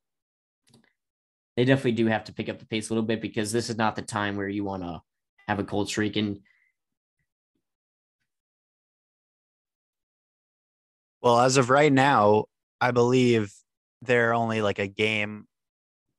they 1.58 1.66
definitely 1.66 1.94
do 1.94 2.08
have 2.08 2.26
to 2.26 2.34
pick 2.34 2.50
up 2.50 2.60
the 2.60 2.68
pace 2.68 2.90
a 2.90 2.94
little 2.94 3.08
bit 3.08 3.22
because 3.22 3.52
this 3.52 3.70
is 3.70 3.78
not 3.78 3.96
the 3.96 4.02
time 4.02 4.36
where 4.36 4.50
you 4.50 4.64
want 4.64 4.84
to 4.84 5.02
have 5.48 5.60
a 5.60 5.64
cold 5.64 5.88
streak 5.88 6.18
and. 6.18 6.40
Well, 11.22 11.40
as 11.40 11.58
of 11.58 11.72
right 11.72 11.92
now, 11.92 12.46
I 12.82 12.92
believe 12.92 13.54
they're 14.02 14.34
only 14.34 14.62
like 14.62 14.80
a 14.80 14.88
game 14.88 15.46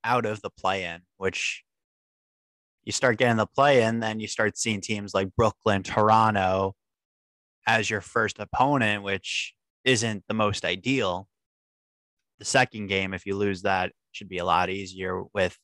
out 0.04 0.26
of 0.26 0.40
the 0.40 0.50
play-in, 0.50 1.02
which 1.16 1.64
you 2.84 2.92
start 2.92 3.18
getting 3.18 3.36
the 3.36 3.46
play 3.46 3.82
in, 3.82 4.00
then 4.00 4.20
you 4.20 4.28
start 4.28 4.56
seeing 4.56 4.80
teams 4.80 5.12
like 5.12 5.34
Brooklyn, 5.36 5.82
Toronto 5.82 6.74
as 7.66 7.90
your 7.90 8.00
first 8.00 8.38
opponent, 8.38 9.02
which 9.02 9.54
isn't 9.84 10.24
the 10.28 10.34
most 10.34 10.64
ideal. 10.64 11.28
The 12.38 12.44
second 12.44 12.86
game, 12.86 13.12
if 13.12 13.26
you 13.26 13.36
lose 13.36 13.62
that, 13.62 13.92
should 14.12 14.28
be 14.28 14.38
a 14.38 14.44
lot 14.44 14.70
easier 14.70 15.22
with 15.34 15.58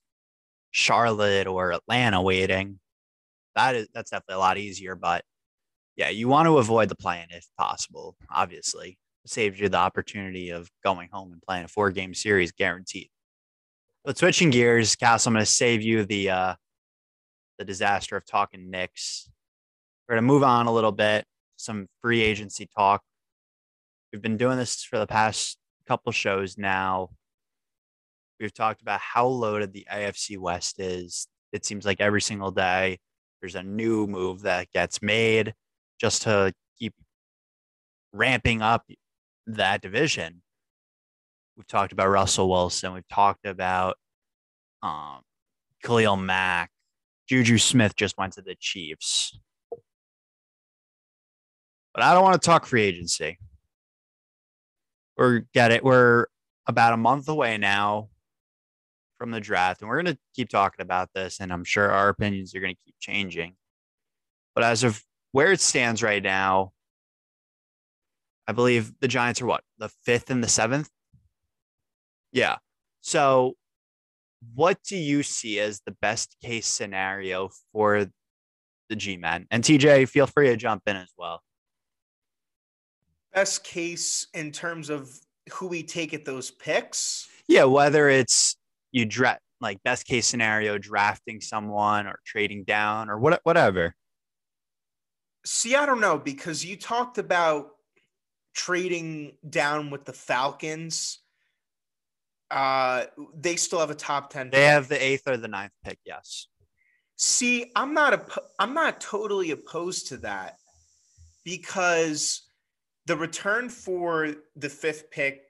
Charlotte 0.72 1.46
or 1.46 1.72
Atlanta 1.72 2.20
waiting. 2.20 2.80
That 3.54 3.74
is 3.76 3.88
that's 3.94 4.10
definitely 4.10 4.36
a 4.36 4.38
lot 4.38 4.58
easier, 4.58 4.94
but 4.96 5.24
yeah, 5.96 6.08
you 6.08 6.26
want 6.26 6.46
to 6.46 6.58
avoid 6.58 6.88
the 6.88 6.94
play-in 6.96 7.26
if 7.30 7.46
possible. 7.58 8.16
Obviously, 8.30 8.98
saves 9.26 9.60
you 9.60 9.68
the 9.68 9.76
opportunity 9.76 10.50
of 10.50 10.68
going 10.82 11.08
home 11.12 11.32
and 11.32 11.42
playing 11.42 11.64
a 11.64 11.68
four-game 11.68 12.14
series 12.14 12.52
guaranteed. 12.52 13.08
But 14.04 14.18
switching 14.18 14.50
gears, 14.50 14.96
Castle, 14.96 15.30
I'm 15.30 15.34
going 15.34 15.44
to 15.44 15.50
save 15.50 15.82
you 15.82 16.04
the 16.04 16.30
uh, 16.30 16.54
the 17.58 17.64
disaster 17.64 18.16
of 18.16 18.26
talking 18.26 18.70
Knicks. 18.70 19.30
We're 20.08 20.16
going 20.16 20.24
to 20.24 20.26
move 20.26 20.42
on 20.42 20.66
a 20.66 20.72
little 20.72 20.92
bit, 20.92 21.24
some 21.56 21.86
free 22.00 22.20
agency 22.20 22.68
talk. 22.76 23.02
We've 24.12 24.22
been 24.22 24.36
doing 24.36 24.58
this 24.58 24.82
for 24.82 24.98
the 24.98 25.06
past 25.06 25.56
couple 25.86 26.10
shows 26.10 26.58
now. 26.58 27.10
We've 28.40 28.52
talked 28.52 28.82
about 28.82 29.00
how 29.00 29.26
loaded 29.26 29.72
the 29.72 29.86
AFC 29.90 30.36
West 30.36 30.80
is. 30.80 31.28
It 31.52 31.64
seems 31.64 31.86
like 31.86 32.00
every 32.00 32.20
single 32.20 32.50
day 32.50 32.98
there's 33.40 33.54
a 33.54 33.62
new 33.62 34.06
move 34.06 34.42
that 34.42 34.72
gets 34.72 35.00
made 35.00 35.54
just 36.00 36.22
to 36.22 36.52
keep 36.78 36.94
ramping 38.12 38.62
up 38.62 38.84
that 39.46 39.82
division. 39.82 40.42
We've 41.56 41.66
talked 41.66 41.92
about 41.92 42.08
Russell 42.08 42.48
Wilson. 42.48 42.94
We've 42.94 43.08
talked 43.08 43.46
about 43.46 43.96
um, 44.82 45.20
Khalil 45.82 46.16
Mack. 46.16 46.70
Juju 47.28 47.58
Smith 47.58 47.94
just 47.96 48.18
went 48.18 48.34
to 48.34 48.42
the 48.42 48.56
Chiefs. 48.58 49.38
But 51.94 52.02
I 52.02 52.14
don't 52.14 52.22
want 52.22 52.40
to 52.40 52.46
talk 52.46 52.66
free 52.66 52.82
agency. 52.82 53.38
We're 55.16 55.40
get 55.52 55.72
it. 55.72 55.84
We're 55.84 56.26
about 56.66 56.94
a 56.94 56.96
month 56.96 57.28
away 57.28 57.58
now 57.58 58.08
from 59.18 59.30
the 59.30 59.40
draft, 59.40 59.82
and 59.82 59.88
we're 59.88 60.02
going 60.02 60.14
to 60.14 60.20
keep 60.34 60.48
talking 60.48 60.82
about 60.82 61.10
this. 61.14 61.38
And 61.40 61.52
I'm 61.52 61.64
sure 61.64 61.90
our 61.90 62.08
opinions 62.08 62.54
are 62.54 62.60
going 62.60 62.74
to 62.74 62.80
keep 62.84 62.94
changing. 62.98 63.54
But 64.54 64.64
as 64.64 64.84
of 64.84 65.02
where 65.32 65.52
it 65.52 65.60
stands 65.60 66.02
right 66.02 66.22
now, 66.22 66.72
I 68.52 68.54
believe 68.54 68.92
the 69.00 69.08
Giants 69.08 69.40
are 69.40 69.46
what 69.46 69.64
the 69.78 69.88
fifth 69.88 70.30
and 70.30 70.42
the 70.42 70.48
seventh. 70.48 70.90
Yeah. 72.32 72.56
So, 73.00 73.54
what 74.54 74.78
do 74.86 74.96
you 74.96 75.22
see 75.22 75.58
as 75.60 75.80
the 75.86 75.96
best 76.02 76.36
case 76.42 76.66
scenario 76.66 77.50
for 77.72 78.06
the 78.88 78.96
G 78.96 79.16
men? 79.16 79.46
And 79.50 79.64
TJ, 79.64 80.08
feel 80.08 80.26
free 80.26 80.48
to 80.48 80.56
jump 80.56 80.82
in 80.86 80.96
as 80.96 81.12
well 81.16 81.42
best 83.32 83.64
case 83.64 84.26
in 84.34 84.52
terms 84.52 84.90
of 84.90 85.18
who 85.52 85.66
we 85.66 85.82
take 85.82 86.14
at 86.14 86.24
those 86.24 86.50
picks? 86.50 87.28
Yeah, 87.48 87.64
whether 87.64 88.08
it's 88.08 88.56
you 88.92 89.04
draft 89.04 89.40
like 89.60 89.82
best 89.84 90.06
case 90.06 90.26
scenario 90.26 90.76
drafting 90.76 91.40
someone 91.40 92.06
or 92.06 92.18
trading 92.26 92.64
down 92.64 93.08
or 93.08 93.18
what 93.18 93.40
whatever. 93.44 93.94
See, 95.44 95.74
I 95.74 95.86
don't 95.86 96.00
know 96.00 96.18
because 96.18 96.64
you 96.64 96.76
talked 96.76 97.18
about 97.18 97.70
trading 98.54 99.32
down 99.48 99.90
with 99.90 100.04
the 100.04 100.12
Falcons. 100.12 101.18
Uh, 102.50 103.06
they 103.34 103.56
still 103.56 103.80
have 103.80 103.90
a 103.90 103.94
top 103.94 104.30
ten. 104.30 104.50
They 104.50 104.58
pick. 104.58 104.66
have 104.66 104.88
the 104.88 105.02
eighth 105.02 105.26
or 105.26 105.36
the 105.36 105.48
ninth 105.48 105.72
pick. 105.84 105.98
Yes. 106.04 106.48
See, 107.16 107.70
I'm 107.76 107.94
not 107.94 108.14
a, 108.14 108.24
I'm 108.58 108.74
not 108.74 109.00
totally 109.00 109.52
opposed 109.52 110.08
to 110.08 110.18
that 110.18 110.56
because 111.44 112.42
the 113.06 113.16
return 113.16 113.68
for 113.68 114.34
the 114.56 114.68
fifth 114.68 115.10
pick 115.10 115.42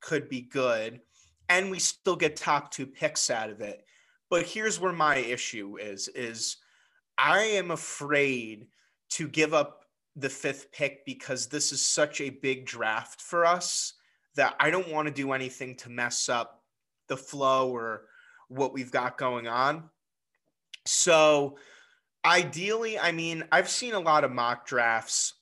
could 0.00 0.28
be 0.28 0.42
good, 0.42 1.00
and 1.48 1.70
we 1.70 1.78
still 1.78 2.16
get 2.16 2.36
top 2.36 2.70
two 2.70 2.86
picks 2.86 3.30
out 3.30 3.50
of 3.50 3.60
it. 3.60 3.84
But 4.30 4.46
here's 4.46 4.80
where 4.80 4.92
my 4.92 5.16
issue 5.16 5.76
is: 5.78 6.08
is 6.08 6.56
I 7.16 7.40
am 7.40 7.70
afraid 7.70 8.66
to 9.10 9.28
give 9.28 9.54
up 9.54 9.84
the 10.20 10.28
fifth 10.28 10.72
pick 10.72 11.04
because 11.04 11.46
this 11.46 11.72
is 11.72 11.80
such 11.80 12.20
a 12.20 12.30
big 12.30 12.66
draft 12.66 13.20
for 13.20 13.44
us 13.44 13.94
that 14.36 14.54
I 14.60 14.70
don't 14.70 14.90
want 14.90 15.08
to 15.08 15.14
do 15.14 15.32
anything 15.32 15.76
to 15.76 15.90
mess 15.90 16.28
up 16.28 16.62
the 17.08 17.16
flow 17.16 17.70
or 17.70 18.06
what 18.48 18.72
we've 18.72 18.92
got 18.92 19.18
going 19.18 19.48
on. 19.48 19.90
So, 20.86 21.58
ideally, 22.24 22.98
I 22.98 23.12
mean, 23.12 23.44
I've 23.52 23.68
seen 23.68 23.94
a 23.94 24.00
lot 24.00 24.24
of 24.24 24.32
mock 24.32 24.66
drafts 24.66 25.34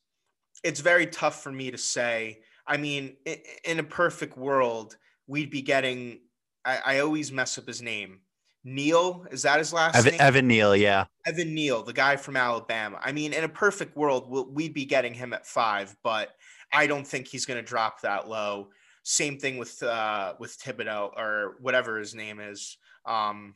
it's 0.67 0.81
very 0.81 1.07
tough 1.07 1.43
for 1.43 1.53
me 1.53 1.71
to 1.71 1.79
say. 1.79 2.41
I 2.67 2.77
mean, 2.77 3.17
in 3.65 3.79
a 3.79 3.85
perfect 3.85 4.37
world, 4.37 4.97
we'd 5.29 5.51
be 5.51 5.63
getting. 5.63 6.21
I, 6.65 6.81
I 6.85 6.99
always 6.99 7.31
mess 7.31 7.57
up 7.57 7.69
his 7.69 7.81
name. 7.81 8.21
Neal 8.67 9.25
is 9.31 9.43
that 9.43 9.59
his 9.59 9.73
last 9.73 9.95
Evan, 9.95 10.11
name? 10.11 10.21
Evan 10.21 10.49
Neal, 10.49 10.75
yeah. 10.75 11.05
Evan 11.25 11.55
Neal, 11.55 11.85
the 11.85 11.93
guy 11.93 12.17
from 12.17 12.37
Alabama. 12.37 12.99
I 13.01 13.13
mean, 13.13 13.33
in 13.33 13.45
a 13.45 13.49
perfect 13.49 13.97
world, 13.97 14.29
we'll, 14.29 14.51
we'd 14.51 14.75
be 14.75 14.85
getting 14.85 15.15
him 15.15 15.33
at 15.33 15.47
five, 15.47 15.97
but 16.03 16.31
I 16.73 16.89
don't 16.89 17.07
think 17.07 17.29
he's 17.29 17.47
going 17.47 17.63
to 17.63 17.67
drop 17.67 18.01
that 18.01 18.29
low. 18.29 18.71
Same 19.05 19.39
thing 19.39 19.57
with 19.57 19.81
uh, 19.85 20.35
with 20.41 20.59
Thibodeaux 20.59 21.17
or 21.17 21.55
whatever 21.61 21.97
his 21.97 22.13
name 22.13 22.41
is. 22.41 22.77
Um, 23.05 23.55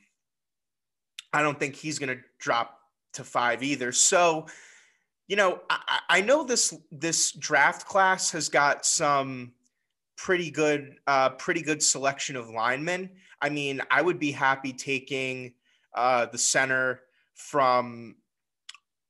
I 1.33 1.42
don't 1.42 1.59
think 1.59 1.75
he's 1.75 1.99
going 1.99 2.16
to 2.16 2.23
drop 2.38 2.79
to 3.14 3.25
five 3.25 3.64
either. 3.64 3.90
So 3.90 4.46
you 5.27 5.35
know, 5.35 5.61
I, 5.68 6.01
I 6.09 6.20
know 6.20 6.44
this 6.44 6.73
this 6.92 7.33
draft 7.33 7.87
class 7.87 8.31
has 8.31 8.49
got 8.49 8.87
some 8.87 9.55
pretty 10.16 10.53
good 10.53 10.96
uh, 11.09 11.31
pretty 11.31 11.62
good 11.62 11.83
selection 11.83 12.37
of 12.37 12.49
linemen. 12.49 13.11
I 13.40 13.48
mean, 13.48 13.81
I 13.90 14.03
would 14.03 14.18
be 14.18 14.33
happy 14.33 14.72
taking 14.72 15.55
uh, 15.94 16.26
the 16.26 16.38
center 16.38 17.00
from 17.35 18.16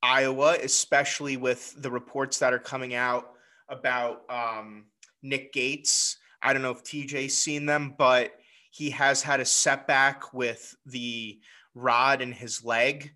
Iowa, 0.02 0.56
especially 0.62 1.36
with 1.36 1.74
the 1.82 1.90
reports 1.90 2.38
that 2.38 2.52
are 2.52 2.58
coming 2.58 2.94
out 2.94 3.32
about 3.68 4.22
um, 4.30 4.86
Nick 5.22 5.52
Gates. 5.52 6.16
I 6.42 6.52
don't 6.52 6.62
know 6.62 6.70
if 6.70 6.84
TJ's 6.84 7.36
seen 7.36 7.66
them, 7.66 7.94
but 7.98 8.32
he 8.70 8.90
has 8.90 9.22
had 9.22 9.40
a 9.40 9.44
setback 9.44 10.32
with 10.32 10.74
the 10.86 11.40
rod 11.74 12.22
in 12.22 12.32
his 12.32 12.64
leg 12.64 13.12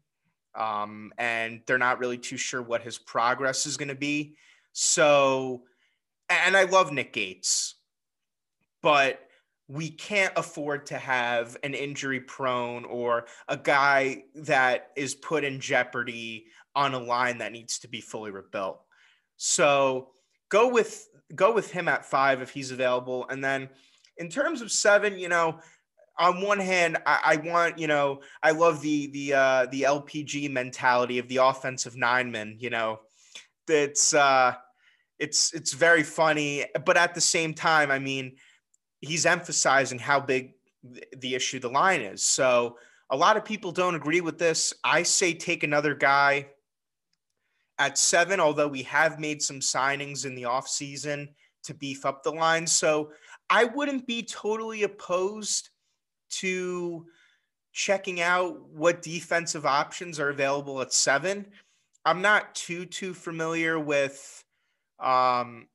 um, 0.55 1.13
and 1.19 1.63
they're 1.67 1.79
not 1.79 1.99
really 1.99 2.19
too 2.19 2.37
sure 2.37 2.63
what 2.63 2.83
his 2.83 2.99
progress 2.99 3.67
is 3.67 3.77
going 3.77 3.89
to 3.89 3.95
be. 3.95 4.37
So, 4.73 5.63
and 6.29 6.57
I 6.57 6.65
love 6.65 6.93
Nick 6.93 7.13
Gates, 7.13 7.75
but 8.83 9.21
we 9.69 9.91
can't 9.91 10.33
afford 10.37 10.87
to 10.87 10.99
have 10.99 11.57
an 11.63 11.75
injury 11.75 12.21
prone 12.21 12.85
or 12.85 13.27
a 13.49 13.57
guy 13.57 14.25
that 14.35 14.91
is 14.97 15.15
put 15.15 15.43
in 15.43 15.59
jeopardy 15.59 16.47
on 16.77 16.93
a 16.93 16.99
line 16.99 17.39
that 17.39 17.53
needs 17.53 17.79
to 17.79 17.89
be 17.89 18.01
fully 18.01 18.31
rebuilt. 18.31 18.81
So 19.37 20.11
go 20.49 20.69
with 20.69 21.09
go 21.35 21.53
with 21.53 21.71
him 21.71 21.89
at 21.89 22.05
five 22.05 22.43
if 22.43 22.51
he's 22.51 22.71
available, 22.71 23.27
and 23.29 23.43
then 23.43 23.71
in 24.19 24.29
terms 24.29 24.61
of 24.61 24.71
seven, 24.71 25.19
you 25.19 25.29
know, 25.29 25.59
on 26.19 26.41
one 26.41 26.61
hand, 26.61 26.99
I, 27.07 27.21
I, 27.25 27.37
want 27.37 27.79
you 27.79 27.87
know 27.87 28.21
I 28.43 28.53
love 28.53 28.81
the 28.83 29.09
the 29.09 29.35
uh, 29.35 29.67
the 29.71 29.83
LPG 29.83 30.51
mentality 30.51 31.19
of 31.19 31.29
the 31.29 31.39
offensive 31.39 31.97
lineman. 31.97 32.57
You 32.61 32.71
know, 32.71 33.01
it's 33.67 34.15
uh, 34.15 34.55
it's 35.19 35.53
it's 35.55 35.73
very 35.73 36.03
funny, 36.03 36.67
but 36.85 36.97
at 36.97 37.15
the 37.15 37.21
same 37.21 37.55
time, 37.55 37.91
I 37.91 37.99
mean, 37.99 38.37
he's 39.05 39.27
emphasizing 39.27 39.99
how 39.99 40.21
big 40.21 40.55
the 41.17 41.35
issue 41.35 41.59
the 41.59 41.69
line 41.69 42.01
is. 42.01 42.23
So 42.23 42.79
a 43.11 43.17
lot 43.17 43.37
of 43.37 43.45
people 43.45 43.73
don't 43.73 43.95
agree 43.95 44.21
with 44.21 44.39
this. 44.39 44.75
I 44.83 45.03
say 45.03 45.35
take 45.35 45.63
another 45.63 45.95
guy 45.95 46.49
at 47.79 47.99
seven, 47.99 48.41
although 48.41 48.69
we 48.69 48.83
have 48.85 49.19
made 49.19 49.43
some 49.43 49.61
signings 49.61 50.27
in 50.27 50.35
the 50.35 50.43
offseason 50.43 51.29
to 51.65 51.75
beef 51.75 52.05
up 52.05 52.23
the 52.23 52.31
line. 52.31 52.67
So 52.67 53.11
I 53.51 53.65
wouldn't 53.65 54.07
be 54.07 54.23
totally 54.23 54.85
opposed 54.85 55.71
to 56.31 57.07
checking 57.73 58.21
out 58.21 58.69
what 58.71 59.03
defensive 59.03 59.67
options 59.67 60.21
are 60.21 60.31
available 60.31 60.81
at 60.81 60.93
seven. 60.93 61.47
I'm 62.05 62.23
not 62.23 62.55
too 62.55 62.85
too 62.85 63.15
familiar 63.15 63.79
with 63.79 64.45
um, 65.01 65.67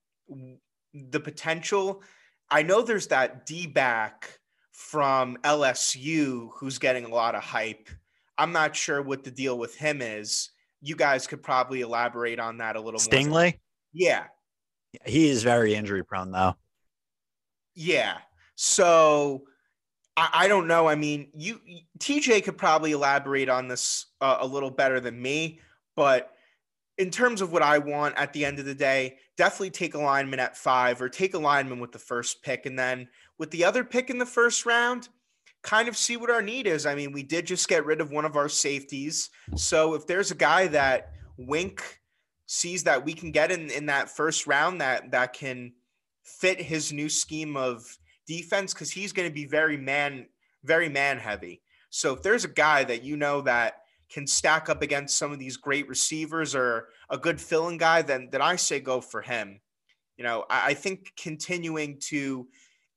the 0.94 1.20
potential. 1.20 2.02
I 2.52 2.64
know 2.64 2.82
there's 2.82 3.08
that 3.08 3.46
D 3.46 3.68
back 3.68 4.40
from 4.72 5.38
LSU 5.44 6.50
who's 6.56 6.80
getting 6.80 7.06
a 7.06 7.10
lot 7.10 7.36
of 7.36 7.44
hype. 7.44 7.90
I'm 8.38 8.52
not 8.52 8.76
sure 8.76 9.02
what 9.02 9.24
the 9.24 9.32
deal 9.32 9.58
with 9.58 9.76
him 9.76 10.02
is. 10.02 10.50
You 10.82 10.96
guys 10.96 11.28
could 11.28 11.44
probably 11.44 11.82
elaborate 11.82 12.40
on 12.40 12.58
that 12.58 12.76
a 12.76 12.82
little 12.82 13.00
Stingley? 13.00 13.30
more. 13.30 13.40
Stingley? 13.42 13.60
Yeah. 13.94 14.24
He 15.06 15.30
is 15.30 15.44
very 15.44 15.76
injury 15.76 16.04
prone 16.04 16.32
though. 16.32 16.56
Yeah. 17.76 18.18
So 18.56 19.44
I, 20.18 20.30
I 20.34 20.48
don't 20.48 20.68
know. 20.68 20.88
I 20.88 20.96
mean, 20.96 21.30
you 21.34 21.60
TJ 22.00 22.44
could 22.44 22.58
probably 22.58 22.92
elaborate 22.94 23.50
on 23.50 23.68
this 23.68 24.08
uh, 24.22 24.38
a 24.40 24.48
little 24.48 24.72
better 24.72 25.00
than 25.00 25.22
me, 25.22 25.60
but 25.96 26.32
in 27.00 27.10
terms 27.10 27.40
of 27.40 27.54
what 27.54 27.64
I 27.64 27.78
want 27.78 28.18
at 28.18 28.34
the 28.34 28.44
end 28.44 28.60
of 28.60 28.66
the 28.66 28.76
day, 28.76 29.16
definitely 29.38 29.70
take 29.70 29.94
a 29.94 30.00
lineman 30.00 30.42
at 30.42 30.58
five 30.58 31.02
or 31.02 31.08
take 31.08 31.34
a 31.34 31.40
lineman 31.40 31.80
with 31.80 31.94
the 31.94 31.98
first 31.98 32.44
pick. 32.44 32.66
And 32.66 32.78
then 32.78 33.08
with 33.38 33.52
the 33.52 33.64
other 33.64 33.86
pick 33.86 34.10
in 34.10 34.18
the 34.18 34.26
first 34.26 34.66
round, 34.66 35.08
kind 35.64 35.88
of 35.88 35.96
see 35.96 36.18
what 36.18 36.30
our 36.30 36.42
need 36.42 36.68
is. 36.68 36.86
I 36.86 36.96
mean, 36.96 37.14
we 37.14 37.24
did 37.24 37.48
just 37.48 37.70
get 37.70 37.86
rid 37.86 38.02
of 38.02 38.12
one 38.12 38.26
of 38.26 38.36
our 38.36 38.50
safeties. 38.50 39.30
So 39.56 39.94
if 39.94 40.08
there's 40.08 40.32
a 40.32 40.36
guy 40.36 40.68
that 40.68 41.14
Wink 41.38 42.02
sees 42.48 42.84
that 42.84 43.06
we 43.06 43.14
can 43.14 43.32
get 43.32 43.50
in, 43.50 43.70
in 43.70 43.86
that 43.86 44.10
first 44.10 44.46
round 44.46 44.82
that 44.82 45.12
that 45.12 45.32
can 45.32 45.72
fit 46.24 46.60
his 46.60 46.92
new 46.92 47.08
scheme 47.08 47.56
of 47.56 47.98
defense 48.28 48.74
because 48.74 48.92
he's 48.92 49.14
going 49.14 49.28
to 49.28 49.34
be 49.34 49.46
very 49.46 49.78
man, 49.78 50.26
very 50.66 50.90
man 50.90 51.18
heavy. 51.18 51.62
So 51.92 52.14
if 52.14 52.24
there's 52.24 52.44
a 52.44 52.50
guy 52.50 52.84
that 52.84 53.04
you 53.04 53.16
know 53.16 53.40
that 53.42 53.84
can 54.12 54.28
stack 54.28 54.70
up 54.70 54.82
against 54.82 55.18
some 55.18 55.32
of 55.32 55.40
these 55.40 55.58
great 55.58 55.88
receivers 55.88 56.56
or 56.56 56.90
a 57.10 57.18
good 57.18 57.40
filling 57.40 57.78
guy, 57.78 58.02
then 58.02 58.30
then 58.32 58.42
I 58.42 58.56
say 58.56 58.80
go 58.80 59.02
for 59.02 59.22
him. 59.22 59.60
You 60.18 60.24
know, 60.24 60.46
I, 60.50 60.70
I 60.70 60.74
think 60.74 61.14
continuing 61.18 61.98
to 62.08 62.48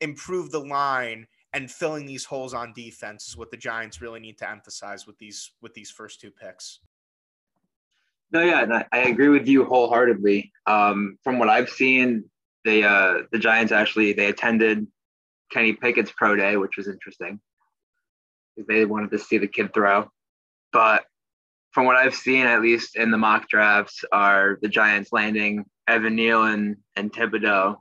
improve 0.00 0.50
the 0.50 0.60
line 0.60 1.26
and 1.52 1.70
filling 1.70 2.06
these 2.06 2.24
holes 2.24 2.54
on 2.54 2.72
defense 2.72 3.28
is 3.28 3.36
what 3.36 3.50
the 3.50 3.56
Giants 3.56 4.00
really 4.00 4.20
need 4.20 4.38
to 4.38 4.50
emphasize 4.50 5.06
with 5.06 5.18
these 5.18 5.52
with 5.60 5.74
these 5.74 5.90
first 5.90 6.20
two 6.20 6.30
picks. 6.30 6.80
No, 8.30 8.42
yeah, 8.42 8.84
I, 8.92 9.00
agree 9.00 9.28
with 9.28 9.46
you 9.46 9.66
wholeheartedly. 9.66 10.50
Um, 10.66 11.18
from 11.22 11.38
what 11.38 11.50
I've 11.50 11.68
seen, 11.68 12.24
the 12.64 12.84
uh, 12.84 13.14
the 13.30 13.38
Giants 13.38 13.72
actually 13.72 14.14
they 14.14 14.26
attended 14.26 14.86
Kenny 15.50 15.74
Pickett's 15.74 16.12
pro 16.16 16.34
day, 16.34 16.56
which 16.56 16.78
was 16.78 16.88
interesting 16.88 17.38
they 18.68 18.84
wanted 18.84 19.10
to 19.10 19.18
see 19.18 19.38
the 19.38 19.46
kid 19.46 19.72
throw. 19.72 20.10
But 20.72 21.04
from 21.72 21.86
what 21.86 21.96
I've 21.96 22.14
seen, 22.14 22.46
at 22.46 22.62
least 22.62 22.96
in 22.96 23.10
the 23.10 23.18
mock 23.18 23.48
drafts, 23.48 24.04
are 24.12 24.58
the 24.62 24.68
Giants 24.68 25.12
landing 25.12 25.64
Evan 25.88 26.14
Neal 26.14 26.44
and, 26.44 26.76
and 26.96 27.12
Thibodeaux. 27.12 27.76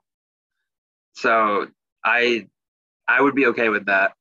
So 1.13 1.67
I 2.03 2.47
I 3.07 3.21
would 3.21 3.35
be 3.35 3.47
okay 3.47 3.69
with 3.69 3.85
that. 3.85 4.13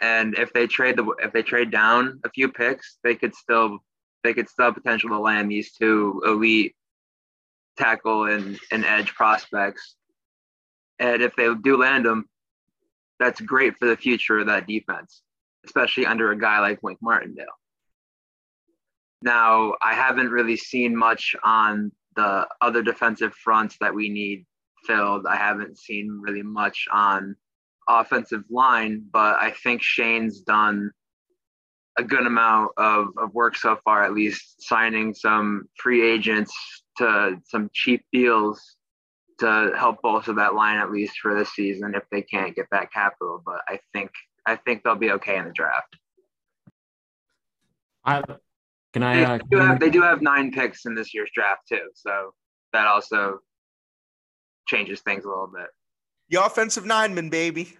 And 0.00 0.34
if 0.38 0.52
they 0.52 0.66
trade 0.66 0.96
the 0.96 1.04
if 1.22 1.32
they 1.32 1.42
trade 1.42 1.70
down 1.70 2.20
a 2.24 2.30
few 2.30 2.48
picks, 2.48 2.96
they 3.04 3.14
could 3.14 3.34
still 3.34 3.78
they 4.24 4.34
could 4.34 4.48
still 4.48 4.72
potential 4.72 5.10
to 5.10 5.18
land 5.18 5.50
these 5.50 5.72
two 5.72 6.22
elite 6.24 6.74
tackle 7.76 8.24
and, 8.24 8.58
and 8.70 8.84
edge 8.84 9.14
prospects. 9.14 9.96
And 10.98 11.22
if 11.22 11.34
they 11.36 11.52
do 11.54 11.76
land 11.76 12.04
them, 12.04 12.28
that's 13.18 13.40
great 13.40 13.76
for 13.78 13.86
the 13.86 13.96
future 13.96 14.38
of 14.38 14.46
that 14.46 14.66
defense, 14.66 15.22
especially 15.64 16.06
under 16.06 16.30
a 16.30 16.38
guy 16.38 16.60
like 16.60 16.82
Wink 16.82 16.98
Martindale. 17.00 17.46
Now, 19.22 19.74
I 19.82 19.94
haven't 19.94 20.30
really 20.30 20.56
seen 20.56 20.96
much 20.96 21.34
on 21.44 21.92
the 22.16 22.46
other 22.60 22.82
defensive 22.82 23.34
fronts 23.34 23.76
that 23.80 23.94
we 23.94 24.08
need 24.08 24.46
filled. 24.86 25.26
I 25.26 25.36
haven't 25.36 25.78
seen 25.78 26.20
really 26.22 26.42
much 26.42 26.86
on 26.90 27.36
offensive 27.88 28.44
line, 28.50 29.04
but 29.12 29.36
I 29.40 29.50
think 29.50 29.82
Shane's 29.82 30.40
done 30.40 30.90
a 31.98 32.02
good 32.02 32.26
amount 32.26 32.72
of, 32.76 33.08
of 33.18 33.34
work 33.34 33.56
so 33.56 33.78
far, 33.84 34.04
at 34.04 34.14
least 34.14 34.62
signing 34.62 35.12
some 35.12 35.64
free 35.76 36.08
agents 36.08 36.54
to 36.98 37.38
some 37.44 37.68
cheap 37.74 38.04
deals 38.12 38.76
to 39.40 39.72
help 39.76 40.02
bolster 40.02 40.34
that 40.34 40.54
line 40.54 40.78
at 40.78 40.90
least 40.90 41.18
for 41.20 41.34
this 41.34 41.50
season 41.54 41.94
if 41.94 42.04
they 42.10 42.22
can't 42.22 42.54
get 42.54 42.66
that 42.70 42.92
capital. 42.92 43.42
But 43.44 43.60
I 43.68 43.80
think 43.92 44.10
I 44.46 44.56
think 44.56 44.82
they'll 44.82 44.96
be 44.96 45.12
okay 45.12 45.36
in 45.36 45.46
the 45.46 45.52
draft. 45.52 45.96
I 48.04 48.22
can 48.92 49.02
I? 49.02 49.22
Uh, 49.22 49.38
they, 49.38 49.44
do 49.50 49.56
have, 49.58 49.80
they 49.80 49.90
do 49.90 50.02
have 50.02 50.22
nine 50.22 50.50
picks 50.50 50.86
in 50.86 50.94
this 50.94 51.14
year's 51.14 51.30
draft 51.34 51.62
too, 51.68 51.88
so 51.94 52.32
that 52.72 52.86
also 52.86 53.38
changes 54.66 55.00
things 55.00 55.24
a 55.24 55.28
little 55.28 55.50
bit. 55.52 55.68
The 56.30 56.44
offensive 56.44 56.86
lineman, 56.86 57.30
baby. 57.30 57.76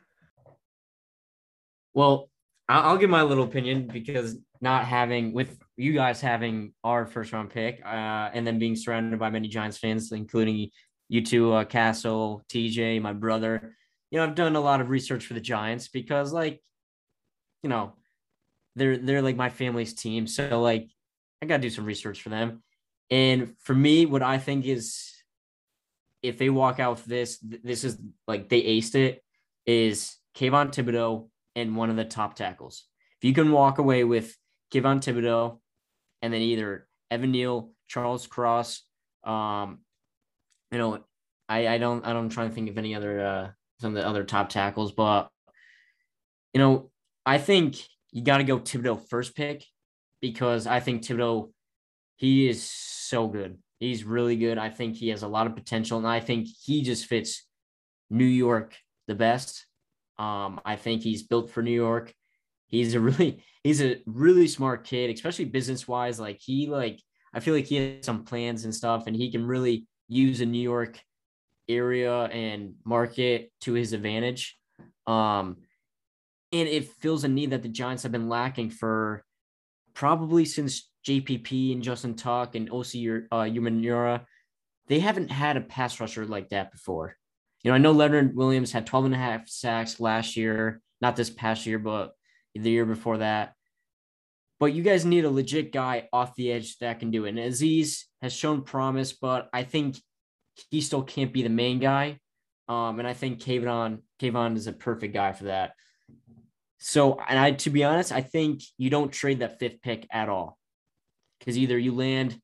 Well, 1.94 2.28
I'll 2.68 2.98
give 2.98 3.10
my 3.10 3.22
little 3.22 3.44
opinion 3.44 3.88
because 3.92 4.36
not 4.60 4.84
having 4.84 5.32
with 5.32 5.58
you 5.76 5.92
guys 5.92 6.20
having 6.20 6.72
our 6.84 7.06
first 7.06 7.32
round 7.32 7.50
pick, 7.50 7.80
uh, 7.84 8.30
and 8.32 8.46
then 8.46 8.58
being 8.58 8.76
surrounded 8.76 9.18
by 9.18 9.30
many 9.30 9.48
Giants 9.48 9.78
fans, 9.78 10.12
including 10.12 10.70
you 11.08 11.24
two, 11.24 11.52
uh, 11.52 11.64
Castle, 11.64 12.42
TJ, 12.48 13.02
my 13.02 13.12
brother. 13.12 13.74
You 14.10 14.18
know, 14.18 14.24
I've 14.24 14.34
done 14.34 14.56
a 14.56 14.60
lot 14.60 14.80
of 14.80 14.90
research 14.90 15.26
for 15.26 15.34
the 15.34 15.40
Giants 15.40 15.88
because, 15.88 16.32
like, 16.32 16.60
you 17.62 17.68
know, 17.68 17.94
they're 18.76 18.96
they're 18.96 19.22
like 19.22 19.36
my 19.36 19.48
family's 19.48 19.94
team, 19.94 20.26
so 20.26 20.60
like 20.60 20.88
I 21.42 21.46
got 21.46 21.56
to 21.56 21.62
do 21.62 21.70
some 21.70 21.84
research 21.84 22.22
for 22.22 22.28
them. 22.28 22.62
And 23.10 23.54
for 23.60 23.74
me, 23.74 24.06
what 24.06 24.22
I 24.22 24.38
think 24.38 24.66
is 24.66 25.12
if 26.22 26.38
they 26.38 26.50
walk 26.50 26.78
out 26.78 26.96
with 26.96 27.04
this, 27.06 27.38
this 27.38 27.84
is 27.84 27.98
like 28.28 28.48
they 28.48 28.62
aced 28.62 28.94
it, 28.94 29.22
is 29.66 30.16
Kayvon 30.36 30.72
Thibodeaux 30.72 31.28
and 31.56 31.76
one 31.76 31.90
of 31.90 31.96
the 31.96 32.04
top 32.04 32.34
tackles. 32.34 32.84
If 33.20 33.26
you 33.26 33.34
can 33.34 33.52
walk 33.52 33.78
away 33.78 34.04
with 34.04 34.36
Kayvon 34.72 35.00
Thibodeaux 35.00 35.58
and 36.22 36.32
then 36.32 36.40
either 36.40 36.86
Evan 37.10 37.32
Neal, 37.32 37.72
Charles 37.88 38.26
Cross, 38.26 38.82
um, 39.24 39.80
you 40.70 40.78
know, 40.78 41.00
I, 41.48 41.66
I 41.66 41.78
don't 41.78 42.06
I 42.06 42.12
don't 42.12 42.28
try 42.28 42.46
to 42.46 42.54
think 42.54 42.70
of 42.70 42.78
any 42.78 42.94
other 42.94 43.20
uh 43.20 43.50
some 43.80 43.96
of 43.96 44.02
the 44.02 44.06
other 44.06 44.24
top 44.24 44.50
tackles, 44.50 44.92
but 44.92 45.28
you 46.54 46.60
know, 46.60 46.90
I 47.26 47.38
think 47.38 47.76
you 48.12 48.22
got 48.22 48.38
to 48.38 48.44
go 48.44 48.58
Thibodeaux 48.58 49.08
first 49.08 49.34
pick 49.34 49.64
because 50.20 50.66
I 50.66 50.80
think 50.80 51.02
Thibodeaux, 51.02 51.50
he 52.16 52.48
is 52.48 52.62
so 52.62 53.28
good. 53.28 53.58
He's 53.78 54.04
really 54.04 54.36
good. 54.36 54.58
I 54.58 54.68
think 54.68 54.96
he 54.96 55.08
has 55.08 55.22
a 55.22 55.28
lot 55.28 55.46
of 55.46 55.54
potential, 55.54 55.98
and 55.98 56.06
I 56.06 56.20
think 56.20 56.48
he 56.64 56.82
just 56.82 57.06
fits 57.06 57.46
New 58.10 58.24
York 58.24 58.76
the 59.06 59.14
best. 59.14 59.66
Um, 60.18 60.60
I 60.64 60.76
think 60.76 61.02
he's 61.02 61.22
built 61.22 61.50
for 61.50 61.62
New 61.62 61.70
York. 61.72 62.12
He's 62.66 62.94
a 62.94 63.00
really 63.00 63.42
he's 63.64 63.82
a 63.82 64.00
really 64.06 64.48
smart 64.48 64.84
kid, 64.84 65.10
especially 65.10 65.46
business 65.46 65.88
wise. 65.88 66.20
Like 66.20 66.38
he 66.40 66.66
like 66.66 67.00
I 67.32 67.40
feel 67.40 67.54
like 67.54 67.66
he 67.66 67.76
has 67.76 68.04
some 68.04 68.24
plans 68.24 68.64
and 68.64 68.74
stuff, 68.74 69.06
and 69.06 69.16
he 69.16 69.30
can 69.30 69.46
really 69.46 69.86
use 70.08 70.40
a 70.40 70.46
New 70.46 70.62
York 70.62 71.00
area 71.68 72.24
and 72.24 72.74
market 72.84 73.50
to 73.62 73.72
his 73.72 73.92
advantage. 73.92 74.58
Um, 75.06 75.58
and 76.52 76.68
it 76.68 76.88
fills 77.00 77.24
a 77.24 77.28
need 77.28 77.50
that 77.50 77.62
the 77.62 77.68
Giants 77.68 78.02
have 78.02 78.12
been 78.12 78.28
lacking 78.28 78.70
for 78.70 79.24
probably 79.94 80.44
since 80.44 80.90
JPP 81.06 81.72
and 81.72 81.82
Justin 81.82 82.14
Tuck 82.14 82.54
and 82.54 82.70
Osi 82.70 83.26
uh, 83.30 83.36
Umenyiora, 83.36 84.24
they 84.88 85.00
haven't 85.00 85.30
had 85.30 85.56
a 85.56 85.60
pass 85.60 86.00
rusher 86.00 86.26
like 86.26 86.50
that 86.50 86.72
before. 86.72 87.16
You 87.62 87.70
know, 87.70 87.74
I 87.74 87.78
know 87.78 87.92
Leonard 87.92 88.34
Williams 88.34 88.72
had 88.72 88.86
12 88.86 89.06
and 89.06 89.14
a 89.14 89.18
half 89.18 89.48
sacks 89.48 90.00
last 90.00 90.36
year, 90.36 90.80
not 91.00 91.16
this 91.16 91.30
past 91.30 91.66
year, 91.66 91.78
but 91.78 92.12
the 92.54 92.70
year 92.70 92.86
before 92.86 93.18
that. 93.18 93.54
But 94.58 94.74
you 94.74 94.82
guys 94.82 95.04
need 95.04 95.24
a 95.24 95.30
legit 95.30 95.72
guy 95.72 96.08
off 96.12 96.34
the 96.34 96.52
edge 96.52 96.76
that 96.78 97.00
can 97.00 97.10
do 97.10 97.24
it. 97.24 97.30
And 97.30 97.38
Azeez 97.38 98.04
has 98.20 98.32
shown 98.32 98.62
promise, 98.62 99.12
but 99.12 99.48
I 99.52 99.62
think 99.62 99.96
he 100.70 100.80
still 100.80 101.02
can't 101.02 101.32
be 101.32 101.42
the 101.42 101.48
main 101.48 101.78
guy. 101.78 102.18
Um, 102.68 102.98
and 102.98 103.08
I 103.08 103.14
think 103.14 103.40
Kayvon 103.40 104.00
Kayvon 104.20 104.56
is 104.56 104.66
a 104.66 104.72
perfect 104.72 105.14
guy 105.14 105.32
for 105.32 105.44
that. 105.44 105.72
So, 106.80 107.20
and 107.20 107.38
I, 107.38 107.52
to 107.52 107.70
be 107.70 107.84
honest, 107.84 108.10
I 108.10 108.22
think 108.22 108.62
you 108.78 108.88
don't 108.88 109.12
trade 109.12 109.40
that 109.40 109.58
fifth 109.60 109.82
pick 109.82 110.06
at 110.10 110.30
all 110.30 110.58
because 111.38 111.58
either 111.58 111.78
you 111.78 111.94
land 111.94 112.40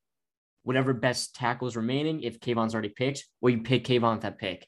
whatever 0.62 0.92
best 0.92 1.35
tackles 1.35 1.75
remaining 1.75 2.22
if 2.22 2.38
Kayvon's 2.38 2.75
already 2.75 2.90
picked, 2.90 3.25
or 3.40 3.51
you 3.51 3.62
pick 3.62 3.85
Kayvon 3.85 4.16
at 4.16 4.20
that 4.22 4.38
pick. 4.38 4.66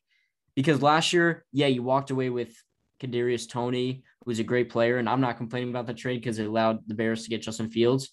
Because 0.55 0.81
last 0.81 1.13
year, 1.13 1.45
yeah, 1.53 1.67
you 1.67 1.83
walked 1.83 2.11
away 2.11 2.31
with 2.31 2.55
Kadarius 3.01 3.49
Toney, 3.49 4.05
who's 4.25 4.39
a 4.39 4.45
great 4.45 4.71
player, 4.71 4.97
and 4.97 5.09
I'm 5.09 5.21
not 5.21 5.37
complaining 5.37 5.71
about 5.71 5.87
the 5.87 5.95
trade 5.95 6.21
because 6.21 6.39
it 6.39 6.47
allowed 6.47 6.87
the 6.87 6.95
Bears 6.95 7.25
to 7.25 7.31
get 7.31 7.43
Justin 7.43 7.69
Fields. 7.69 8.11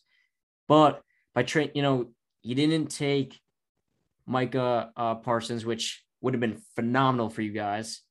But 0.68 1.02
by 1.34 1.44
trade, 1.44 1.72
you 1.74 1.82
know, 1.82 2.12
you 2.42 2.56
didn't 2.56 2.88
take 2.88 3.40
Micah 4.26 4.92
uh, 4.98 5.16
Parsons, 5.16 5.66
which 5.66 6.04
would 6.22 6.34
have 6.34 6.42
been 6.42 6.62
phenomenal 6.76 7.30
for 7.30 7.42
you 7.42 7.52
guys. 7.52 8.02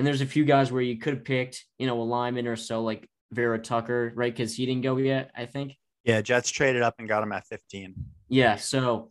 And 0.00 0.06
there's 0.06 0.22
a 0.22 0.26
few 0.26 0.46
guys 0.46 0.72
where 0.72 0.80
you 0.80 0.96
could 0.96 1.12
have 1.12 1.24
picked, 1.24 1.62
you 1.78 1.86
know, 1.86 2.00
a 2.00 2.02
lineman 2.02 2.46
or 2.46 2.56
so, 2.56 2.82
like 2.82 3.06
Vera 3.32 3.58
Tucker, 3.58 4.10
right? 4.14 4.32
Because 4.32 4.56
he 4.56 4.64
didn't 4.64 4.80
go 4.80 4.96
yet, 4.96 5.30
I 5.36 5.44
think. 5.44 5.76
Yeah, 6.04 6.22
Jets 6.22 6.48
traded 6.48 6.80
up 6.80 6.94
and 6.98 7.06
got 7.06 7.22
him 7.22 7.32
at 7.32 7.46
15. 7.48 7.94
Yeah, 8.30 8.56
so 8.56 9.10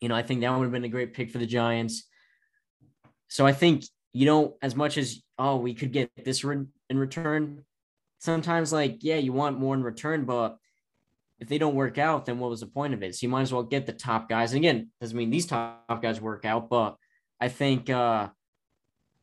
you 0.00 0.08
know, 0.08 0.14
I 0.14 0.22
think 0.22 0.40
that 0.40 0.56
would 0.56 0.62
have 0.62 0.72
been 0.72 0.84
a 0.84 0.88
great 0.88 1.12
pick 1.12 1.30
for 1.30 1.36
the 1.36 1.44
Giants. 1.44 2.04
So 3.28 3.46
I 3.46 3.52
think 3.52 3.84
you 4.14 4.24
know, 4.24 4.56
as 4.62 4.74
much 4.74 4.96
as 4.96 5.20
oh, 5.38 5.56
we 5.56 5.74
could 5.74 5.92
get 5.92 6.10
this 6.24 6.42
in 6.42 6.70
return. 6.90 7.66
Sometimes, 8.20 8.72
like, 8.72 9.04
yeah, 9.04 9.16
you 9.16 9.34
want 9.34 9.60
more 9.60 9.74
in 9.74 9.82
return, 9.82 10.24
but 10.24 10.56
if 11.40 11.48
they 11.48 11.58
don't 11.58 11.74
work 11.74 11.98
out, 11.98 12.24
then 12.24 12.38
what 12.38 12.48
was 12.48 12.60
the 12.60 12.66
point 12.68 12.94
of 12.94 13.02
it? 13.02 13.14
So 13.14 13.26
you 13.26 13.28
might 13.28 13.42
as 13.42 13.52
well 13.52 13.64
get 13.64 13.84
the 13.84 13.92
top 13.92 14.30
guys. 14.30 14.54
And 14.54 14.64
again, 14.64 14.88
doesn't 14.98 15.14
mean 15.14 15.28
these 15.28 15.44
top 15.44 16.00
guys 16.00 16.22
work 16.22 16.46
out, 16.46 16.70
but 16.70 16.96
I 17.38 17.48
think 17.48 17.90
uh 17.90 18.28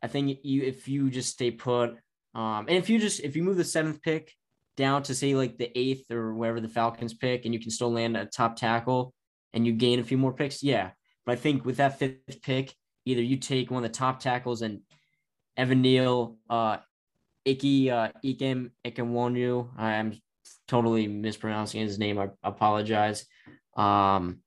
I 0.04 0.08
think 0.08 0.40
you 0.44 0.64
if 0.64 0.88
you 0.88 1.10
just 1.10 1.30
stay 1.30 1.52
put, 1.52 1.92
um, 2.34 2.66
and 2.68 2.72
if 2.72 2.90
you 2.90 3.00
just 3.00 3.20
if 3.22 3.36
you 3.36 3.44
move 3.44 3.58
the 3.58 3.64
seventh 3.64 4.02
pick 4.02 4.34
down 4.78 5.04
to 5.04 5.16
say 5.16 5.36
like 5.36 5.58
the 5.58 5.78
eighth 5.78 6.10
or 6.12 6.34
wherever 6.34 6.60
the 6.60 6.68
Falcons 6.68 7.14
pick, 7.14 7.46
and 7.46 7.54
you 7.54 7.60
can 7.60 7.72
still 7.72 7.92
land 7.92 8.18
a 8.18 8.26
top 8.26 8.56
tackle, 8.56 9.14
and 9.54 9.66
you 9.66 9.74
gain 9.74 10.00
a 10.00 10.04
few 10.04 10.18
more 10.18 10.34
picks, 10.34 10.64
yeah. 10.64 10.92
But 11.26 11.34
I 11.34 11.36
think 11.36 11.66
with 11.66 11.78
that 11.78 12.00
fifth 12.00 12.42
pick, 12.42 12.74
either 13.06 13.22
you 13.22 13.38
take 13.38 13.70
one 13.70 13.84
of 13.84 13.92
the 13.92 13.98
top 13.98 14.20
tackles 14.20 14.62
and 14.62 14.82
Evan 15.58 15.82
Neal, 15.82 16.38
uh, 16.50 16.78
Iki 17.46 17.92
uh, 17.92 18.10
Ikem 18.24 18.72
Ekwonu. 18.86 19.70
I'm 19.78 20.20
totally 20.68 21.08
mispronouncing 21.08 21.82
his 21.82 22.00
name. 22.00 22.18
I 22.18 22.30
apologize. 22.44 23.26
Um, 23.76 24.40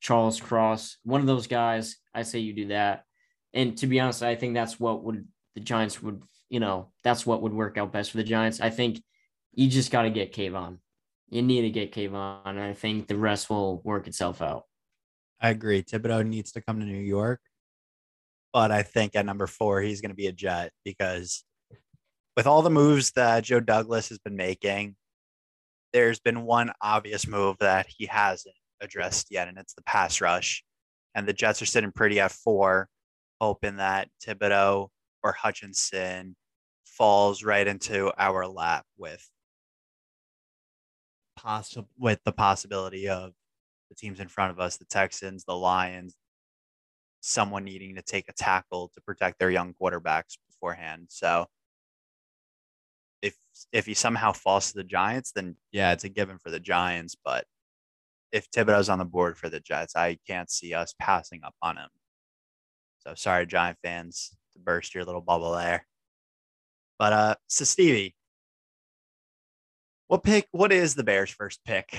Charles 0.00 0.40
Cross, 0.40 0.98
one 1.04 1.20
of 1.20 1.26
those 1.26 1.46
guys. 1.46 1.96
I 2.14 2.22
say 2.22 2.40
you 2.40 2.52
do 2.52 2.68
that. 2.68 3.04
And 3.52 3.76
to 3.78 3.86
be 3.86 4.00
honest, 4.00 4.22
I 4.22 4.36
think 4.36 4.54
that's 4.54 4.78
what 4.78 5.02
would 5.04 5.26
the 5.54 5.60
Giants 5.60 6.02
would, 6.02 6.22
you 6.48 6.60
know, 6.60 6.92
that's 7.02 7.26
what 7.26 7.42
would 7.42 7.52
work 7.52 7.78
out 7.78 7.92
best 7.92 8.10
for 8.10 8.16
the 8.18 8.24
Giants. 8.24 8.60
I 8.60 8.70
think 8.70 9.02
you 9.52 9.68
just 9.68 9.90
got 9.90 10.02
to 10.02 10.10
get 10.10 10.32
Kayvon. 10.32 10.78
You 11.28 11.42
need 11.42 11.62
to 11.62 11.70
get 11.70 11.92
Kayvon. 11.92 12.40
And 12.44 12.60
I 12.60 12.74
think 12.74 13.08
the 13.08 13.16
rest 13.16 13.50
will 13.50 13.80
work 13.82 14.06
itself 14.06 14.40
out. 14.42 14.64
I 15.40 15.50
agree. 15.50 15.82
Thibodeaux 15.82 16.26
needs 16.26 16.52
to 16.52 16.60
come 16.60 16.80
to 16.80 16.86
New 16.86 16.98
York. 16.98 17.40
But 18.52 18.70
I 18.70 18.82
think 18.82 19.14
at 19.14 19.26
number 19.26 19.46
four, 19.46 19.80
he's 19.80 20.00
going 20.00 20.10
to 20.10 20.16
be 20.16 20.26
a 20.26 20.32
Jet 20.32 20.72
because 20.84 21.44
with 22.36 22.46
all 22.46 22.62
the 22.62 22.70
moves 22.70 23.12
that 23.12 23.44
Joe 23.44 23.60
Douglas 23.60 24.08
has 24.08 24.18
been 24.18 24.36
making, 24.36 24.96
there's 25.92 26.20
been 26.20 26.42
one 26.42 26.72
obvious 26.80 27.26
move 27.26 27.56
that 27.60 27.86
he 27.88 28.06
hasn't 28.06 28.54
addressed 28.80 29.28
yet, 29.30 29.48
and 29.48 29.58
it's 29.58 29.74
the 29.74 29.82
pass 29.82 30.20
rush. 30.20 30.64
And 31.14 31.26
the 31.26 31.32
Jets 31.32 31.60
are 31.60 31.66
sitting 31.66 31.92
pretty 31.92 32.20
at 32.20 32.32
four, 32.32 32.88
hoping 33.40 33.76
that 33.76 34.08
Thibodeaux 34.24 34.88
or 35.22 35.32
Hutchinson 35.32 36.36
falls 36.84 37.42
right 37.42 37.66
into 37.66 38.12
our 38.18 38.46
lap 38.46 38.84
with 38.98 39.28
possible 41.36 41.88
with 41.98 42.20
the 42.24 42.32
possibility 42.32 43.08
of 43.08 43.32
the 43.88 43.94
teams 43.94 44.20
in 44.20 44.28
front 44.28 44.50
of 44.50 44.60
us, 44.60 44.76
the 44.76 44.84
Texans, 44.84 45.44
the 45.44 45.56
Lions, 45.56 46.16
someone 47.20 47.64
needing 47.64 47.94
to 47.96 48.02
take 48.02 48.28
a 48.28 48.32
tackle 48.32 48.90
to 48.94 49.00
protect 49.00 49.38
their 49.38 49.50
young 49.50 49.74
quarterbacks 49.80 50.36
beforehand. 50.48 51.06
So 51.08 51.46
if 53.22 53.36
if 53.72 53.86
he 53.86 53.94
somehow 53.94 54.32
falls 54.32 54.68
to 54.68 54.76
the 54.76 54.84
Giants, 54.84 55.32
then 55.32 55.56
yeah, 55.72 55.92
it's 55.92 56.04
a 56.04 56.08
given 56.08 56.38
for 56.38 56.50
the 56.50 56.60
Giants. 56.60 57.16
But 57.24 57.44
if 58.32 58.50
Thibodeaux's 58.50 58.88
on 58.88 58.98
the 58.98 59.04
board 59.04 59.36
for 59.36 59.48
the 59.48 59.60
Jets, 59.60 59.96
I 59.96 60.18
can't 60.26 60.50
see 60.50 60.74
us 60.74 60.94
passing 60.98 61.40
up 61.44 61.54
on 61.62 61.76
him. 61.78 61.88
So 63.00 63.14
sorry, 63.16 63.46
Giant 63.46 63.78
fans, 63.82 64.36
to 64.52 64.58
burst 64.58 64.94
your 64.94 65.04
little 65.04 65.20
bubble 65.20 65.52
there. 65.52 65.86
But 66.98 67.12
uh, 67.12 67.34
so 67.46 67.64
Stevie, 67.64 68.14
what 70.08 70.22
pick? 70.22 70.48
What 70.52 70.72
is 70.72 70.94
the 70.94 71.04
Bears' 71.04 71.30
first 71.30 71.64
pick? 71.64 71.96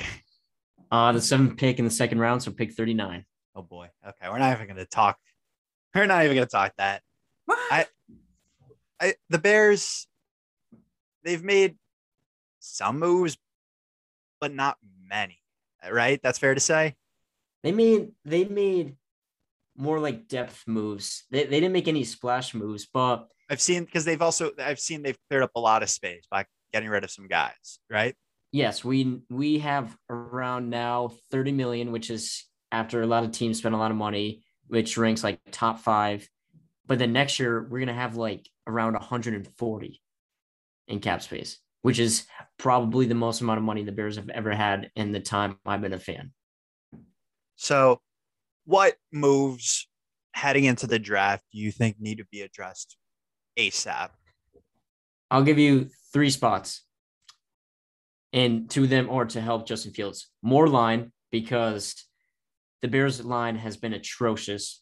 Uh, 0.91 1.13
the 1.13 1.21
seventh 1.21 1.57
pick 1.57 1.79
in 1.79 1.85
the 1.85 1.91
second 1.91 2.19
round, 2.19 2.43
so 2.43 2.51
pick 2.51 2.73
39. 2.73 3.25
Oh 3.55 3.61
boy. 3.61 3.89
Okay, 4.05 4.29
we're 4.29 4.39
not 4.39 4.53
even 4.53 4.67
going 4.67 4.77
to 4.77 4.85
talk. 4.85 5.17
We're 5.95 6.05
not 6.05 6.23
even 6.25 6.35
going 6.35 6.47
to 6.47 6.51
talk 6.51 6.73
that. 6.77 7.01
What? 7.45 7.57
I, 7.71 7.85
I, 8.99 9.13
the 9.29 9.39
Bears, 9.39 10.07
they've 11.23 11.43
made 11.43 11.75
some 12.59 12.99
moves, 12.99 13.37
but 14.39 14.53
not 14.53 14.77
many. 15.09 15.39
Right? 15.89 16.19
That's 16.21 16.39
fair 16.39 16.53
to 16.53 16.59
say. 16.59 16.95
They 17.63 17.71
made 17.71 18.11
they 18.25 18.45
made 18.45 18.95
more 19.81 19.99
like 19.99 20.27
depth 20.27 20.63
moves. 20.67 21.25
They, 21.31 21.43
they 21.43 21.59
didn't 21.59 21.73
make 21.73 21.87
any 21.87 22.03
splash 22.03 22.53
moves, 22.53 22.87
but 22.93 23.27
I've 23.49 23.61
seen 23.61 23.83
because 23.83 24.05
they've 24.05 24.21
also 24.21 24.51
I've 24.59 24.79
seen 24.79 25.01
they've 25.01 25.17
cleared 25.29 25.43
up 25.43 25.51
a 25.55 25.59
lot 25.59 25.83
of 25.83 25.89
space 25.89 26.23
by 26.29 26.45
getting 26.71 26.89
rid 26.89 27.03
of 27.03 27.11
some 27.11 27.27
guys. 27.27 27.79
Right? 27.89 28.15
yes, 28.51 28.83
we 28.83 29.21
we 29.29 29.59
have 29.59 29.95
around 30.09 30.69
now 30.69 31.11
30 31.31 31.51
million, 31.53 31.91
which 31.91 32.09
is 32.09 32.45
after 32.71 33.01
a 33.01 33.07
lot 33.07 33.23
of 33.23 33.31
teams 33.31 33.57
spend 33.57 33.75
a 33.75 33.77
lot 33.77 33.91
of 33.91 33.97
money, 33.97 34.43
which 34.67 34.97
ranks 34.97 35.23
like 35.23 35.39
top 35.51 35.79
five. 35.79 36.27
But 36.85 36.99
then 36.99 37.13
next 37.13 37.39
year 37.39 37.67
we're 37.69 37.79
gonna 37.79 37.93
have 37.93 38.17
like 38.17 38.47
around 38.67 38.93
140 38.93 40.01
in 40.87 40.99
cap 40.99 41.21
space, 41.21 41.59
which 41.81 41.99
is 41.99 42.25
probably 42.57 43.05
the 43.05 43.15
most 43.15 43.41
amount 43.41 43.57
of 43.57 43.63
money 43.63 43.83
the 43.83 43.91
Bears 43.91 44.17
have 44.17 44.29
ever 44.29 44.51
had 44.51 44.91
in 44.95 45.11
the 45.11 45.19
time 45.19 45.57
I've 45.65 45.81
been 45.81 45.93
a 45.93 45.99
fan. 45.99 46.33
So, 47.55 48.01
what 48.65 48.95
moves 49.11 49.87
heading 50.33 50.65
into 50.65 50.87
the 50.87 50.99
draft 50.99 51.43
do 51.51 51.59
you 51.59 51.71
think 51.71 51.97
need 51.99 52.17
to 52.19 52.25
be 52.31 52.41
addressed 52.41 52.97
ASAP? 53.57 54.09
I'll 55.29 55.43
give 55.43 55.59
you 55.59 55.89
three 56.13 56.29
spots. 56.29 56.83
And 58.33 58.69
two 58.69 58.83
of 58.83 58.89
them 58.89 59.09
are 59.09 59.25
to 59.25 59.41
help 59.41 59.67
Justin 59.67 59.93
Fields. 59.93 60.29
More 60.41 60.67
line 60.67 61.11
because 61.31 62.05
the 62.81 62.87
Bears 62.87 63.23
line 63.23 63.57
has 63.57 63.77
been 63.77 63.93
atrocious 63.93 64.81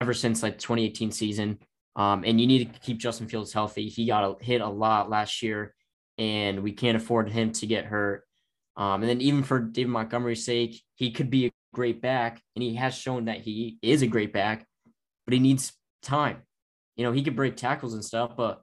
ever 0.00 0.14
since 0.14 0.42
like 0.42 0.58
2018 0.58 1.10
season. 1.10 1.58
Um, 1.96 2.22
and 2.24 2.40
you 2.40 2.46
need 2.46 2.72
to 2.72 2.80
keep 2.80 2.98
Justin 2.98 3.28
Fields 3.28 3.52
healthy. 3.52 3.88
He 3.88 4.06
got 4.06 4.24
a, 4.24 4.44
hit 4.44 4.60
a 4.60 4.68
lot 4.68 5.10
last 5.10 5.42
year, 5.42 5.74
and 6.16 6.62
we 6.62 6.72
can't 6.72 6.96
afford 6.96 7.28
him 7.28 7.50
to 7.52 7.66
get 7.66 7.86
hurt. 7.86 8.24
Um, 8.76 9.02
and 9.02 9.10
then 9.10 9.20
even 9.20 9.42
for 9.42 9.58
David 9.58 9.90
Montgomery's 9.90 10.44
sake, 10.44 10.80
he 10.94 11.10
could 11.10 11.30
be 11.30 11.46
a 11.46 11.50
great 11.72 12.00
back, 12.00 12.42
and 12.54 12.62
he 12.62 12.74
has 12.74 12.94
shown 12.94 13.26
that 13.26 13.40
he 13.40 13.78
is 13.82 14.02
a 14.02 14.06
great 14.06 14.32
back, 14.32 14.66
but 15.24 15.34
he 15.34 15.40
needs 15.40 15.72
time. 16.02 16.42
You 16.96 17.04
know, 17.04 17.12
he 17.12 17.22
could 17.22 17.36
break 17.36 17.56
tackles 17.56 17.94
and 17.94 18.04
stuff, 18.04 18.36
but 18.36 18.62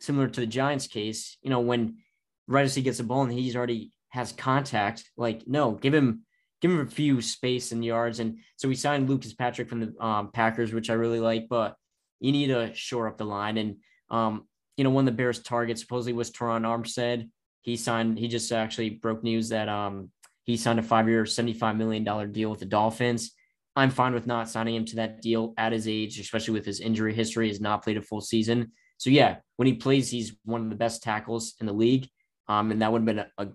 similar 0.00 0.28
to 0.28 0.40
the 0.40 0.46
Giants 0.46 0.86
case, 0.86 1.36
you 1.42 1.50
know, 1.50 1.60
when 1.60 1.98
right 2.46 2.64
as 2.64 2.74
he 2.74 2.82
gets 2.82 2.98
the 2.98 3.04
ball 3.04 3.22
and 3.22 3.32
he's 3.32 3.56
already 3.56 3.92
has 4.10 4.32
contact, 4.32 5.04
like 5.16 5.42
no, 5.46 5.72
give 5.72 5.94
him 5.94 6.22
give 6.60 6.70
him 6.70 6.80
a 6.80 6.86
few 6.86 7.20
space 7.20 7.72
and 7.72 7.84
yards. 7.84 8.20
And 8.20 8.38
so 8.56 8.68
we 8.68 8.74
signed 8.74 9.08
Lucas 9.08 9.34
Patrick 9.34 9.68
from 9.68 9.80
the 9.80 10.04
um, 10.04 10.30
Packers, 10.32 10.72
which 10.72 10.90
I 10.90 10.94
really 10.94 11.20
like, 11.20 11.48
but 11.48 11.76
you 12.20 12.32
need 12.32 12.48
to 12.48 12.74
shore 12.74 13.06
up 13.06 13.16
the 13.16 13.24
line. 13.24 13.58
And 13.58 13.76
um, 14.10 14.46
you 14.76 14.84
know, 14.84 14.90
one 14.90 15.06
of 15.06 15.12
the 15.12 15.16
Bears' 15.16 15.42
targets 15.42 15.80
supposedly 15.80 16.12
was 16.12 16.30
Teron 16.30 16.62
Armstead. 16.62 17.28
He 17.62 17.76
signed. 17.76 18.18
He 18.18 18.28
just 18.28 18.50
actually 18.52 18.90
broke 18.90 19.22
news 19.22 19.50
that 19.50 19.68
um, 19.68 20.10
he 20.48 20.56
signed 20.56 20.78
a 20.78 20.82
five-year, 20.82 21.26
seventy-five 21.26 21.76
million 21.76 22.04
dollar 22.04 22.26
deal 22.26 22.50
with 22.50 22.58
the 22.58 22.66
Dolphins. 22.66 23.32
I'm 23.76 23.90
fine 23.90 24.14
with 24.14 24.26
not 24.26 24.48
signing 24.48 24.74
him 24.74 24.86
to 24.86 24.96
that 24.96 25.20
deal 25.20 25.52
at 25.56 25.72
his 25.72 25.86
age, 25.86 26.18
especially 26.18 26.54
with 26.54 26.64
his 26.64 26.80
injury 26.80 27.14
history. 27.14 27.48
Has 27.48 27.60
not 27.60 27.84
played 27.84 27.98
a 27.98 28.02
full 28.02 28.22
season. 28.22 28.72
So 28.96 29.10
yeah, 29.10 29.36
when 29.56 29.66
he 29.66 29.74
plays, 29.74 30.10
he's 30.10 30.34
one 30.44 30.62
of 30.62 30.70
the 30.70 30.76
best 30.76 31.02
tackles 31.02 31.54
in 31.60 31.66
the 31.66 31.72
league. 31.72 32.08
Um, 32.48 32.70
and 32.72 32.80
that 32.80 32.90
would 32.90 33.02
have 33.02 33.06
been 33.06 33.18
a, 33.18 33.28
a 33.36 33.48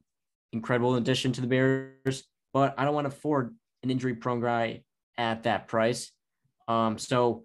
incredible 0.51 0.95
addition 0.95 1.33
to 1.33 1.41
the 1.41 1.47
Bears. 1.47 2.23
But 2.53 2.75
I 2.77 2.85
don't 2.85 2.93
want 2.93 3.09
to 3.09 3.15
afford 3.17 3.55
an 3.81 3.89
injury-prone 3.89 4.39
guy 4.39 4.83
at 5.17 5.43
that 5.43 5.67
price. 5.67 6.11
Um, 6.67 6.97
so 6.97 7.43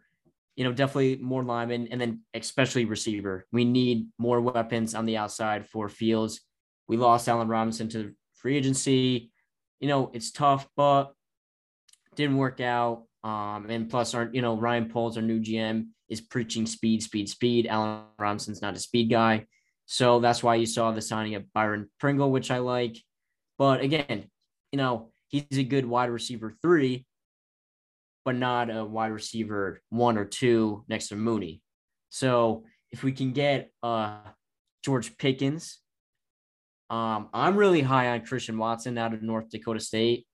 you 0.56 0.64
know, 0.64 0.72
definitely 0.72 1.16
more 1.22 1.44
linemen 1.44 1.88
and 1.90 2.00
then 2.00 2.20
especially 2.34 2.84
receiver. 2.84 3.46
We 3.50 3.64
need 3.64 4.08
more 4.18 4.40
weapons 4.40 4.94
on 4.94 5.06
the 5.06 5.16
outside 5.16 5.66
for 5.66 5.88
Fields. 5.88 6.40
We 6.88 6.96
lost 6.96 7.28
Allen 7.28 7.48
Robinson 7.48 7.88
to 7.90 8.12
free 8.34 8.56
agency. 8.56 9.30
You 9.80 9.88
know, 9.88 10.10
it's 10.12 10.32
tough, 10.32 10.68
but 10.76 11.12
didn't 12.14 12.36
work 12.36 12.60
out. 12.60 13.04
Um, 13.24 13.66
and 13.68 13.88
plus, 13.88 14.14
our 14.14 14.28
you 14.32 14.42
know 14.42 14.56
Ryan 14.56 14.88
Poles, 14.88 15.16
our 15.16 15.22
new 15.22 15.40
GM, 15.40 15.88
is 16.08 16.20
preaching 16.20 16.66
speed, 16.66 17.02
speed, 17.02 17.28
speed. 17.28 17.66
Allen 17.66 18.02
Robinson's 18.18 18.62
not 18.62 18.76
a 18.76 18.78
speed 18.78 19.10
guy, 19.10 19.46
so 19.86 20.20
that's 20.20 20.42
why 20.42 20.56
you 20.56 20.66
saw 20.66 20.92
the 20.92 21.00
signing 21.00 21.34
of 21.34 21.52
Byron 21.52 21.90
Pringle, 21.98 22.30
which 22.30 22.50
I 22.50 22.58
like. 22.58 22.98
But 23.56 23.80
again, 23.80 24.26
you 24.72 24.76
know, 24.76 25.10
he's 25.28 25.44
a 25.52 25.64
good 25.64 25.86
wide 25.86 26.10
receiver 26.10 26.54
three, 26.62 27.06
but 28.24 28.36
not 28.36 28.74
a 28.74 28.84
wide 28.84 29.12
receiver 29.12 29.80
one 29.88 30.18
or 30.18 30.24
two 30.24 30.84
next 30.88 31.08
to 31.08 31.16
Mooney. 31.16 31.62
So 32.10 32.64
if 32.90 33.02
we 33.02 33.12
can 33.12 33.32
get 33.32 33.70
uh 33.82 34.18
George 34.84 35.16
Pickens, 35.18 35.78
um, 36.90 37.28
I'm 37.34 37.56
really 37.56 37.82
high 37.82 38.08
on 38.08 38.24
Christian 38.24 38.58
Watson 38.58 38.96
out 38.98 39.14
of 39.14 39.22
North 39.22 39.50
Dakota 39.50 39.80
State. 39.80 40.26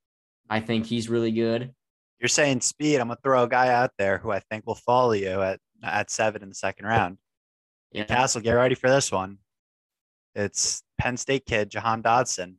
I 0.48 0.60
think 0.60 0.86
he's 0.86 1.08
really 1.08 1.32
good. 1.32 1.72
You're 2.20 2.28
saying 2.28 2.60
speed. 2.60 3.00
I'm 3.00 3.08
gonna 3.08 3.18
throw 3.22 3.42
a 3.42 3.48
guy 3.48 3.68
out 3.68 3.90
there 3.98 4.18
who 4.18 4.30
I 4.30 4.40
think 4.40 4.66
will 4.66 4.74
follow 4.76 5.12
you 5.12 5.42
at 5.42 5.60
at 5.82 6.10
seven 6.10 6.42
in 6.42 6.48
the 6.48 6.54
second 6.54 6.86
round. 6.86 7.18
Yeah. 7.92 8.04
Castle, 8.04 8.40
get 8.40 8.52
ready 8.52 8.74
for 8.74 8.88
this 8.88 9.10
one. 9.12 9.38
It's 10.34 10.82
Penn 10.98 11.16
State 11.16 11.46
kid 11.46 11.70
Jahan 11.70 12.02
Dotson. 12.02 12.56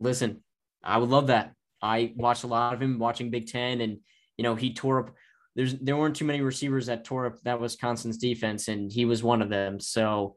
Listen, 0.00 0.42
I 0.82 0.98
would 0.98 1.08
love 1.08 1.28
that. 1.28 1.52
I 1.80 2.12
watched 2.16 2.44
a 2.44 2.48
lot 2.48 2.74
of 2.74 2.82
him 2.82 2.98
watching 2.98 3.30
Big 3.30 3.46
Ten, 3.48 3.80
and 3.80 3.98
you 4.36 4.42
know 4.42 4.54
he 4.54 4.74
tore 4.74 5.00
up. 5.00 5.14
There's 5.54 5.74
there 5.74 5.96
weren't 5.96 6.16
too 6.16 6.24
many 6.24 6.40
receivers 6.40 6.86
that 6.86 7.04
tore 7.04 7.26
up 7.26 7.40
that 7.42 7.60
Wisconsin's 7.60 8.18
defense, 8.18 8.68
and 8.68 8.90
he 8.90 9.04
was 9.04 9.22
one 9.22 9.42
of 9.42 9.48
them. 9.48 9.80
So, 9.80 10.34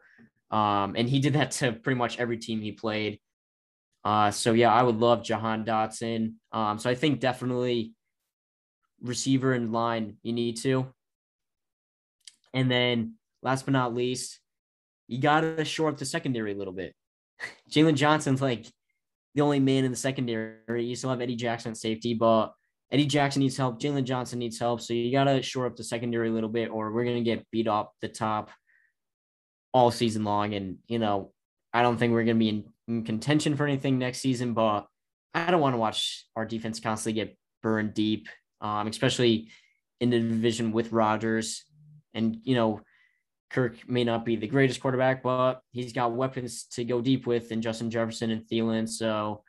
um, 0.51 0.95
and 0.97 1.09
he 1.09 1.19
did 1.19 1.33
that 1.33 1.51
to 1.51 1.71
pretty 1.71 1.97
much 1.97 2.19
every 2.19 2.37
team 2.37 2.61
he 2.61 2.73
played. 2.73 3.19
Uh, 4.03 4.31
so 4.31 4.53
yeah, 4.53 4.71
I 4.71 4.83
would 4.83 4.97
love 4.97 5.23
Jahan 5.23 5.63
Dotson. 5.63 6.33
Um, 6.51 6.77
so 6.77 6.89
I 6.89 6.95
think 6.95 7.19
definitely 7.19 7.93
receiver 9.01 9.53
and 9.53 9.71
line 9.71 10.17
you 10.23 10.33
need 10.33 10.57
to. 10.57 10.87
And 12.53 12.69
then 12.69 13.15
last 13.41 13.65
but 13.65 13.71
not 13.71 13.95
least, 13.95 14.39
you 15.07 15.19
got 15.19 15.41
to 15.41 15.63
shore 15.63 15.89
up 15.89 15.97
the 15.97 16.05
secondary 16.05 16.51
a 16.51 16.55
little 16.55 16.73
bit. 16.73 16.93
Jaylon 17.71 17.95
Johnson's 17.95 18.41
like 18.41 18.65
the 19.35 19.41
only 19.41 19.59
man 19.59 19.85
in 19.85 19.91
the 19.91 19.97
secondary. 19.97 20.83
You 20.83 20.95
still 20.95 21.09
have 21.09 21.21
Eddie 21.21 21.35
Jackson 21.35 21.75
safety, 21.75 22.13
but 22.13 22.53
Eddie 22.91 23.05
Jackson 23.05 23.41
needs 23.41 23.55
help. 23.55 23.79
Jaylon 23.79 24.03
Johnson 24.03 24.39
needs 24.39 24.59
help. 24.59 24.81
So 24.81 24.93
you 24.93 25.11
got 25.11 25.25
to 25.25 25.41
shore 25.41 25.65
up 25.65 25.77
the 25.77 25.83
secondary 25.83 26.27
a 26.27 26.33
little 26.33 26.49
bit, 26.49 26.69
or 26.69 26.91
we're 26.91 27.05
to 27.05 27.21
get 27.21 27.49
beat 27.51 27.67
up 27.67 27.93
the 28.01 28.09
top 28.09 28.49
all 29.73 29.91
season 29.91 30.23
long. 30.23 30.53
And, 30.53 30.77
you 30.87 30.99
know, 30.99 31.31
I 31.73 31.81
don't 31.81 31.97
think 31.97 32.13
we're 32.13 32.23
going 32.23 32.37
to 32.37 32.39
be 32.39 32.49
in, 32.49 32.65
in 32.87 33.03
contention 33.03 33.55
for 33.55 33.65
anything 33.65 33.97
next 33.97 34.19
season, 34.19 34.53
but 34.53 34.87
I 35.33 35.51
don't 35.51 35.61
want 35.61 35.73
to 35.73 35.79
watch 35.79 36.25
our 36.35 36.45
defense 36.45 36.79
constantly 36.79 37.21
get 37.21 37.37
burned 37.63 37.93
deep, 37.93 38.27
um, 38.59 38.87
especially 38.87 39.49
in 39.99 40.09
the 40.09 40.19
division 40.19 40.71
with 40.71 40.91
Rodgers. 40.91 41.63
And, 42.13 42.37
you 42.43 42.55
know, 42.55 42.81
Kirk 43.51 43.87
may 43.87 44.03
not 44.03 44.25
be 44.25 44.35
the 44.35 44.47
greatest 44.47 44.81
quarterback, 44.81 45.23
but 45.23 45.61
he's 45.71 45.93
got 45.93 46.13
weapons 46.13 46.65
to 46.71 46.85
go 46.85 47.01
deep 47.01 47.27
with 47.27 47.51
in 47.51 47.61
Justin 47.61 47.91
Jefferson 47.91 48.31
and 48.31 48.43
Thielen. 48.43 48.87
So 48.87 49.43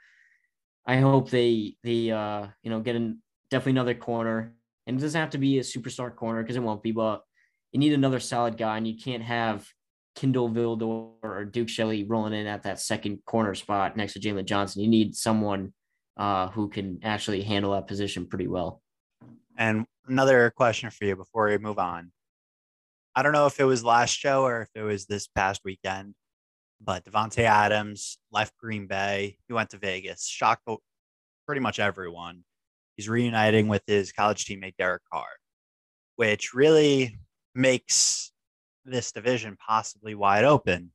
I 0.85 0.97
hope 0.99 1.31
they 1.31 1.77
they 1.85 2.11
uh 2.11 2.49
you 2.63 2.71
know 2.71 2.81
get 2.81 2.97
in 2.97 3.19
definitely 3.51 3.73
another 3.73 3.95
corner. 3.95 4.55
And 4.87 4.99
it 4.99 5.01
doesn't 5.01 5.21
have 5.21 5.31
to 5.31 5.39
be 5.39 5.59
a 5.59 5.63
superstar 5.63 6.15
corner 6.15 6.43
because 6.43 6.57
it 6.57 6.63
won't 6.63 6.83
be, 6.83 6.91
but 6.91 7.23
you 7.71 7.79
need 7.79 7.93
another 7.93 8.19
solid 8.19 8.59
guy, 8.59 8.77
and 8.77 8.87
you 8.87 8.97
can't 8.99 9.23
have 9.23 9.69
Kindle 10.15 10.51
Vildor 10.51 11.13
or 11.23 11.45
Duke 11.45 11.69
Shelley 11.69 12.05
rolling 12.05 12.35
in 12.35 12.47
at 12.47 12.65
that 12.65 12.81
second 12.81 13.25
corner 13.25 13.55
spot 13.55 13.97
next 13.97 14.13
to 14.15 14.21
Jaylon 14.21 14.45
Johnson. 14.45 14.83
You 14.83 14.89
need 14.89 15.17
someone 15.17 15.73
uh, 16.17 16.49
who 16.49 16.69
can 16.69 17.01
actually 17.03 17.43
handle 17.43 17.73
that 17.73 17.87
position 17.87 18.27
pretty 18.27 18.47
well. 18.47 18.83
And 19.57 19.87
another 20.07 20.51
question 20.51 20.91
for 20.91 21.05
you 21.05 21.17
before 21.17 21.49
we 21.49 21.59
move 21.59 21.79
on. 21.79 22.13
I 23.15 23.23
don't 23.23 23.33
know 23.33 23.47
if 23.47 23.61
it 23.61 23.65
was 23.65 23.85
last 23.85 24.13
show 24.13 24.43
or 24.43 24.63
if 24.63 24.69
it 24.75 24.83
was 24.83 25.07
this 25.07 25.27
past 25.27 25.63
weekend, 25.65 26.15
but 26.81 27.05
Davante 27.05 27.45
Adams 27.45 28.19
left 28.31 28.57
Green 28.59 28.87
Bay. 28.87 29.37
He 29.47 29.53
went 29.53 29.71
to 29.71 29.79
Vegas, 29.79 30.27
shocked 30.27 30.67
pretty 31.47 31.61
much 31.61 31.79
everyone. 31.79 32.45
He's 32.97 33.09
reuniting 33.09 33.69
with 33.69 33.83
his 33.87 34.13
college 34.13 34.45
teammate 34.45 34.77
Derek 34.79 35.03
Carr, 35.13 35.27
which 36.17 36.55
really 36.55 37.19
makes 37.55 38.32
this 38.85 39.13
division 39.13 39.57
possibly 39.57 40.15
wide 40.15 40.45
open 40.45 40.91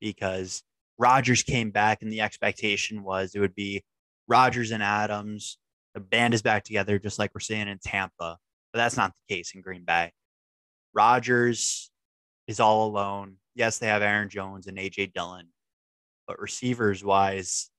because 0.00 0.62
Rodgers 0.98 1.42
came 1.42 1.70
back 1.70 2.02
and 2.02 2.12
the 2.12 2.20
expectation 2.20 3.02
was 3.02 3.34
it 3.34 3.40
would 3.40 3.54
be 3.54 3.82
Rodgers 4.28 4.70
and 4.70 4.82
Adams. 4.82 5.58
The 5.94 6.00
band 6.00 6.34
is 6.34 6.42
back 6.42 6.64
together, 6.64 6.98
just 6.98 7.18
like 7.18 7.32
we're 7.34 7.40
seeing 7.40 7.68
in 7.68 7.78
Tampa, 7.78 8.38
but 8.72 8.78
that's 8.78 8.96
not 8.96 9.12
the 9.14 9.34
case 9.34 9.52
in 9.54 9.62
Green 9.62 9.84
Bay. 9.84 10.12
Rodgers 10.92 11.90
is 12.46 12.60
all 12.60 12.86
alone. 12.88 13.36
Yes, 13.54 13.78
they 13.78 13.86
have 13.86 14.02
Aaron 14.02 14.28
Jones 14.28 14.66
and 14.66 14.78
AJ 14.78 15.12
Dillon, 15.12 15.48
but 16.26 16.40
receivers 16.40 17.04
wise, 17.04 17.70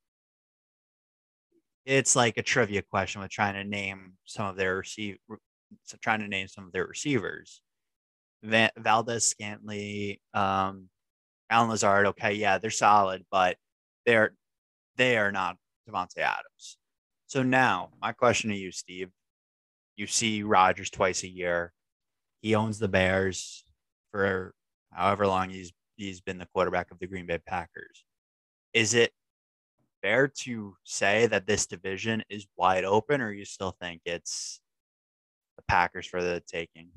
it's 1.86 2.16
like 2.16 2.38
a 2.38 2.44
trivia 2.44 2.82
question 2.82 3.22
with 3.22 3.32
trying 3.32 3.54
to 3.56 3.64
name 3.64 4.14
some 4.26 4.48
of 4.48 4.56
their 4.56 4.78
receive, 4.78 5.18
trying 6.02 6.22
to 6.22 6.28
name 6.28 6.48
some 6.48 6.66
of 6.66 6.72
their 6.72 6.86
receivers. 6.86 7.62
Valdes-Scantling, 8.46 10.18
um, 10.34 10.90
Allen 11.50 11.70
Lazard. 11.70 12.08
Okay, 12.08 12.34
yeah, 12.34 12.58
they're 12.58 12.72
solid, 12.72 13.26
but 13.32 13.58
they're 14.06 14.34
they 14.98 15.18
are 15.18 15.32
not 15.32 15.58
Davante 15.90 16.20
Adams. 16.20 16.78
So 17.28 17.44
now, 17.44 17.90
my 18.02 18.12
question 18.12 18.50
to 18.50 18.56
you, 18.56 18.72
Steve: 18.72 19.10
You 19.96 20.08
see 20.08 20.44
Rodgers 20.44 20.90
twice 20.90 21.24
a 21.24 21.28
year. 21.28 21.74
He 22.42 22.56
owns 22.56 22.80
the 22.80 22.88
Bears 22.88 23.64
for 24.12 24.54
however 24.92 25.28
long 25.28 25.50
he's 25.50 25.74
he's 25.96 26.22
been 26.22 26.38
the 26.38 26.48
quarterback 26.48 26.92
of 26.92 27.00
the 27.00 27.08
Green 27.08 27.26
Bay 27.26 27.40
Packers. 27.46 28.06
Is 28.74 28.94
it 28.94 29.12
fair 30.02 30.28
to 30.28 30.76
say 30.84 31.28
that 31.28 31.48
this 31.48 31.66
division 31.66 32.24
is 32.30 32.48
wide 32.58 32.84
open, 32.86 33.22
or 33.22 33.32
you 33.32 33.46
still 33.46 33.76
think 33.80 34.02
it's 34.06 34.60
the 35.58 35.64
Packers 35.68 36.06
for 36.06 36.22
the 36.22 36.42
taking? 36.48 36.90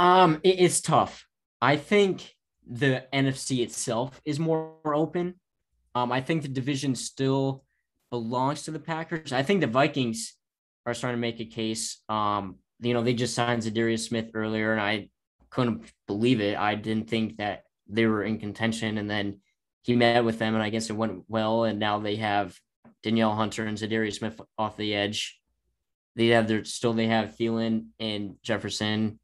Um, 0.00 0.40
it, 0.42 0.60
it's 0.60 0.80
tough. 0.80 1.26
I 1.60 1.76
think 1.76 2.34
the 2.66 3.04
NFC 3.12 3.62
itself 3.62 4.18
is 4.24 4.40
more 4.40 4.76
open. 4.82 5.34
Um, 5.94 6.10
I 6.10 6.22
think 6.22 6.40
the 6.40 6.48
division 6.48 6.94
still 6.94 7.64
belongs 8.10 8.62
to 8.62 8.70
the 8.70 8.78
Packers. 8.78 9.30
I 9.30 9.42
think 9.42 9.60
the 9.60 9.66
Vikings 9.66 10.36
are 10.86 10.94
starting 10.94 11.18
to 11.18 11.20
make 11.20 11.38
a 11.40 11.44
case. 11.44 12.00
Um, 12.08 12.56
you 12.80 12.94
know, 12.94 13.02
they 13.02 13.12
just 13.12 13.34
signed 13.34 13.62
Za'Darius 13.62 14.08
Smith 14.08 14.30
earlier, 14.32 14.72
and 14.72 14.80
I 14.80 15.10
couldn't 15.50 15.82
believe 16.06 16.40
it. 16.40 16.56
I 16.56 16.76
didn't 16.76 17.10
think 17.10 17.36
that 17.36 17.64
they 17.86 18.06
were 18.06 18.22
in 18.22 18.38
contention, 18.38 18.96
and 18.96 19.10
then 19.10 19.40
he 19.82 19.96
met 19.96 20.24
with 20.24 20.38
them, 20.38 20.54
and 20.54 20.62
I 20.62 20.70
guess 20.70 20.88
it 20.88 20.96
went 20.96 21.24
well. 21.28 21.64
And 21.64 21.78
now 21.78 21.98
they 21.98 22.16
have 22.16 22.58
Danielle 23.02 23.34
Hunter 23.34 23.66
and 23.66 23.76
Za'Darius 23.76 24.14
Smith 24.14 24.40
off 24.56 24.78
the 24.78 24.94
edge. 24.94 25.38
They 26.16 26.28
have 26.28 26.48
their 26.48 26.64
still 26.64 26.94
they 26.94 27.08
have 27.08 27.36
Thielen 27.36 27.88
and 27.98 28.36
Jefferson. 28.42 29.18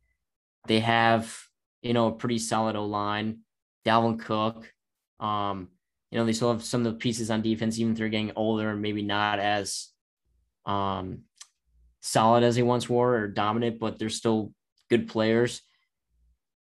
They 0.67 0.81
have 0.81 1.37
you 1.83 1.95
know 1.95 2.09
a 2.09 2.13
pretty 2.13 2.39
solid 2.39 2.77
O 2.77 2.85
line. 2.85 3.41
Dalvin 3.87 4.19
Cook. 4.19 4.73
Um, 5.21 5.69
you 6.11 6.19
know, 6.19 6.25
they 6.25 6.33
still 6.33 6.53
have 6.53 6.65
some 6.65 6.85
of 6.85 6.93
the 6.93 6.99
pieces 6.99 7.31
on 7.31 7.43
defense, 7.43 7.79
even 7.79 7.93
if 7.93 7.99
they're 7.99 8.09
getting 8.09 8.33
older 8.37 8.71
and 8.71 8.83
maybe 8.83 9.03
not 9.03 9.39
as 9.39 9.89
um, 10.65 11.23
solid 12.01 12.43
as 12.43 12.57
they 12.57 12.63
once 12.63 12.89
were 12.89 13.17
or 13.17 13.29
dominant, 13.29 13.79
but 13.79 13.99
they're 13.99 14.09
still 14.09 14.53
good 14.91 15.09
players. 15.09 15.63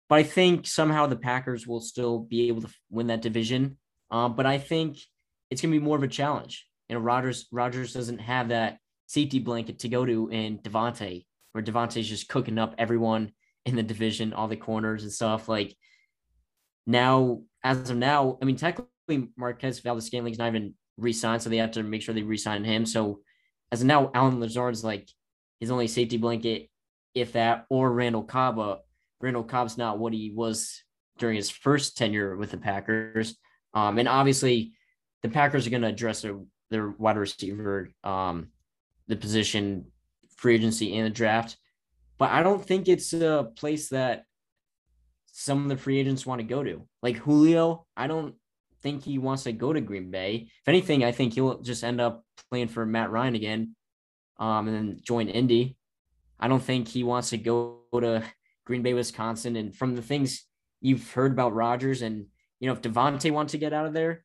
But 0.09 0.19
I 0.19 0.23
think 0.25 0.67
somehow 0.67 1.07
the 1.07 1.17
Packers 1.17 1.67
will 1.67 1.81
still 1.81 2.19
be 2.19 2.49
able 2.49 2.63
to 2.63 2.69
win 2.91 3.07
that 3.07 3.23
division. 3.23 3.79
Um, 4.11 4.37
but 4.37 4.45
I 4.45 4.59
think 4.59 4.99
it's 5.51 5.63
gonna 5.63 5.73
be 5.73 5.79
more 5.79 5.97
of 5.97 6.03
a 6.03 6.09
challenge. 6.09 6.67
You 6.89 6.97
know, 6.97 7.01
Rodgers 7.01 7.47
Rodgers 7.51 7.95
doesn't 7.95 8.19
have 8.19 8.49
that 8.49 8.79
safety 9.07 9.39
blanket 9.39 9.79
to 9.81 9.89
go 9.89 10.05
to 10.05 10.29
in 10.29 10.59
Davante, 10.59 11.25
where 11.53 11.65
Davante's 11.65 12.09
just 12.09 12.29
cooking 12.29 12.59
up 12.59 12.75
everyone 12.77 13.33
in 13.65 13.77
the 13.77 13.83
division, 13.83 14.33
all 14.33 14.49
the 14.49 14.57
corners 14.57 15.03
and 15.03 15.13
stuff. 15.13 15.49
Like 15.49 15.75
now, 16.87 17.43
as 17.63 17.91
of 17.91 17.97
now, 17.97 18.39
I 18.43 18.45
mean, 18.45 18.57
technically 18.57 19.29
Marquez 19.37 19.81
Valdes-Scantling's 19.81 20.39
not 20.39 20.49
even 20.49 20.75
re-signed, 20.97 21.43
so 21.43 21.51
they 21.51 21.59
have 21.59 21.73
to 21.73 21.83
make 21.83 22.03
sure 22.03 22.15
they 22.15 22.23
re-sign 22.23 22.65
him. 22.65 22.87
So 22.87 23.21
as 23.71 23.81
of 23.81 23.87
now, 23.87 24.11
Allen 24.15 24.41
Lazard's 24.41 24.85
like 24.85 25.09
his 25.61 25.71
only 25.71 25.87
safety 25.87 26.17
blanket, 26.17 26.69
if 27.15 27.33
that, 27.33 27.67
or 27.71 27.93
Randall 27.93 28.25
Cobb. 28.25 28.81
Randall 29.21 29.45
Cobb's 29.45 29.79
not 29.79 29.99
what 29.99 30.13
he 30.13 30.33
was 30.35 30.83
during 31.19 31.37
his 31.37 31.51
first 31.51 31.97
tenure 31.97 32.37
with 32.37 32.51
the 32.51 32.57
Packers. 32.57 33.37
Um, 33.75 33.99
and 33.99 34.09
obviously, 34.09 34.73
the 35.23 35.29
Packers 35.29 35.67
are 35.67 35.71
going 35.71 35.83
to 35.83 35.89
address 35.89 36.23
their, 36.23 36.39
their 36.71 36.89
wide 36.91 37.17
receiver, 37.17 37.91
um, 38.03 38.49
the 39.07 39.17
position, 39.17 39.87
free 40.37 40.57
agency, 40.57 40.97
and 40.97 41.07
the 41.07 41.11
draft. 41.11 41.57
But 42.23 42.31
I 42.31 42.45
don't 42.45 42.65
think 42.65 42.87
it's 42.87 43.13
a 43.15 43.51
place 43.57 43.89
that 43.89 44.27
some 45.33 45.65
of 45.65 45.69
the 45.69 45.77
free 45.77 45.99
agents 45.99 46.25
want 46.25 46.39
to 46.39 46.47
go 46.47 46.63
to. 46.63 46.87
Like 47.03 47.17
Julio, 47.17 47.85
I 47.97 48.07
don't 48.07 48.37
think 48.81 49.03
he 49.03 49.19
wants 49.19 49.43
to 49.43 49.53
go 49.53 49.73
to 49.73 49.81
Green 49.81 50.13
Bay. 50.13 50.47
If 50.47 50.69
anything, 50.69 51.03
I 51.03 51.11
think 51.11 51.35
he'll 51.35 51.59
just 51.63 51.83
end 51.83 52.01
up 52.01 52.25
playing 52.49 52.69
for 52.69 52.87
Matt 52.87 53.11
Ryan 53.11 53.35
again, 53.35 53.75
um, 54.39 54.69
and 54.69 54.77
then 54.77 55.01
join 55.03 55.27
Indy. 55.27 55.77
I 56.39 56.47
don't 56.47 56.63
think 56.63 56.87
he 56.87 57.03
wants 57.03 57.31
to 57.31 57.39
go 57.39 57.81
to 57.93 58.23
Green 58.67 58.83
Bay, 58.83 58.95
Wisconsin. 58.95 59.57
And 59.57 59.75
from 59.75 59.97
the 59.97 60.01
things 60.01 60.47
you've 60.81 61.11
heard 61.11 61.33
about 61.33 61.55
Rodgers, 61.55 62.03
and 62.03 62.27
you 62.61 62.69
know, 62.69 62.75
if 62.75 62.83
Davante 62.83 63.33
wants 63.33 63.51
to 63.51 63.59
get 63.59 63.73
out 63.73 63.87
of 63.87 63.95
there, 63.95 64.25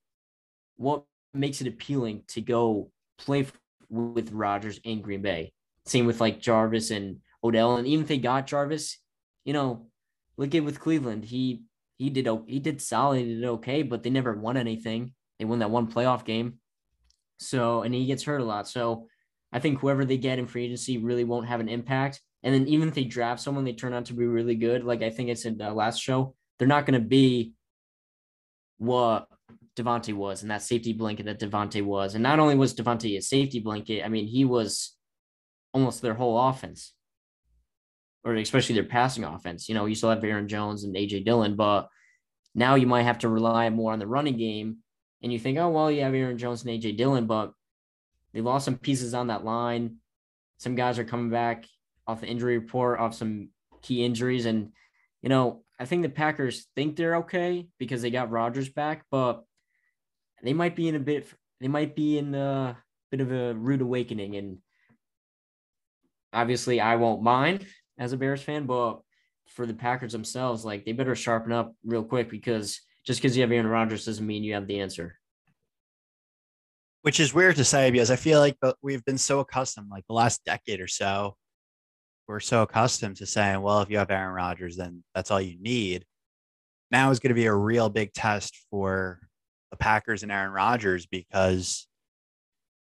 what 0.75 1.03
makes 1.33 1.61
it 1.61 1.67
appealing 1.67 2.25
to 2.27 2.41
go 2.41 2.91
play 3.17 3.47
with 3.89 4.33
Rodgers 4.33 4.79
in 4.83 5.01
Green 5.01 5.23
Bay? 5.23 5.51
Same 5.87 6.05
with 6.05 6.21
like 6.21 6.39
Jarvis 6.39 6.91
and 6.91 7.21
Odell, 7.47 7.77
and 7.77 7.87
even 7.87 8.03
if 8.03 8.07
they 8.07 8.17
got 8.17 8.47
Jarvis, 8.47 8.97
you 9.45 9.53
know, 9.53 9.87
look 10.37 10.53
at 10.55 10.63
with 10.63 10.79
Cleveland. 10.79 11.25
He 11.25 11.63
he 11.97 12.09
did 12.09 12.27
he 12.47 12.59
did 12.59 12.81
solid, 12.81 13.19
he 13.19 13.35
did 13.35 13.45
okay, 13.45 13.83
but 13.83 14.03
they 14.03 14.09
never 14.09 14.33
won 14.33 14.57
anything. 14.57 15.13
They 15.39 15.45
won 15.45 15.59
that 15.59 15.71
one 15.71 15.91
playoff 15.91 16.25
game. 16.25 16.59
So 17.39 17.81
and 17.81 17.93
he 17.93 18.05
gets 18.05 18.23
hurt 18.23 18.41
a 18.41 18.45
lot. 18.45 18.67
So 18.67 19.07
I 19.51 19.59
think 19.59 19.79
whoever 19.79 20.05
they 20.05 20.17
get 20.17 20.39
in 20.39 20.47
free 20.47 20.65
agency 20.65 20.97
really 20.97 21.23
won't 21.23 21.47
have 21.47 21.59
an 21.59 21.69
impact. 21.69 22.21
And 22.43 22.53
then 22.53 22.67
even 22.67 22.87
if 22.87 22.93
they 22.93 23.03
draft 23.03 23.41
someone, 23.41 23.65
they 23.65 23.73
turn 23.73 23.93
out 23.93 24.05
to 24.05 24.13
be 24.13 24.25
really 24.25 24.55
good. 24.55 24.83
Like 24.83 25.01
I 25.01 25.09
think 25.09 25.29
I 25.29 25.33
said 25.33 25.57
the 25.57 25.69
uh, 25.69 25.73
last 25.73 25.99
show, 25.99 26.35
they're 26.57 26.67
not 26.67 26.85
going 26.85 27.01
to 27.01 27.07
be 27.07 27.53
what 28.77 29.27
Davante 29.75 30.13
was 30.13 30.41
and 30.41 30.51
that 30.51 30.61
safety 30.61 30.93
blanket 30.93 31.25
that 31.25 31.39
Davante 31.39 31.83
was. 31.83 32.13
And 32.13 32.23
not 32.23 32.39
only 32.39 32.55
was 32.55 32.75
Davante 32.75 33.17
a 33.17 33.21
safety 33.21 33.59
blanket, 33.59 34.03
I 34.05 34.09
mean, 34.09 34.27
he 34.27 34.45
was 34.45 34.95
almost 35.73 36.01
their 36.01 36.13
whole 36.13 36.49
offense 36.49 36.93
or 38.23 38.35
especially 38.35 38.75
their 38.75 38.83
passing 38.83 39.23
offense. 39.23 39.69
You 39.69 39.75
know, 39.75 39.85
you 39.85 39.95
still 39.95 40.09
have 40.09 40.23
Aaron 40.23 40.47
Jones 40.47 40.83
and 40.83 40.95
AJ 40.95 41.25
Dillon, 41.25 41.55
but 41.55 41.87
now 42.53 42.75
you 42.75 42.87
might 42.87 43.03
have 43.03 43.19
to 43.19 43.29
rely 43.29 43.69
more 43.69 43.93
on 43.93 43.99
the 43.99 44.07
running 44.07 44.37
game. 44.37 44.77
And 45.21 45.31
you 45.31 45.39
think, 45.39 45.57
oh, 45.57 45.69
well, 45.69 45.91
you 45.91 46.01
have 46.01 46.13
Aaron 46.13 46.37
Jones 46.37 46.63
and 46.63 46.71
AJ 46.71 46.97
Dillon, 46.97 47.25
but 47.25 47.53
they 48.33 48.41
lost 48.41 48.65
some 48.65 48.77
pieces 48.77 49.13
on 49.13 49.27
that 49.27 49.45
line. 49.45 49.97
Some 50.57 50.75
guys 50.75 50.99
are 50.99 51.03
coming 51.03 51.29
back 51.29 51.65
off 52.05 52.21
the 52.21 52.27
injury 52.27 52.57
report, 52.57 52.99
off 52.99 53.15
some 53.15 53.49
key 53.81 54.03
injuries. 54.03 54.45
And, 54.45 54.71
you 55.21 55.29
know, 55.29 55.63
I 55.79 55.85
think 55.85 56.03
the 56.03 56.09
Packers 56.09 56.67
think 56.75 56.95
they're 56.95 57.17
okay 57.17 57.67
because 57.77 58.01
they 58.01 58.09
got 58.11 58.31
Rodgers 58.31 58.69
back, 58.69 59.05
but 59.11 59.43
they 60.43 60.53
might 60.53 60.75
be 60.75 60.87
in 60.87 60.95
a 60.95 60.99
bit, 60.99 61.27
they 61.61 61.67
might 61.67 61.95
be 61.95 62.17
in 62.17 62.35
a 62.35 62.77
bit 63.11 63.21
of 63.21 63.31
a 63.31 63.53
rude 63.53 63.81
awakening. 63.81 64.35
And 64.35 64.57
obviously, 66.33 66.79
I 66.81 66.95
won't 66.95 67.21
mind 67.21 67.65
as 67.97 68.13
a 68.13 68.17
Bears 68.17 68.41
fan, 68.41 68.65
but 68.65 69.01
for 69.47 69.65
the 69.65 69.73
Packers 69.73 70.11
themselves, 70.11 70.65
like 70.65 70.85
they 70.85 70.91
better 70.91 71.15
sharpen 71.15 71.51
up 71.51 71.73
real 71.85 72.03
quick 72.03 72.29
because 72.29 72.81
just 73.05 73.21
because 73.21 73.35
you 73.35 73.41
have 73.41 73.51
Aaron 73.51 73.67
Rodgers 73.67 74.05
doesn't 74.05 74.25
mean 74.25 74.43
you 74.43 74.53
have 74.53 74.67
the 74.67 74.79
answer. 74.79 75.17
Which 77.01 77.19
is 77.19 77.33
weird 77.33 77.55
to 77.55 77.63
say 77.63 77.89
because 77.89 78.11
I 78.11 78.17
feel 78.17 78.39
like 78.39 78.57
uh, 78.61 78.73
we've 78.81 79.05
been 79.05 79.17
so 79.17 79.39
accustomed, 79.39 79.89
like 79.89 80.05
the 80.07 80.13
last 80.13 80.43
decade 80.45 80.81
or 80.81 80.87
so, 80.87 81.35
we're 82.27 82.41
so 82.41 82.63
accustomed 82.63 83.15
to 83.17 83.25
saying, 83.25 83.61
well, 83.61 83.81
if 83.81 83.89
you 83.89 83.97
have 83.97 84.11
Aaron 84.11 84.33
Rodgers, 84.33 84.75
then 84.75 85.03
that's 85.15 85.31
all 85.31 85.39
you 85.39 85.57
need. 85.61 86.05
Now 86.91 87.09
is 87.11 87.19
going 87.19 87.29
to 87.29 87.35
be 87.35 87.45
a 87.45 87.53
real 87.53 87.89
big 87.89 88.11
test 88.13 88.57
for 88.69 89.21
the 89.71 89.77
Packers 89.77 90.23
and 90.23 90.31
Aaron 90.31 90.51
Rodgers 90.51 91.05
because 91.05 91.87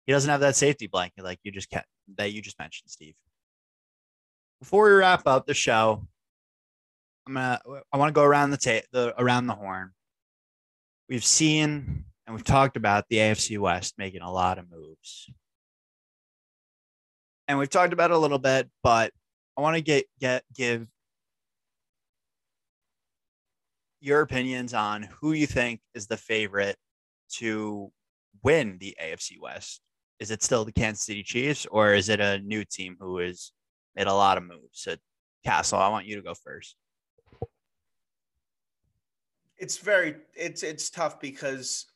he 0.07 0.13
doesn't 0.13 0.31
have 0.31 0.41
that 0.41 0.57
safety 0.57 0.89
blanket 0.89 1.23
like 1.23 1.39
you 1.45 1.53
just 1.53 1.71
kept, 1.71 1.87
that 2.17 2.33
you 2.33 2.43
just 2.43 2.59
mentioned, 2.59 2.91
Steve 2.91 3.15
before 4.61 4.85
we 4.85 4.97
wrap 4.97 5.27
up 5.27 5.47
the 5.47 5.55
show, 5.55 6.07
I'm 7.27 7.35
gonna 7.35 7.61
I 7.93 7.97
want 7.97 8.09
to 8.09 8.15
go 8.15 8.25
around 8.25 8.51
the 8.51 8.57
tape 8.57 8.85
the 8.93 9.15
around 9.21 9.47
the 9.47 9.55
horn. 9.55 9.91
We've 11.09 11.25
seen 11.25 12.05
and 12.27 12.35
we've 12.35 12.45
talked 12.45 12.77
about 12.77 13.05
the 13.09 13.17
AFC 13.17 13.59
West 13.59 13.95
making 13.99 14.23
a 14.23 14.31
lot 14.31 14.59
of 14.59 14.71
moves. 14.71 15.31
And 17.47 17.59
we've 17.59 17.71
talked 17.71 17.93
about 17.93 18.11
it 18.11 18.15
a 18.15 18.19
little 18.19 18.39
bit, 18.39 18.69
but 18.83 19.13
I 19.57 19.61
want 19.61 19.77
to 19.77 19.83
get 19.83 20.05
get 20.21 20.45
give 20.55 20.87
your 24.01 24.21
opinions 24.21 24.75
on 24.75 25.09
who 25.21 25.33
you 25.33 25.47
think 25.47 25.81
is 25.95 26.07
the 26.07 26.17
favorite 26.17 26.77
to 27.37 27.91
win 28.43 28.79
the 28.79 28.97
AFC 29.03 29.41
West. 29.41 29.81
Is 30.21 30.31
it 30.31 30.43
still 30.43 30.65
the 30.65 30.73
Kansas 30.73 31.07
City 31.07 31.23
Chiefs 31.23 31.67
or 31.71 31.95
is 31.95 32.09
it 32.09 32.21
a 32.21 32.39
new 32.41 32.65
team 32.65 32.97
who 33.01 33.19
has 33.19 33.53
made 33.95 34.07
a 34.07 34.15
lot 34.15 34.39
of 34.39 34.45
moves? 34.45 34.63
So, 34.73 34.97
Castle, 35.45 35.79
I 35.79 35.89
want 35.89 36.07
you 36.07 36.17
to 36.17 36.23
go 36.23 36.35
first. 36.35 36.77
It's 39.57 39.79
very 39.79 40.17
it's 40.37 40.63
it's 40.63 40.89
tough 40.91 41.19
because 41.21 41.87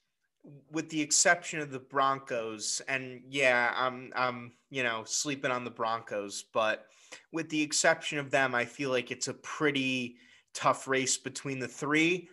with 0.73 0.89
the 0.91 1.01
exception 1.01 1.61
of 1.61 1.71
the 1.71 1.79
Broncos, 1.79 2.83
and 2.89 3.23
yeah, 3.29 3.73
I'm 3.77 4.13
I'm 4.17 4.53
you 4.71 4.83
know 4.83 5.05
sleeping 5.05 5.51
on 5.51 5.65
the 5.65 5.71
Broncos, 5.71 6.45
but 6.53 6.87
with 7.33 7.49
the 7.49 7.63
exception 7.63 8.19
of 8.19 8.31
them, 8.31 8.55
I 8.55 8.65
feel 8.65 8.91
like 8.91 9.11
it's 9.11 9.29
a 9.29 9.35
pretty 9.35 10.17
tough 10.55 10.89
race 10.89 11.17
between 11.17 11.59
the 11.59 11.69
three. 11.69 12.29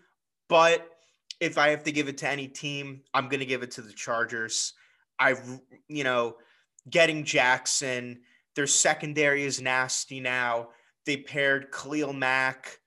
But 0.48 0.88
if 1.40 1.58
I 1.58 1.70
have 1.70 1.84
to 1.84 1.92
give 1.92 2.08
it 2.08 2.18
to 2.20 2.28
any 2.28 2.48
team, 2.48 3.02
I'm 3.14 3.30
going 3.30 3.40
to 3.40 3.46
give 3.46 3.64
it 3.64 3.72
to 3.72 3.82
the 3.82 3.94
Chargers. 3.94 4.74
I've, 5.20 5.60
you 5.88 6.04
know, 6.04 6.36
getting 6.90 7.24
Jackson, 7.24 8.22
their 8.56 8.68
secondary 8.68 9.44
is 9.44 9.62
nasty 9.62 10.20
now. 10.20 10.70
They 11.06 11.18
paired 11.18 11.72
Khalil 11.72 12.14
Mack 12.14 12.80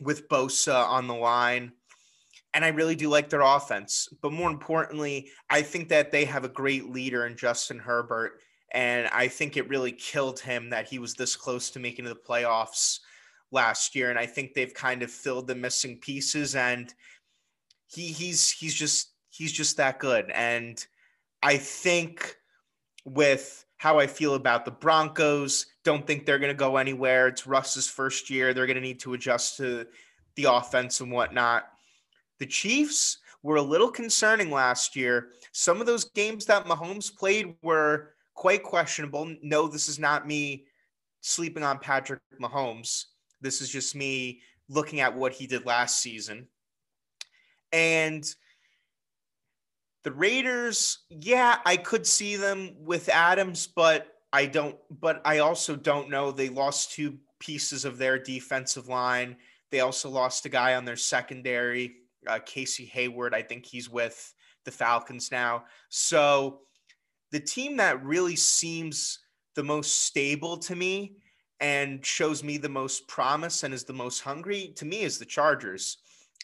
with 0.00 0.28
Bosa 0.28 0.86
on 0.88 1.06
the 1.06 1.14
line. 1.14 1.72
And 2.52 2.64
I 2.64 2.68
really 2.68 2.94
do 2.94 3.08
like 3.08 3.28
their 3.28 3.40
offense. 3.40 4.08
But 4.22 4.32
more 4.32 4.50
importantly, 4.50 5.30
I 5.50 5.62
think 5.62 5.88
that 5.88 6.12
they 6.12 6.24
have 6.24 6.44
a 6.44 6.48
great 6.48 6.90
leader 6.90 7.26
in 7.26 7.36
Justin 7.36 7.78
Herbert. 7.78 8.40
And 8.72 9.08
I 9.08 9.28
think 9.28 9.56
it 9.56 9.68
really 9.68 9.92
killed 9.92 10.40
him 10.40 10.70
that 10.70 10.88
he 10.88 10.98
was 10.98 11.14
this 11.14 11.36
close 11.36 11.70
to 11.70 11.80
making 11.80 12.04
the 12.04 12.14
playoffs 12.14 13.00
last 13.50 13.94
year. 13.94 14.10
And 14.10 14.18
I 14.18 14.26
think 14.26 14.54
they've 14.54 14.74
kind 14.74 15.02
of 15.02 15.10
filled 15.10 15.48
the 15.48 15.54
missing 15.54 15.98
pieces. 15.98 16.54
And 16.54 16.92
he 17.88 18.08
he's 18.08 18.50
he's 18.50 18.74
just 18.74 19.12
he's 19.30 19.52
just 19.52 19.76
that 19.76 19.98
good. 19.98 20.30
And 20.30 20.84
I 21.42 21.56
think 21.56 22.36
with 23.04 23.64
how 23.84 23.98
I 23.98 24.06
feel 24.06 24.34
about 24.34 24.64
the 24.64 24.70
Broncos, 24.70 25.66
don't 25.84 26.06
think 26.06 26.24
they're 26.24 26.38
going 26.38 26.50
to 26.50 26.56
go 26.56 26.78
anywhere. 26.78 27.28
It's 27.28 27.46
Russ's 27.46 27.86
first 27.86 28.30
year. 28.30 28.54
They're 28.54 28.64
going 28.64 28.76
to 28.76 28.80
need 28.80 28.98
to 29.00 29.12
adjust 29.12 29.58
to 29.58 29.86
the 30.36 30.44
offense 30.44 31.02
and 31.02 31.12
whatnot. 31.12 31.64
The 32.38 32.46
Chiefs 32.46 33.18
were 33.42 33.56
a 33.56 33.62
little 33.62 33.90
concerning 33.90 34.50
last 34.50 34.96
year. 34.96 35.32
Some 35.52 35.82
of 35.82 35.86
those 35.86 36.06
games 36.06 36.46
that 36.46 36.64
Mahomes 36.64 37.14
played 37.14 37.56
were 37.60 38.14
quite 38.32 38.62
questionable. 38.62 39.36
No, 39.42 39.68
this 39.68 39.90
is 39.90 39.98
not 39.98 40.26
me 40.26 40.64
sleeping 41.20 41.62
on 41.62 41.78
Patrick 41.78 42.20
Mahomes. 42.40 43.04
This 43.42 43.60
is 43.60 43.68
just 43.68 43.94
me 43.94 44.40
looking 44.70 45.00
at 45.00 45.14
what 45.14 45.34
he 45.34 45.46
did 45.46 45.66
last 45.66 46.00
season. 46.00 46.48
And 47.70 48.24
the 50.04 50.12
Raiders, 50.12 50.98
yeah, 51.08 51.58
I 51.64 51.76
could 51.76 52.06
see 52.06 52.36
them 52.36 52.74
with 52.78 53.08
Adams, 53.08 53.66
but 53.66 54.06
I 54.32 54.46
don't, 54.46 54.76
but 55.00 55.22
I 55.24 55.38
also 55.38 55.76
don't 55.76 56.10
know. 56.10 56.30
They 56.30 56.50
lost 56.50 56.92
two 56.92 57.18
pieces 57.40 57.84
of 57.84 57.98
their 57.98 58.18
defensive 58.18 58.88
line. 58.88 59.36
They 59.70 59.80
also 59.80 60.10
lost 60.10 60.46
a 60.46 60.50
guy 60.50 60.74
on 60.74 60.84
their 60.84 60.96
secondary, 60.96 61.96
uh, 62.26 62.38
Casey 62.44 62.84
Hayward. 62.86 63.34
I 63.34 63.42
think 63.42 63.64
he's 63.64 63.88
with 63.88 64.34
the 64.64 64.70
Falcons 64.70 65.30
now. 65.32 65.64
So 65.88 66.60
the 67.32 67.40
team 67.40 67.78
that 67.78 68.04
really 68.04 68.36
seems 68.36 69.20
the 69.54 69.64
most 69.64 70.02
stable 70.02 70.58
to 70.58 70.76
me 70.76 71.16
and 71.60 72.04
shows 72.04 72.44
me 72.44 72.58
the 72.58 72.68
most 72.68 73.08
promise 73.08 73.62
and 73.62 73.72
is 73.72 73.84
the 73.84 73.92
most 73.92 74.20
hungry 74.20 74.72
to 74.76 74.84
me 74.84 75.02
is 75.02 75.18
the 75.18 75.24
Chargers. 75.24 75.98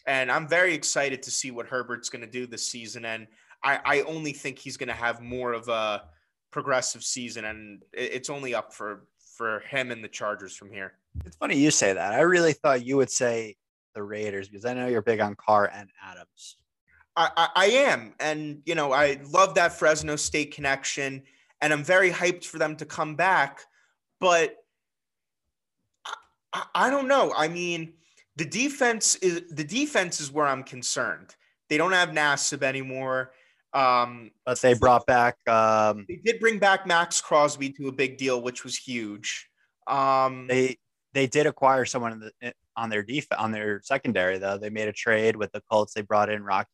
And 0.07 0.31
I'm 0.31 0.47
very 0.47 0.73
excited 0.73 1.21
to 1.23 1.31
see 1.31 1.51
what 1.51 1.67
Herbert's 1.67 2.09
going 2.09 2.25
to 2.25 2.27
do 2.27 2.47
this 2.47 2.67
season. 2.67 3.05
And 3.05 3.27
I, 3.63 3.79
I 3.85 4.01
only 4.01 4.33
think 4.33 4.59
he's 4.59 4.77
going 4.77 4.89
to 4.89 4.93
have 4.93 5.21
more 5.21 5.53
of 5.53 5.67
a 5.67 6.03
progressive 6.51 7.03
season, 7.03 7.45
and 7.45 7.83
it's 7.93 8.29
only 8.29 8.55
up 8.55 8.73
for 8.73 9.07
for 9.37 9.61
him 9.61 9.91
and 9.91 10.03
the 10.03 10.07
Chargers 10.07 10.55
from 10.55 10.71
here. 10.71 10.93
It's 11.25 11.37
funny 11.37 11.57
you 11.57 11.71
say 11.71 11.93
that. 11.93 12.13
I 12.13 12.21
really 12.21 12.53
thought 12.53 12.85
you 12.85 12.97
would 12.97 13.09
say 13.09 13.55
the 13.95 14.03
Raiders 14.03 14.49
because 14.49 14.65
I 14.65 14.73
know 14.73 14.87
you're 14.87 15.01
big 15.01 15.19
on 15.19 15.35
Carr 15.35 15.71
and 15.73 15.89
Adams. 16.03 16.57
I, 17.15 17.29
I, 17.35 17.49
I 17.55 17.65
am, 17.65 18.13
and 18.19 18.61
you 18.65 18.75
know 18.75 18.91
I 18.91 19.19
love 19.31 19.55
that 19.55 19.73
Fresno 19.73 20.15
State 20.15 20.53
connection, 20.53 21.23
and 21.61 21.73
I'm 21.73 21.83
very 21.83 22.11
hyped 22.11 22.45
for 22.45 22.57
them 22.57 22.75
to 22.77 22.85
come 22.85 23.15
back. 23.15 23.61
But 24.19 24.55
I, 26.53 26.63
I 26.75 26.89
don't 26.89 27.07
know. 27.07 27.33
I 27.35 27.47
mean, 27.47 27.93
the 28.35 28.45
defense 28.45 29.15
is 29.17 29.43
the 29.49 29.63
defense 29.63 30.21
is 30.21 30.31
where 30.31 30.45
I'm 30.45 30.63
concerned. 30.63 31.35
They 31.69 31.77
don't 31.77 31.91
have 31.93 32.09
Nassib 32.09 32.63
anymore. 32.63 33.31
Um, 33.73 34.31
but 34.45 34.59
they 34.59 34.73
brought 34.73 35.05
back. 35.05 35.37
Um, 35.47 36.05
they 36.07 36.17
did 36.17 36.39
bring 36.39 36.59
back 36.59 36.85
Maxx 36.85 37.21
Crosby 37.21 37.69
to 37.73 37.87
a 37.87 37.91
big 37.91 38.17
deal, 38.17 38.41
which 38.41 38.63
was 38.63 38.77
huge. 38.77 39.49
Um, 39.87 40.47
they 40.47 40.77
they 41.13 41.27
did 41.27 41.45
acquire 41.45 41.85
someone 41.85 42.31
the, 42.41 42.53
on 42.75 42.89
their 42.89 43.03
def 43.03 43.27
on 43.37 43.51
their 43.51 43.81
secondary 43.83 44.37
though. 44.37 44.57
They 44.57 44.69
made 44.69 44.87
a 44.87 44.93
trade 44.93 45.35
with 45.35 45.51
the 45.51 45.61
Colts. 45.71 45.93
They 45.93 46.01
brought 46.01 46.29
in 46.29 46.43
Rock. 46.43 46.67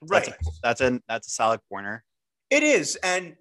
Right. 0.00 0.26
That's 0.26 0.28
a, 0.28 0.34
that's 0.62 0.80
a 0.80 1.00
that's 1.08 1.26
a 1.28 1.30
solid 1.30 1.60
corner. 1.68 2.04
It 2.50 2.62
is, 2.62 2.96
and 2.96 3.36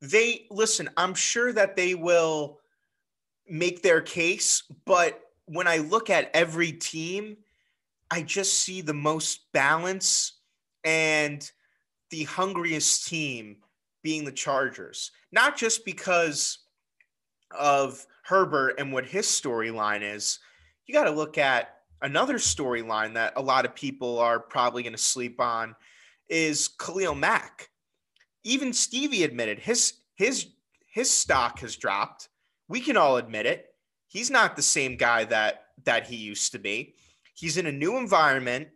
they 0.00 0.46
listen. 0.50 0.90
I'm 0.96 1.14
sure 1.14 1.52
that 1.52 1.76
they 1.76 1.94
will 1.94 2.60
make 3.48 3.82
their 3.82 4.00
case, 4.00 4.62
but 4.84 5.20
when 5.46 5.66
I 5.66 5.78
look 5.78 6.08
at 6.08 6.30
every 6.32 6.72
team, 6.72 7.36
I 8.10 8.22
just 8.22 8.54
see 8.54 8.80
the 8.80 8.94
most 8.94 9.46
balance 9.52 10.39
and 10.84 11.50
the 12.10 12.24
hungriest 12.24 13.06
team 13.08 13.56
being 14.02 14.24
the 14.24 14.32
Chargers. 14.32 15.10
Not 15.32 15.56
just 15.56 15.84
because 15.84 16.58
of 17.50 18.06
Herbert 18.22 18.76
and 18.78 18.92
what 18.92 19.06
his 19.06 19.26
storyline 19.26 20.02
is. 20.02 20.38
You 20.86 20.94
got 20.94 21.04
to 21.04 21.10
look 21.10 21.38
at 21.38 21.76
another 22.02 22.34
storyline 22.34 23.14
that 23.14 23.34
a 23.36 23.42
lot 23.42 23.64
of 23.64 23.74
people 23.74 24.18
are 24.18 24.40
probably 24.40 24.82
going 24.82 24.92
to 24.92 24.98
sleep 24.98 25.40
on 25.40 25.74
is 26.28 26.68
Khalil 26.68 27.14
Mack. 27.14 27.68
Even 28.44 28.72
Stevie 28.72 29.24
admitted 29.24 29.58
his 29.58 29.94
his 30.14 30.46
his 30.92 31.10
stock 31.10 31.60
has 31.60 31.76
dropped. 31.76 32.28
We 32.68 32.80
can 32.80 32.96
all 32.96 33.16
admit 33.16 33.46
it. 33.46 33.66
He's 34.08 34.30
not 34.30 34.56
the 34.56 34.62
same 34.62 34.96
guy 34.96 35.24
that 35.24 35.64
that 35.84 36.06
he 36.06 36.16
used 36.16 36.52
to 36.52 36.58
be. 36.58 36.94
He's 37.34 37.56
in 37.56 37.66
a 37.66 37.72
new 37.72 37.96
environment. 37.96 38.68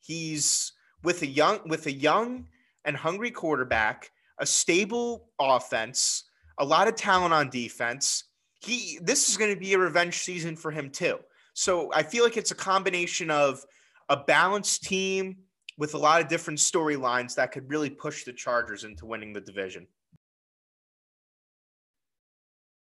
He's 0.00 0.72
with 1.06 1.22
a 1.22 1.26
young 1.26 1.60
with 1.66 1.86
a 1.86 1.92
young 1.92 2.46
and 2.84 2.96
hungry 2.96 3.30
quarterback, 3.30 4.10
a 4.40 4.44
stable 4.44 5.30
offense, 5.40 6.24
a 6.58 6.64
lot 6.64 6.88
of 6.88 6.96
talent 6.96 7.32
on 7.32 7.48
defense. 7.48 8.24
He 8.60 8.98
this 9.00 9.30
is 9.30 9.36
going 9.36 9.54
to 9.54 9.58
be 9.58 9.72
a 9.74 9.78
revenge 9.78 10.18
season 10.18 10.56
for 10.56 10.72
him 10.72 10.90
too. 10.90 11.20
So 11.54 11.92
I 11.94 12.02
feel 12.02 12.24
like 12.24 12.36
it's 12.36 12.50
a 12.50 12.56
combination 12.56 13.30
of 13.30 13.64
a 14.08 14.16
balanced 14.16 14.82
team 14.82 15.36
with 15.78 15.94
a 15.94 15.98
lot 15.98 16.20
of 16.20 16.26
different 16.26 16.58
storylines 16.58 17.36
that 17.36 17.52
could 17.52 17.70
really 17.70 17.88
push 17.88 18.24
the 18.24 18.32
Chargers 18.32 18.82
into 18.82 19.06
winning 19.06 19.32
the 19.32 19.40
division. 19.40 19.86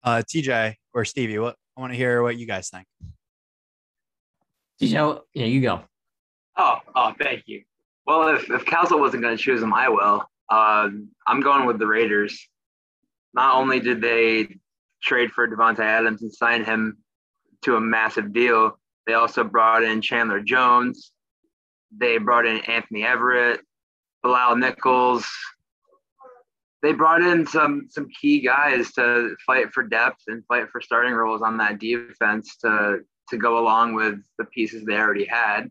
Uh, 0.02 0.22
TJ 0.26 0.76
or 0.94 1.04
Stevie, 1.04 1.38
what 1.38 1.56
I 1.76 1.80
want 1.80 1.92
to 1.92 1.96
hear 1.96 2.22
what 2.22 2.38
you 2.38 2.46
guys 2.46 2.70
think. 2.70 2.86
TJ, 4.80 5.20
yeah, 5.34 5.44
you 5.44 5.60
go. 5.60 5.82
Oh, 6.56 6.78
oh, 6.94 7.12
thank 7.20 7.42
you. 7.46 7.64
Well, 8.06 8.36
if, 8.36 8.50
if 8.50 8.64
Castle 8.64 9.00
wasn't 9.00 9.22
going 9.22 9.36
to 9.36 9.42
choose 9.42 9.62
him, 9.62 9.72
I 9.72 9.88
will. 9.88 10.24
Uh, 10.50 10.88
I'm 11.26 11.40
going 11.40 11.66
with 11.66 11.78
the 11.78 11.86
Raiders. 11.86 12.48
Not 13.32 13.54
only 13.56 13.80
did 13.80 14.00
they 14.00 14.56
trade 15.02 15.30
for 15.32 15.48
Davante 15.48 15.80
Adams 15.80 16.22
and 16.22 16.32
sign 16.32 16.64
him 16.64 16.98
to 17.62 17.76
a 17.76 17.80
massive 17.80 18.32
deal, 18.32 18.78
they 19.06 19.14
also 19.14 19.44
brought 19.44 19.82
in 19.82 20.00
Chandler 20.00 20.40
Jones. 20.40 21.12
They 21.96 22.18
brought 22.18 22.46
in 22.46 22.58
Anthony 22.58 23.04
Everett, 23.04 23.60
Bilal 24.22 24.56
Nichols. 24.56 25.26
They 26.82 26.92
brought 26.92 27.22
in 27.22 27.46
some 27.46 27.86
some 27.88 28.08
key 28.20 28.40
guys 28.40 28.92
to 28.92 29.34
fight 29.46 29.72
for 29.72 29.82
depth 29.82 30.22
and 30.26 30.44
fight 30.46 30.68
for 30.70 30.80
starting 30.80 31.14
roles 31.14 31.40
on 31.40 31.56
that 31.58 31.78
defense 31.78 32.56
to 32.58 32.98
to 33.30 33.36
go 33.38 33.58
along 33.58 33.94
with 33.94 34.16
the 34.38 34.44
pieces 34.44 34.84
they 34.84 34.96
already 34.96 35.24
had. 35.24 35.70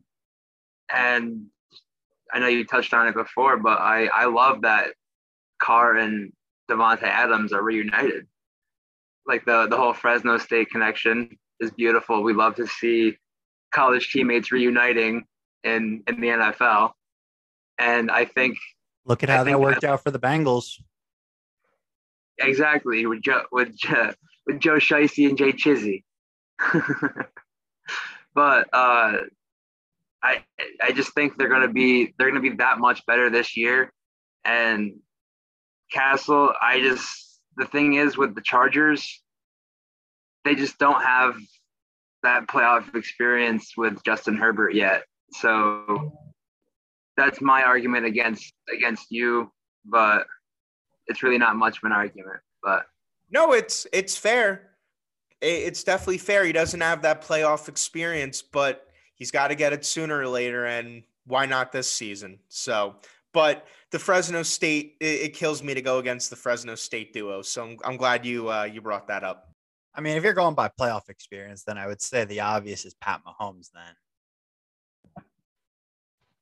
And 0.91 1.47
I 2.33 2.39
know 2.39 2.47
you 2.47 2.65
touched 2.65 2.93
on 2.93 3.07
it 3.07 3.13
before, 3.13 3.57
but 3.57 3.79
I, 3.79 4.07
I 4.07 4.25
love 4.25 4.61
that 4.63 4.87
Carr 5.61 5.95
and 5.95 6.33
Davante 6.69 7.03
Adams 7.03 7.53
are 7.53 7.61
reunited. 7.61 8.25
Like 9.27 9.45
the 9.45 9.67
the 9.67 9.77
whole 9.77 9.93
Fresno 9.93 10.37
State 10.37 10.69
connection. 10.69 11.37
is 11.59 11.71
beautiful. 11.71 12.23
We 12.23 12.33
love 12.33 12.55
to 12.55 12.67
see 12.67 13.17
college 13.73 14.11
teammates 14.11 14.51
reuniting 14.51 15.25
in 15.63 16.03
in 16.07 16.19
the 16.19 16.27
NFL, 16.27 16.91
and 17.77 18.11
I 18.11 18.25
think 18.25 18.57
Look 19.05 19.23
at 19.23 19.29
how 19.29 19.43
that 19.43 19.59
worked 19.59 19.83
out 19.83 20.03
for 20.03 20.11
the 20.11 20.19
Bengals. 20.19 20.81
exactly 22.39 23.05
with 23.05 23.21
Joe 23.21 23.43
with 23.51 23.75
Joe, 23.77 24.13
with 24.47 24.59
Joe 24.59 24.75
Shiesty 24.75 25.29
and 25.29 25.37
Jay 25.37 25.53
Chizzy. 25.53 26.03
but 28.33 28.67
uh, 28.73 29.17
I 30.23 30.43
I 30.81 30.91
just 30.93 31.13
think 31.13 31.37
they're 31.37 31.49
gonna 31.49 31.67
be 31.67 32.13
they're 32.17 32.29
gonna 32.29 32.39
be 32.39 32.55
that 32.57 32.79
much 32.79 33.05
better 33.05 33.29
this 33.29 33.57
year, 33.57 33.91
and 34.45 34.93
Castle, 35.91 36.53
I 36.61 36.79
just 36.79 37.41
the 37.57 37.65
thing 37.65 37.93
is 37.95 38.17
with 38.17 38.33
the 38.33 38.41
Chargers, 38.41 39.21
they 40.45 40.55
just 40.55 40.77
don't 40.79 41.03
have 41.03 41.35
that 42.23 42.47
playoff 42.47 42.95
experience 42.95 43.73
with 43.77 44.03
Justin 44.03 44.35
Herbert 44.35 44.73
yet. 44.73 45.03
So 45.33 46.13
that's 47.17 47.41
my 47.41 47.63
argument 47.63 48.05
against 48.05 48.53
against 48.73 49.11
you, 49.11 49.51
but 49.85 50.25
it's 51.07 51.21
really 51.21 51.37
not 51.37 51.57
much 51.57 51.77
of 51.77 51.83
an 51.83 51.91
argument. 51.91 52.39
But 52.63 52.85
no, 53.29 53.51
it's 53.51 53.85
it's 53.91 54.15
fair. 54.15 54.69
It's 55.41 55.83
definitely 55.83 56.19
fair. 56.19 56.45
He 56.45 56.53
doesn't 56.53 56.79
have 56.79 57.01
that 57.01 57.21
playoff 57.21 57.67
experience, 57.67 58.41
but 58.41 58.87
he's 59.23 59.31
got 59.31 59.47
to 59.47 59.55
get 59.55 59.71
it 59.71 59.85
sooner 59.85 60.19
or 60.19 60.27
later. 60.27 60.65
And 60.65 61.03
why 61.25 61.45
not 61.45 61.71
this 61.71 61.89
season? 61.89 62.39
So, 62.49 62.95
but 63.31 63.65
the 63.91 63.97
Fresno 63.97 64.43
State, 64.43 64.97
it, 64.99 65.21
it 65.21 65.33
kills 65.33 65.63
me 65.63 65.73
to 65.73 65.81
go 65.81 65.99
against 65.99 66.29
the 66.29 66.35
Fresno 66.35 66.75
State 66.75 67.13
duo. 67.13 67.41
So 67.41 67.63
I'm, 67.63 67.77
I'm 67.85 67.95
glad 67.95 68.25
you 68.25 68.51
uh, 68.51 68.65
you 68.65 68.81
brought 68.81 69.07
that 69.07 69.23
up. 69.23 69.49
I 69.95 70.01
mean, 70.01 70.17
if 70.17 70.23
you're 70.25 70.33
going 70.33 70.55
by 70.55 70.67
playoff 70.77 71.07
experience, 71.07 71.63
then 71.63 71.77
I 71.77 71.87
would 71.87 72.01
say 72.01 72.25
the 72.25 72.41
obvious 72.41 72.83
is 72.83 72.95
Pat 72.95 73.21
Mahomes. 73.25 73.69
Then, 73.73 75.23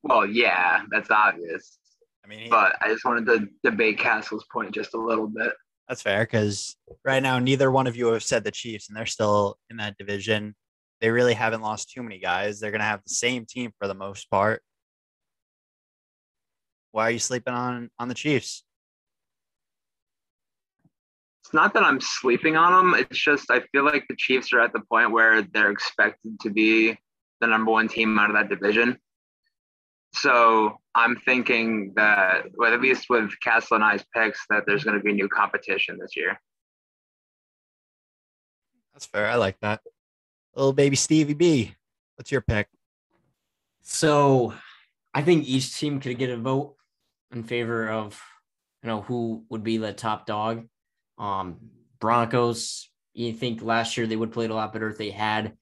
well, 0.02 0.26
yeah, 0.26 0.82
that's 0.90 1.10
obvious. 1.12 1.78
I 2.24 2.28
mean, 2.28 2.40
he, 2.40 2.48
But 2.48 2.74
I 2.80 2.88
just 2.88 3.04
wanted 3.04 3.26
to 3.26 3.48
debate 3.62 4.00
Castle's 4.00 4.44
point 4.52 4.72
just 4.74 4.94
a 4.94 4.98
little 4.98 5.28
bit. 5.28 5.52
that's 5.88 6.02
fair 6.02 6.24
because 6.24 6.76
right 7.04 7.22
now 7.22 7.38
neither 7.38 7.70
one 7.70 7.86
of 7.86 7.94
you 7.94 8.08
have 8.08 8.24
said 8.24 8.42
the 8.42 8.50
Chiefs, 8.50 8.88
and 8.88 8.96
they're 8.96 9.06
still 9.06 9.56
in 9.70 9.76
that 9.76 9.96
division. 9.98 10.56
They 11.02 11.10
really 11.10 11.34
haven't 11.34 11.62
lost 11.62 11.90
too 11.90 12.00
many 12.00 12.20
guys. 12.20 12.60
They're 12.60 12.70
going 12.70 12.80
to 12.80 12.86
have 12.86 13.02
the 13.02 13.12
same 13.12 13.44
team 13.44 13.72
for 13.76 13.88
the 13.88 13.94
most 13.94 14.30
part. 14.30 14.62
Why 16.92 17.08
are 17.08 17.10
you 17.10 17.18
sleeping 17.18 17.52
on 17.52 17.90
on 17.98 18.06
the 18.06 18.14
Chiefs? 18.14 18.62
It's 21.42 21.52
not 21.52 21.74
that 21.74 21.82
I'm 21.82 22.00
sleeping 22.00 22.56
on 22.56 22.92
them. 22.92 23.00
It's 23.00 23.18
just 23.18 23.50
I 23.50 23.62
feel 23.72 23.84
like 23.84 24.06
the 24.08 24.14
Chiefs 24.16 24.52
are 24.52 24.60
at 24.60 24.72
the 24.72 24.78
point 24.78 25.10
where 25.10 25.42
they're 25.42 25.72
expected 25.72 26.38
to 26.38 26.50
be 26.50 26.96
the 27.40 27.48
number 27.48 27.72
one 27.72 27.88
team 27.88 28.16
out 28.16 28.30
of 28.30 28.36
that 28.36 28.48
division. 28.48 28.96
So 30.14 30.78
I'm 30.94 31.16
thinking 31.16 31.94
that, 31.96 32.44
well, 32.54 32.72
at 32.72 32.80
least 32.80 33.06
with 33.10 33.32
Castle 33.42 33.74
and 33.74 33.82
I's 33.82 34.04
picks, 34.14 34.46
that 34.50 34.66
there's 34.66 34.84
going 34.84 34.96
to 34.96 35.02
be 35.02 35.12
new 35.12 35.28
competition 35.28 35.98
this 36.00 36.16
year. 36.16 36.40
That's 38.92 39.06
fair. 39.06 39.26
I 39.26 39.34
like 39.34 39.58
that. 39.62 39.80
Little 40.54 40.72
baby 40.72 40.96
Stevie 40.96 41.34
B. 41.34 41.74
What's 42.16 42.30
your 42.30 42.42
pick? 42.42 42.68
So 43.82 44.54
I 45.14 45.22
think 45.22 45.46
each 45.46 45.78
team 45.78 45.98
could 45.98 46.18
get 46.18 46.30
a 46.30 46.36
vote 46.36 46.76
in 47.32 47.42
favor 47.42 47.88
of 47.88 48.20
you 48.82 48.88
know 48.88 49.02
who 49.02 49.44
would 49.48 49.62
be 49.62 49.78
the 49.78 49.92
top 49.92 50.26
dog. 50.26 50.66
Um 51.18 51.56
Broncos, 52.00 52.90
you 53.14 53.32
think 53.32 53.62
last 53.62 53.96
year 53.96 54.06
they 54.06 54.16
would 54.16 54.32
play 54.32 54.46
a 54.46 54.54
lot 54.54 54.72
better 54.72 54.88
if 54.88 54.98
they 54.98 55.10
had 55.10 55.56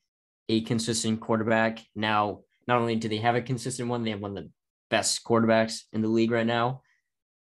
a 0.49 0.62
consistent 0.62 1.20
quarterback. 1.20 1.80
Now, 1.95 2.41
not 2.66 2.78
only 2.78 2.97
do 2.97 3.09
they 3.09 3.18
have 3.18 3.36
a 3.36 3.43
consistent 3.43 3.88
one, 3.88 4.03
they 4.03 4.11
have 4.11 4.20
one 4.20 4.36
of 4.36 4.45
the 4.45 4.51
best 4.88 5.22
quarterbacks 5.22 5.82
in 5.93 6.03
the 6.03 6.09
league 6.09 6.30
right 6.30 6.47
now. 6.47 6.82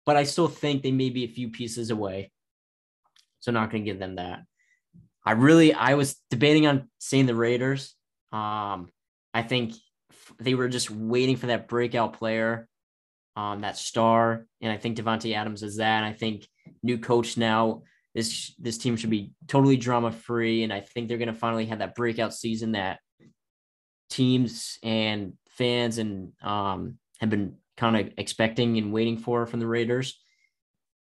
But 0.06 0.18
I 0.18 0.24
still 0.24 0.48
think 0.48 0.84
they 0.84 0.92
may 0.92 1.10
be 1.10 1.24
a 1.24 1.30
few 1.30 1.50
pieces 1.50 1.92
away. 1.92 2.32
So 3.40 3.52
not 3.52 3.72
gonna 3.72 3.84
give 3.84 4.00
them 4.00 4.16
that. 4.16 4.42
I 5.30 5.34
really 5.34 5.76
I 5.76 5.94
was 5.94 6.16
debating 6.32 6.66
on 6.66 6.90
saying 6.98 7.28
the 7.28 7.36
Raiders. 7.36 7.94
Um, 8.32 8.90
I 9.32 9.44
think 9.44 9.76
they 10.40 10.56
were 10.56 10.68
just 10.68 10.90
waiting 10.90 11.36
for 11.36 11.48
that 11.48 11.68
breakout 11.68 12.14
player, 12.14 12.68
um, 13.36 13.62
that 13.62 13.78
star, 13.78 14.48
and 14.60 14.72
I 14.72 14.78
think 14.78 14.98
Davante 14.98 15.36
Adams 15.36 15.62
is 15.62 15.78
that. 15.78 15.98
And 15.98 16.06
I 16.08 16.14
think 16.14 16.48
new 16.82 16.98
coach 16.98 17.38
now. 17.38 17.84
This 18.16 18.56
this 18.58 18.80
team 18.80 18.98
should 18.98 19.12
be 19.12 19.34
totally 19.48 19.78
drama 19.78 20.12
free, 20.12 20.64
and 20.64 20.74
I 20.74 20.80
think 20.80 21.08
they're 21.08 21.20
going 21.20 21.28
to 21.28 21.36
finally 21.36 21.68
have 21.68 21.78
that 21.78 21.94
breakout 21.94 22.34
season 22.34 22.72
that 22.72 22.98
teams 24.10 24.80
and 24.82 25.34
fans 25.52 26.00
and 26.00 26.32
um, 26.42 26.98
have 27.20 27.30
been 27.30 27.54
kind 27.78 27.96
of 27.96 28.14
expecting 28.18 28.80
and 28.80 28.92
waiting 28.92 29.20
for 29.20 29.46
from 29.46 29.60
the 29.60 29.68
Raiders. 29.68 30.20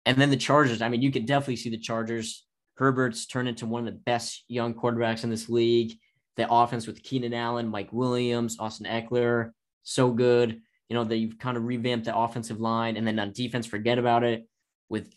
And 0.05 0.19
then 0.19 0.29
the 0.29 0.37
Chargers. 0.37 0.83
I 0.83 0.91
mean, 0.91 1.01
you 1.01 1.11
could 1.11 1.25
definitely 1.25 1.57
see 1.57 1.71
the 1.71 1.79
Chargers. 1.79 2.45
Herbert's 2.79 3.27
turned 3.27 3.49
into 3.49 3.67
one 3.67 3.87
of 3.87 3.93
the 3.93 4.01
best 4.01 4.45
young 4.49 4.75
quarterbacks 4.75 5.25
in 5.25 5.31
this 5.31 5.49
league 5.49 5.99
the 6.39 6.47
offense 6.49 6.87
with 6.87 7.03
Keenan 7.03 7.35
Allen, 7.35 7.69
Mike 7.69 7.93
Williams, 7.93 8.59
Austin 8.61 8.87
Ekeler, 8.87 9.51
so 9.83 10.13
good. 10.13 10.63
You 10.89 10.95
know, 10.95 11.03
they've 11.05 11.37
kind 11.37 11.57
of 11.57 11.65
revamped 11.65 12.07
the 12.07 12.17
offensive 12.17 12.61
line. 12.61 12.97
And 12.97 13.07
then 13.07 13.19
on 13.19 13.33
defense, 13.33 13.67
forget 13.67 13.99
about 13.99 14.23
it 14.23 14.47
with 14.89 15.13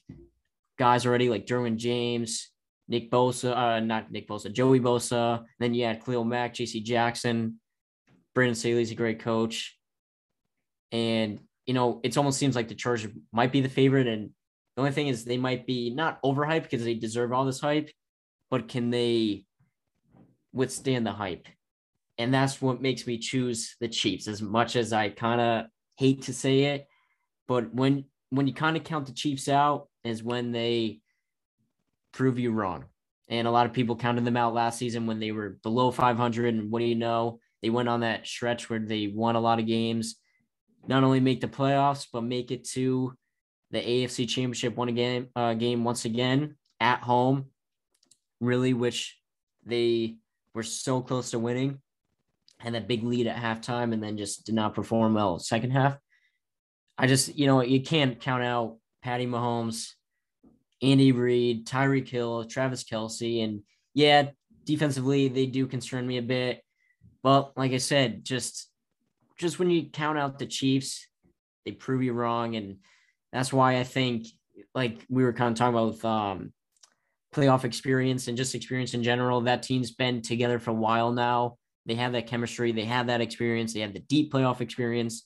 guys 0.80 1.05
already 1.05 1.30
like 1.30 1.45
Derwin 1.45 1.78
James, 1.78 2.49
Nick 2.88 3.12
Bosa, 3.12 3.55
uh, 3.55 3.80
not 3.80 4.12
Nick 4.12 4.28
Bosa, 4.28 4.51
Joey 4.51 4.80
Bosa. 4.80 5.43
Then 5.59 5.76
you 5.76 5.86
had 5.86 6.01
Cleo 6.01 6.24
Mack, 6.24 6.55
JC 6.55 6.84
Jackson. 6.84 7.59
Brandon 8.34 8.55
Staley's 8.55 8.91
a 8.91 8.95
great 8.95 9.20
coach. 9.20 9.78
And, 10.91 11.39
you 11.68 11.76
know, 11.76 12.01
it 12.03 12.18
almost 12.18 12.39
seems 12.39 12.55
like 12.55 12.68
the 12.68 12.76
Chargers 12.76 13.14
might 13.32 13.51
be 13.51 13.62
the 13.62 13.70
favorite. 13.70 14.07
And 14.07 14.32
the 14.76 14.82
only 14.82 14.91
thing 14.91 15.07
is 15.07 15.26
they 15.26 15.38
might 15.38 15.65
be 15.65 15.89
not 15.89 16.22
overhyped 16.24 16.63
because 16.63 16.84
they 16.84 16.93
deserve 16.93 17.34
all 17.34 17.45
this 17.45 17.59
hype, 17.59 17.89
but 18.49 18.67
can 18.67 18.89
they 18.89 19.45
withstand 20.53 21.05
the 21.05 21.11
hype. 21.11 21.47
And 22.17 22.34
that's 22.34 22.61
what 22.61 22.82
makes 22.82 23.07
me 23.07 23.17
choose 23.17 23.76
the 23.80 23.88
Chiefs 23.88 24.28
as 24.28 24.41
much 24.41 24.76
as 24.76 24.93
I 24.93 25.09
kind 25.09 25.41
of 25.41 25.65
hate 25.97 26.24
to 26.24 26.34
say 26.34 26.65
it. 26.65 26.88
But 27.47 27.74
when 27.74 28.05
when 28.30 28.47
you 28.47 28.53
kind 28.53 28.78
of 28.78 28.84
count 28.84 29.07
the 29.07 29.13
Chiefs 29.13 29.49
out 29.49 29.89
is 30.03 30.24
when 30.24 30.51
they 30.51 31.01
prove 32.13 32.39
you 32.39 32.51
wrong. 32.51 32.86
And 33.30 33.47
a 33.47 33.51
lot 33.51 33.65
of 33.65 33.74
people 33.74 33.95
counted 33.95 34.26
them 34.26 34.38
out 34.38 34.53
last 34.53 34.78
season 34.78 35.05
when 35.05 35.19
they 35.19 35.32
were 35.32 35.57
below 35.63 35.91
500. 35.91 36.53
And 36.53 36.72
what 36.72 36.80
do 36.80 36.86
you 36.86 36.95
know? 36.95 37.39
They 37.61 37.69
went 37.69 37.89
on 37.89 38.01
that 38.01 38.28
stretch 38.28 38.69
where 38.69 38.80
they 38.80 39.07
won 39.07 39.36
a 39.36 39.39
lot 39.39 39.59
of 39.59 39.67
games, 39.67 40.15
not 40.88 41.03
only 41.03 41.19
make 41.19 41.41
the 41.41 41.47
playoffs, 41.47 42.07
but 42.11 42.24
make 42.24 42.51
it 42.51 42.67
to 42.69 43.13
the 43.72 43.80
AFC 43.80 44.28
Championship 44.28 44.76
one 44.76 44.89
again 44.89 45.28
uh, 45.36 45.53
game 45.53 45.84
once 45.84 46.05
again 46.05 46.55
at 46.80 46.99
home, 46.99 47.45
really, 48.39 48.74
which 48.74 49.17
they 49.65 50.17
were 50.53 50.63
so 50.63 51.01
close 51.01 51.32
to 51.32 51.39
winning 51.39 51.80
and 52.63 52.76
that 52.76 52.88
big 52.88 53.03
lead 53.03 53.28
at 53.28 53.38
halftime 53.38 53.93
and 53.93 54.03
then 54.03 54.17
just 54.17 54.45
did 54.45 54.55
not 54.55 54.76
perform 54.76 55.13
well 55.13 55.39
second 55.39 55.72
half. 55.72 55.97
I 56.97 57.07
just, 57.07 57.36
you 57.38 57.47
know, 57.47 57.61
you 57.61 57.82
can't 57.82 58.19
count 58.19 58.43
out 58.43 58.78
Patty 59.01 59.26
Mahomes, 59.26 59.91
Andy 60.82 61.11
Reid, 61.11 61.65
Tyreek 61.65 62.07
Hill, 62.07 62.45
Travis 62.45 62.84
Kelce, 62.84 63.43
And 63.43 63.61
yeah, 63.93 64.30
defensively, 64.65 65.28
they 65.28 65.45
do 65.45 65.67
concern 65.67 66.05
me 66.05 66.17
a 66.17 66.22
bit. 66.22 66.61
But 67.24 67.57
like 67.57 67.72
I 67.72 67.78
said, 67.78 68.24
just 68.24 68.67
just 69.38 69.57
when 69.57 69.72
you 69.72 69.89
count 69.89 70.19
out 70.19 70.38
the 70.38 70.45
Chiefs, 70.45 71.07
they 71.65 71.72
prove 71.72 72.03
you 72.03 72.13
wrong. 72.13 72.55
And 72.55 72.78
that's 73.32 73.53
why 73.53 73.77
I 73.77 73.84
think, 73.84 74.27
like 74.75 75.05
we 75.09 75.23
were 75.23 75.34
kind 75.34 75.51
of 75.51 75.57
talking 75.57 75.73
about 75.73 75.91
with 75.91 76.05
um, 76.05 76.53
playoff 77.34 77.63
experience 77.63 78.27
and 78.27 78.38
just 78.38 78.55
experience 78.55 78.93
in 78.93 79.03
general. 79.03 79.41
That 79.41 79.63
team's 79.63 79.91
been 79.91 80.21
together 80.21 80.59
for 80.59 80.71
a 80.71 80.75
while 80.75 81.11
now. 81.11 81.57
They 81.86 81.95
have 81.95 82.11
that 82.11 82.27
chemistry, 82.27 82.71
they 82.71 82.86
have 82.86 83.07
that 83.07 83.21
experience, 83.21 83.73
they 83.73 83.79
have 83.79 83.93
the 83.93 83.99
deep 83.99 84.32
playoff 84.32 84.61
experience. 84.61 85.25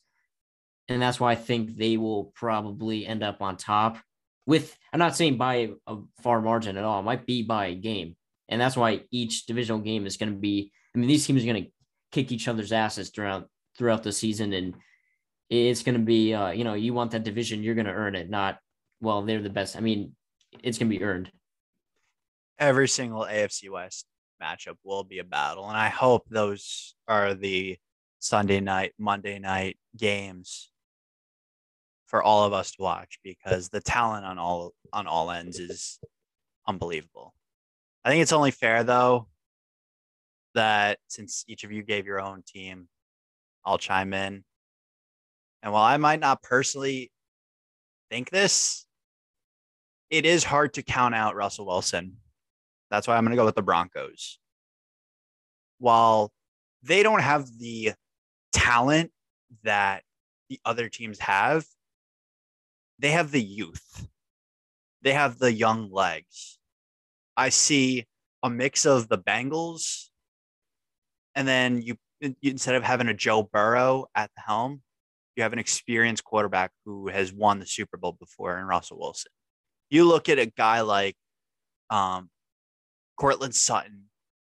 And 0.87 1.01
that's 1.01 1.19
why 1.19 1.31
I 1.31 1.35
think 1.35 1.75
they 1.75 1.97
will 1.97 2.31
probably 2.35 3.05
end 3.05 3.23
up 3.23 3.41
on 3.41 3.57
top 3.57 3.97
with, 4.45 4.77
I'm 4.93 4.99
not 4.99 5.15
saying 5.15 5.37
by 5.37 5.71
a 5.87 5.97
far 6.21 6.41
margin 6.41 6.77
at 6.77 6.83
all, 6.83 6.99
it 6.99 7.03
might 7.03 7.25
be 7.25 7.41
by 7.41 7.67
a 7.67 7.75
game. 7.75 8.15
And 8.47 8.61
that's 8.61 8.77
why 8.77 9.01
each 9.11 9.47
divisional 9.47 9.81
game 9.81 10.05
is 10.05 10.17
going 10.17 10.31
to 10.31 10.37
be, 10.37 10.71
I 10.95 10.99
mean, 10.99 11.07
these 11.07 11.25
teams 11.25 11.43
are 11.43 11.47
going 11.47 11.63
to 11.63 11.71
kick 12.11 12.31
each 12.31 12.47
other's 12.47 12.71
asses 12.71 13.09
throughout 13.09 13.49
throughout 13.77 14.03
the 14.03 14.11
season. 14.11 14.53
And 14.53 14.75
it's 15.49 15.83
going 15.83 15.97
to 15.97 16.03
be, 16.03 16.33
uh, 16.33 16.49
you 16.49 16.63
know, 16.63 16.73
you 16.73 16.93
want 16.93 17.11
that 17.11 17.23
division, 17.23 17.63
you're 17.63 17.75
going 17.75 17.85
to 17.85 17.93
earn 17.93 18.15
it, 18.15 18.29
not, 18.29 18.57
well, 19.01 19.21
they're 19.21 19.41
the 19.41 19.49
best. 19.49 19.75
I 19.75 19.79
mean, 19.79 20.15
it's 20.63 20.77
going 20.77 20.89
to 20.89 20.97
be 20.97 21.03
earned 21.03 21.31
every 22.59 22.87
single 22.87 23.23
AFC 23.23 23.69
West 23.69 24.05
matchup 24.41 24.77
will 24.83 25.03
be 25.03 25.19
a 25.19 25.23
battle. 25.23 25.67
And 25.67 25.77
I 25.77 25.89
hope 25.89 26.25
those 26.29 26.95
are 27.07 27.33
the 27.33 27.77
Sunday 28.19 28.59
night, 28.59 28.93
Monday 28.97 29.39
night 29.39 29.77
games 29.97 30.71
for 32.07 32.21
all 32.21 32.43
of 32.43 32.53
us 32.53 32.71
to 32.71 32.81
watch 32.81 33.19
because 33.23 33.69
the 33.69 33.81
talent 33.81 34.25
on 34.25 34.37
all 34.37 34.73
on 34.93 35.07
all 35.07 35.31
ends 35.31 35.59
is 35.59 35.99
unbelievable. 36.67 37.33
I 38.03 38.09
think 38.09 38.21
it's 38.21 38.33
only 38.33 38.51
fair 38.51 38.83
though 38.83 39.27
that 40.53 40.99
since 41.07 41.43
each 41.47 41.63
of 41.63 41.71
you 41.71 41.83
gave 41.83 42.05
your 42.05 42.21
own 42.21 42.43
team, 42.45 42.87
I'll 43.65 43.77
chime 43.77 44.13
in. 44.13 44.43
And 45.65 45.73
while 45.73 45.83
I 45.83 45.97
might 45.97 46.19
not 46.19 46.43
personally 46.43 47.11
think 48.11 48.29
this, 48.29 48.85
it 50.11 50.23
is 50.23 50.43
hard 50.43 50.75
to 50.75 50.83
count 50.83 51.15
out 51.15 51.35
Russell 51.35 51.65
Wilson. 51.65 52.17
That's 52.91 53.07
why 53.07 53.17
I'm 53.17 53.23
going 53.23 53.31
to 53.31 53.35
go 53.35 53.45
with 53.45 53.55
the 53.55 53.63
Broncos. 53.63 54.37
While 55.79 56.31
they 56.83 57.01
don't 57.01 57.21
have 57.21 57.47
the 57.57 57.93
talent 58.53 59.11
that 59.63 60.03
the 60.49 60.59
other 60.63 60.87
teams 60.87 61.17
have, 61.17 61.65
they 62.99 63.09
have 63.09 63.31
the 63.31 63.43
youth. 63.43 64.07
They 65.01 65.13
have 65.13 65.39
the 65.39 65.51
young 65.51 65.91
legs. 65.91 66.59
I 67.35 67.49
see 67.49 68.05
a 68.43 68.51
mix 68.51 68.85
of 68.85 69.09
the 69.09 69.17
Bengals, 69.17 70.09
and 71.33 71.47
then 71.47 71.81
you, 71.81 71.97
instead 72.43 72.75
of 72.75 72.83
having 72.83 73.07
a 73.07 73.15
Joe 73.15 73.41
Burrow 73.41 74.05
at 74.13 74.29
the 74.35 74.41
helm, 74.45 74.83
you 75.35 75.43
have 75.43 75.53
an 75.53 75.59
experienced 75.59 76.23
quarterback 76.23 76.71
who 76.85 77.09
has 77.09 77.33
won 77.33 77.59
the 77.59 77.65
Super 77.65 77.97
Bowl 77.97 78.13
before 78.13 78.57
in 78.57 78.65
Russell 78.65 78.99
Wilson. 78.99 79.31
You 79.89 80.05
look 80.05 80.29
at 80.29 80.39
a 80.39 80.45
guy 80.45 80.81
like 80.81 81.15
um, 81.89 82.29
Courtland 83.17 83.53
Sutton 83.53 84.05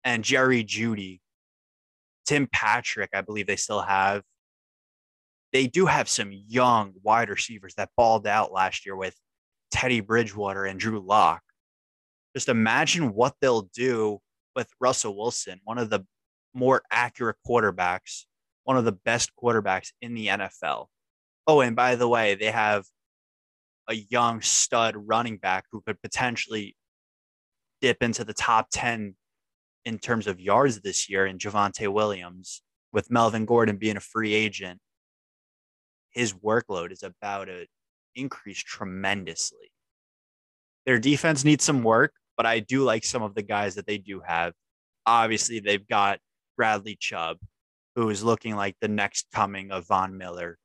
and 0.03 0.23
Jerry 0.23 0.63
Jeudy, 0.63 1.19
Tim 2.25 2.47
Patrick, 2.51 3.09
I 3.13 3.21
believe 3.21 3.47
they 3.47 3.55
still 3.55 3.82
have. 3.82 4.21
They 5.53 5.67
do 5.67 5.86
have 5.86 6.09
some 6.09 6.32
young 6.32 6.93
wide 7.01 7.30
receivers 7.30 7.73
that 7.75 7.89
balled 7.97 8.28
out 8.28 8.51
last 8.51 8.86
year 8.86 8.95
with 8.95 9.15
Teddy 9.71 10.01
Bridgewater 10.01 10.65
and 10.65 10.80
Drew 10.80 10.99
Lock. 10.99 11.41
Just 12.36 12.49
imagine 12.49 13.13
what 13.13 13.34
they'll 13.41 13.69
do 13.73 14.19
with 14.55 14.69
Russell 14.80 15.17
Wilson, 15.17 15.59
one 15.63 15.78
of 15.78 15.89
the 15.89 16.05
more 16.53 16.84
accurate 16.91 17.38
quarterbacks, 17.47 18.25
one 18.68 18.76
of 18.76 18.84
the 18.84 18.91
best 18.91 19.32
quarterbacks 19.41 19.93
in 20.01 20.13
the 20.13 20.28
NFL. 20.28 20.88
Oh, 21.47 21.61
and 21.61 21.74
by 21.74 21.95
the 21.95 22.07
way, 22.07 22.36
they 22.36 22.51
have 22.51 22.84
a 23.88 23.93
young 23.93 24.41
stud 24.41 24.93
running 24.97 25.38
back 25.38 25.63
who 25.72 25.80
could 25.80 26.01
potentially 26.01 26.76
dip 27.80 28.03
into 28.03 28.26
the 28.26 28.34
top 28.34 28.68
10 28.74 29.15
in 29.86 29.99
terms 29.99 30.28
of 30.28 30.41
yards 30.41 30.82
this 30.82 31.09
year 31.09 31.26
in 31.26 31.38
Javonte 31.38 31.88
Williams, 31.88 32.61
with 32.91 33.09
Melvin 33.09 33.45
Gordon 33.45 33.78
being 33.78 33.95
a 33.95 34.01
free 34.01 34.34
agent. 34.34 34.82
His 36.09 36.34
workload 36.34 36.91
is 36.91 37.03
about 37.03 37.45
to 37.45 37.68
increase 38.15 38.61
tremendously. 38.61 39.72
Their 40.86 40.99
defense 40.99 41.45
needs 41.45 41.63
some 41.63 41.84
work, 41.84 42.11
but 42.36 42.45
I 42.45 42.59
do 42.59 42.84
like 42.84 43.05
some 43.05 43.24
of 43.24 43.34
the 43.34 43.43
guys 43.43 43.76
that 43.76 43.88
they 43.88 43.97
do 43.97 44.20
have. 44.28 44.51
Obviously, 45.05 45.61
they've 45.61 45.88
got 45.88 46.20
Bradley 46.57 46.97
Chubb, 46.99 47.38
who 47.97 48.11
is 48.11 48.23
looking 48.23 48.55
like 48.55 48.75
the 48.79 48.87
next 48.87 49.25
coming 49.33 49.71
of 49.71 49.87
Von 49.87 50.19
Miller. 50.19 50.59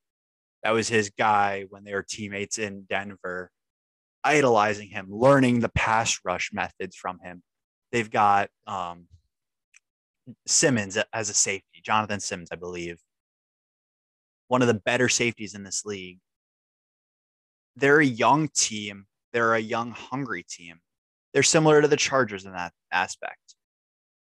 That 0.63 0.73
was 0.73 0.87
his 0.87 1.09
guy 1.09 1.65
when 1.71 1.83
they 1.83 1.95
were 1.95 2.05
teammates 2.07 2.59
in 2.59 2.83
Denver, 2.83 3.51
idolizing 4.23 4.89
him, 4.89 5.07
learning 5.09 5.61
the 5.61 5.71
pass 5.71 6.21
rush 6.27 6.51
methods 6.53 6.95
from 6.95 7.19
him. 7.25 7.43
They've 7.91 8.11
got 8.11 8.51
um, 8.67 9.07
Simmons 10.47 10.99
as 11.15 11.31
a 11.31 11.35
safety, 11.35 11.81
Jonathan 11.83 12.21
Simmons, 12.21 12.51
I 12.53 12.57
believe, 12.57 13.01
one 14.49 14.61
of 14.61 14.69
the 14.69 14.75
better 14.75 15.09
safeties 15.09 15.55
in 15.55 15.63
this 15.63 15.87
league. 15.87 16.19
They're 17.77 18.01
a 18.01 18.05
young 18.05 18.49
team. 18.55 19.07
They're 19.33 19.55
a 19.55 19.59
young, 19.59 19.93
hungry 19.93 20.45
team. 20.47 20.81
They're 21.33 21.43
similar 21.43 21.81
to 21.81 21.89
the 21.89 21.97
Chargers 21.97 22.45
in 22.45 22.53
that 22.53 22.75
aspect. 22.93 23.55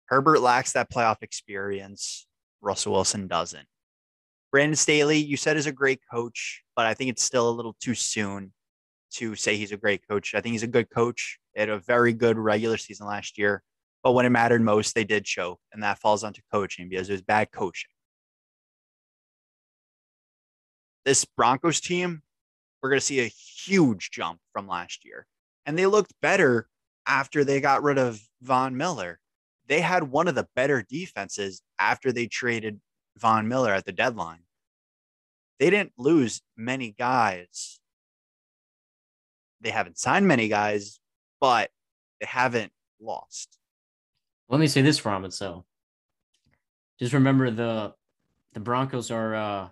Herbert 0.07 0.41
lacks 0.41 0.73
that 0.73 0.91
playoff 0.91 1.23
experience. 1.23 2.27
Russell 2.61 2.93
Wilson 2.93 3.27
doesn't. 3.27 3.67
Brandon 4.51 4.75
Staley, 4.75 5.17
you 5.17 5.37
said 5.37 5.57
is 5.57 5.67
a 5.67 5.71
great 5.71 6.01
coach, 6.11 6.63
but 6.75 6.85
I 6.85 6.93
think 6.93 7.09
it's 7.09 7.23
still 7.23 7.49
a 7.49 7.51
little 7.51 7.75
too 7.79 7.95
soon 7.95 8.53
to 9.11 9.35
say 9.35 9.57
he's 9.57 9.71
a 9.71 9.77
great 9.77 10.07
coach. 10.07 10.33
I 10.35 10.41
think 10.41 10.53
he's 10.53 10.63
a 10.63 10.67
good 10.67 10.89
coach. 10.89 11.37
They 11.53 11.61
had 11.61 11.69
a 11.69 11.79
very 11.79 12.13
good 12.13 12.37
regular 12.37 12.77
season 12.77 13.07
last 13.07 13.37
year, 13.37 13.61
but 14.03 14.13
when 14.13 14.25
it 14.25 14.29
mattered 14.29 14.61
most, 14.61 14.95
they 14.95 15.03
did 15.03 15.25
choke, 15.25 15.59
and 15.73 15.83
that 15.83 15.99
falls 15.99 16.23
onto 16.23 16.41
coaching 16.51 16.89
because 16.89 17.09
it 17.09 17.13
was 17.13 17.21
bad 17.21 17.51
coaching. 17.51 17.89
This 21.05 21.25
Broncos 21.25 21.79
team, 21.79 22.21
we're 22.81 22.89
going 22.89 22.99
to 22.99 23.05
see 23.05 23.21
a 23.21 23.31
huge 23.65 24.11
jump 24.11 24.39
from 24.53 24.67
last 24.67 25.05
year, 25.05 25.25
and 25.65 25.77
they 25.77 25.85
looked 25.85 26.13
better 26.21 26.67
after 27.05 27.43
they 27.43 27.61
got 27.61 27.83
rid 27.83 27.97
of 27.97 28.21
Von 28.41 28.75
Miller. 28.77 29.19
They 29.67 29.81
had 29.81 30.03
one 30.03 30.27
of 30.27 30.35
the 30.35 30.47
better 30.55 30.85
defenses 30.87 31.61
after 31.79 32.11
they 32.11 32.27
traded 32.27 32.79
Von 33.17 33.47
Miller 33.47 33.73
at 33.73 33.85
the 33.85 33.91
deadline. 33.91 34.43
They 35.59 35.69
didn't 35.69 35.93
lose 35.97 36.41
many 36.55 36.91
guys. 36.97 37.79
They 39.61 39.71
haven't 39.71 39.97
signed 39.97 40.27
many 40.27 40.47
guys, 40.47 40.99
but 41.41 41.69
they 42.19 42.27
haven't 42.27 42.71
lost. 43.01 43.57
Let 44.49 44.59
me 44.59 44.67
say 44.67 44.81
this, 44.81 45.01
Ramen. 45.01 45.33
So 45.33 45.65
just 46.99 47.13
remember 47.13 47.51
the 47.51 47.93
the 48.53 48.59
Broncos 48.59 49.11
are 49.11 49.35
uh, 49.35 49.67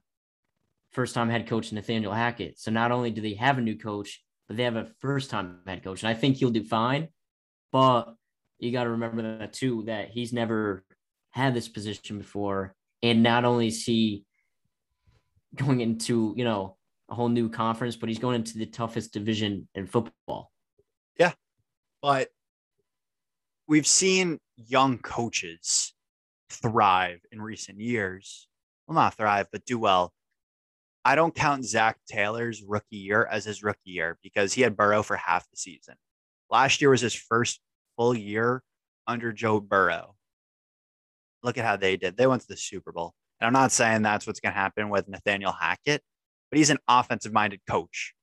first 0.91 1.13
time 1.13 1.29
head 1.29 1.47
coach 1.47 1.71
Nathaniel 1.71 2.13
Hackett. 2.13 2.59
So 2.59 2.71
not 2.71 2.91
only 2.91 3.11
do 3.11 3.21
they 3.21 3.33
have 3.35 3.57
a 3.57 3.61
new 3.61 3.77
coach, 3.77 4.23
but 4.47 4.57
they 4.57 4.63
have 4.63 4.75
a 4.75 4.91
first 4.99 5.29
time 5.29 5.59
head 5.65 5.83
coach. 5.83 6.03
And 6.03 6.09
I 6.09 6.13
think 6.13 6.37
he'll 6.37 6.49
do 6.49 6.63
fine. 6.63 7.07
But 7.71 8.15
you 8.59 8.71
got 8.71 8.85
to 8.85 8.91
remember 8.91 9.37
that 9.39 9.53
too, 9.53 9.83
that 9.87 10.09
he's 10.09 10.33
never 10.33 10.83
had 11.31 11.53
this 11.53 11.67
position 11.67 12.17
before. 12.17 12.73
And 13.03 13.23
not 13.23 13.45
only 13.45 13.67
is 13.67 13.83
he 13.83 14.25
going 15.55 15.81
into, 15.81 16.33
you 16.37 16.43
know, 16.43 16.77
a 17.09 17.15
whole 17.15 17.29
new 17.29 17.49
conference, 17.49 17.95
but 17.95 18.09
he's 18.09 18.19
going 18.19 18.35
into 18.35 18.57
the 18.57 18.65
toughest 18.65 19.13
division 19.13 19.67
in 19.75 19.87
football. 19.87 20.51
Yeah. 21.19 21.33
But 22.01 22.29
we've 23.67 23.87
seen 23.87 24.39
young 24.55 24.97
coaches 24.97 25.93
thrive 26.49 27.19
in 27.31 27.41
recent 27.41 27.79
years. 27.79 28.47
Well, 28.87 28.95
not 28.95 29.15
thrive, 29.15 29.47
but 29.51 29.65
do 29.65 29.77
well. 29.77 30.13
I 31.03 31.15
don't 31.15 31.35
count 31.35 31.65
Zac 31.65 31.97
Taylor's 32.07 32.63
rookie 32.63 32.97
year 32.97 33.27
as 33.29 33.45
his 33.45 33.63
rookie 33.63 33.91
year 33.91 34.17
because 34.23 34.53
he 34.53 34.61
had 34.61 34.75
Burrow 34.75 35.03
for 35.03 35.15
half 35.15 35.47
the 35.51 35.57
season. 35.57 35.95
Last 36.49 36.81
year 36.81 36.89
was 36.89 37.01
his 37.01 37.13
first 37.13 37.59
full 37.97 38.15
year 38.15 38.61
under 39.07 39.31
Joe 39.31 39.59
Burrow. 39.59 40.15
Look 41.43 41.57
at 41.57 41.65
how 41.65 41.75
they 41.75 41.97
did. 41.97 42.17
They 42.17 42.27
went 42.27 42.41
to 42.41 42.47
the 42.47 42.57
Super 42.57 42.91
Bowl. 42.91 43.13
And 43.39 43.47
I'm 43.47 43.53
not 43.53 43.71
saying 43.71 44.01
that's 44.01 44.25
what's 44.25 44.39
going 44.39 44.53
to 44.53 44.59
happen 44.59 44.89
with 44.89 45.07
Nathaniel 45.07 45.51
Hackett, 45.51 46.01
but 46.49 46.57
he's 46.57 46.69
an 46.69 46.79
offensive 46.87 47.33
minded 47.33 47.61
coach. 47.69 48.13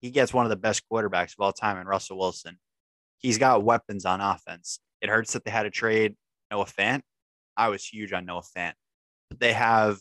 He 0.00 0.10
gets 0.10 0.34
one 0.34 0.44
of 0.44 0.50
the 0.50 0.56
best 0.56 0.82
quarterbacks 0.90 1.34
of 1.34 1.40
all 1.40 1.52
time 1.52 1.78
in 1.78 1.86
Russell 1.86 2.18
Wilson. 2.18 2.58
He's 3.18 3.38
got 3.38 3.62
weapons 3.62 4.04
on 4.04 4.20
offense. 4.20 4.80
It 5.00 5.08
hurts 5.08 5.32
that 5.32 5.44
they 5.44 5.50
had 5.50 5.62
to 5.62 5.70
trade 5.70 6.16
Noah 6.50 6.66
Fant. 6.66 7.02
I 7.56 7.68
was 7.68 7.84
huge 7.84 8.12
on 8.12 8.26
Noah 8.26 8.42
Fant. 8.56 8.72
But 9.30 9.38
they 9.38 9.52
have 9.52 9.98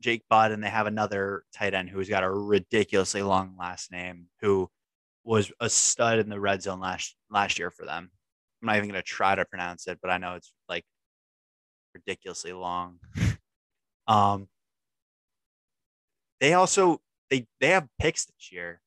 Jake 0.00 0.24
Butt 0.28 0.50
and 0.50 0.62
they 0.62 0.68
have 0.68 0.86
another 0.86 1.44
tight 1.54 1.74
end 1.74 1.90
who's 1.90 2.08
got 2.08 2.24
a 2.24 2.30
ridiculously 2.30 3.22
long 3.22 3.54
last 3.58 3.92
name 3.92 4.26
who 4.40 4.68
was 5.30 5.52
a 5.60 5.70
stud 5.70 6.18
in 6.18 6.28
the 6.28 6.40
red 6.40 6.60
zone 6.60 6.80
last 6.80 7.14
last 7.30 7.56
year 7.56 7.70
for 7.70 7.86
them. 7.86 8.10
I'm 8.60 8.66
not 8.66 8.76
even 8.76 8.88
gonna 8.88 9.00
try 9.00 9.36
to 9.36 9.44
pronounce 9.44 9.86
it, 9.86 10.00
but 10.02 10.10
I 10.10 10.18
know 10.18 10.34
it's 10.34 10.52
like 10.68 10.84
ridiculously 11.94 12.52
long. 12.52 12.98
um, 14.08 14.48
they 16.40 16.54
also 16.54 17.00
they 17.30 17.46
they 17.60 17.68
have 17.68 17.86
picks 18.00 18.24
this 18.24 18.50
year. 18.50 18.80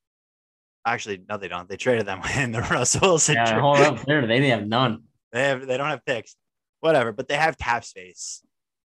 Actually, 0.86 1.24
no, 1.30 1.38
they 1.38 1.48
don't. 1.48 1.70
They 1.70 1.78
traded 1.78 2.06
them 2.06 2.22
in 2.38 2.52
the 2.52 2.60
Russell 2.60 3.08
Wilson. 3.08 3.36
Yeah, 3.36 3.62
hold 3.62 3.78
up 3.78 4.06
there. 4.06 4.28
They 4.28 4.42
they 4.42 4.50
have 4.50 4.68
none. 4.68 5.04
They 5.32 5.44
have 5.44 5.66
they 5.66 5.78
don't 5.78 5.90
have 5.90 6.06
picks. 6.06 6.36
Whatever, 6.82 7.14
but 7.14 7.30
they 7.30 7.36
have 7.36 7.58
cap 7.58 7.86
space. 7.86 8.44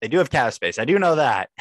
They 0.02 0.08
do 0.08 0.18
have 0.18 0.30
cap 0.30 0.52
space. 0.52 0.80
I 0.80 0.84
do 0.84 0.98
know 0.98 1.14
that. 1.14 1.50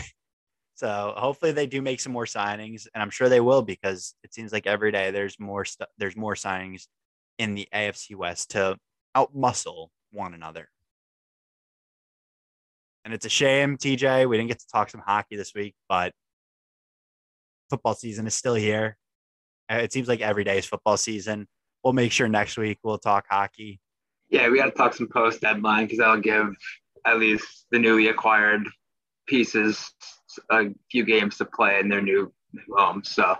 So 0.75 1.13
hopefully 1.15 1.53
they 1.53 1.67
do 1.67 1.81
make 1.81 2.01
some 2.01 2.11
more 2.11 2.25
signings, 2.25 2.85
and 2.93 3.01
I'm 3.01 3.09
sure 3.09 3.29
they 3.29 3.39
will 3.39 3.61
because 3.61 4.13
it 4.23 4.33
seems 4.33 4.51
like 4.51 4.67
every 4.67 4.91
day 4.91 5.11
there's 5.11 5.39
more 5.39 5.63
stuff. 5.63 5.87
There's 5.97 6.17
more 6.17 6.35
signings 6.35 6.87
in 7.39 7.55
the 7.55 7.67
AFC 7.73 8.15
West 8.15 8.51
to 8.51 8.77
outmuscle 9.15 9.87
one 10.11 10.33
another. 10.33 10.69
And 13.05 13.13
it's 13.13 13.25
a 13.25 13.29
shame, 13.29 13.77
TJ, 13.77 14.27
we 14.27 14.35
didn't 14.35 14.49
get 14.49 14.59
to 14.59 14.67
talk 14.67 14.89
some 14.89 15.01
hockey 15.05 15.37
this 15.37 15.53
week, 15.53 15.75
but 15.87 16.11
football 17.69 17.93
season 17.93 18.27
is 18.27 18.35
still 18.35 18.55
here. 18.55 18.97
Uh, 19.71 19.75
it 19.75 19.93
seems 19.93 20.07
like 20.07 20.21
every 20.21 20.43
day 20.43 20.57
is 20.57 20.65
football 20.65 20.97
season. 20.97 21.47
We'll 21.83 21.93
make 21.93 22.11
sure 22.11 22.27
next 22.27 22.57
week 22.57 22.79
we'll 22.83 22.97
talk 22.97 23.25
hockey. 23.29 23.79
Yeah, 24.29 24.49
we 24.49 24.57
got 24.57 24.65
to 24.65 24.71
talk 24.71 24.93
some 24.93 25.07
post 25.07 25.41
deadline 25.41 25.85
because 25.85 25.99
that'll 25.99 26.19
give 26.19 26.53
at 27.05 27.19
least 27.19 27.67
the 27.71 27.79
newly 27.79 28.07
acquired 28.07 28.67
pieces 29.27 29.91
a 30.51 30.65
few 30.91 31.05
games 31.05 31.37
to 31.37 31.45
play 31.45 31.79
in 31.79 31.89
their 31.89 32.01
new 32.01 32.31
home. 32.75 33.03
So 33.03 33.35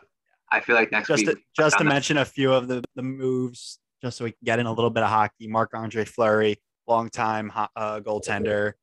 I 0.52 0.60
feel 0.60 0.76
like 0.76 0.92
next 0.92 1.08
just 1.08 1.26
week. 1.26 1.36
to, 1.36 1.42
just 1.56 1.78
to 1.78 1.84
mention 1.84 2.18
a 2.18 2.26
few 2.26 2.54
of 2.54 2.68
the, 2.68 2.84
the 2.96 3.02
moves, 3.02 3.80
just 4.02 4.18
so 4.18 4.26
we 4.26 4.32
can 4.32 4.40
get 4.44 4.60
in 4.60 4.66
a 4.66 4.74
little 4.74 4.90
bit 4.90 5.04
of 5.04 5.10
hockey. 5.10 5.48
Marc-Andre 5.48 6.06
Fleury 6.06 6.58
longtime 6.88 7.50
ho- 7.50 7.68
uh, 7.76 8.00
goaltender 8.00 8.74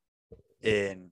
in 0.62 1.10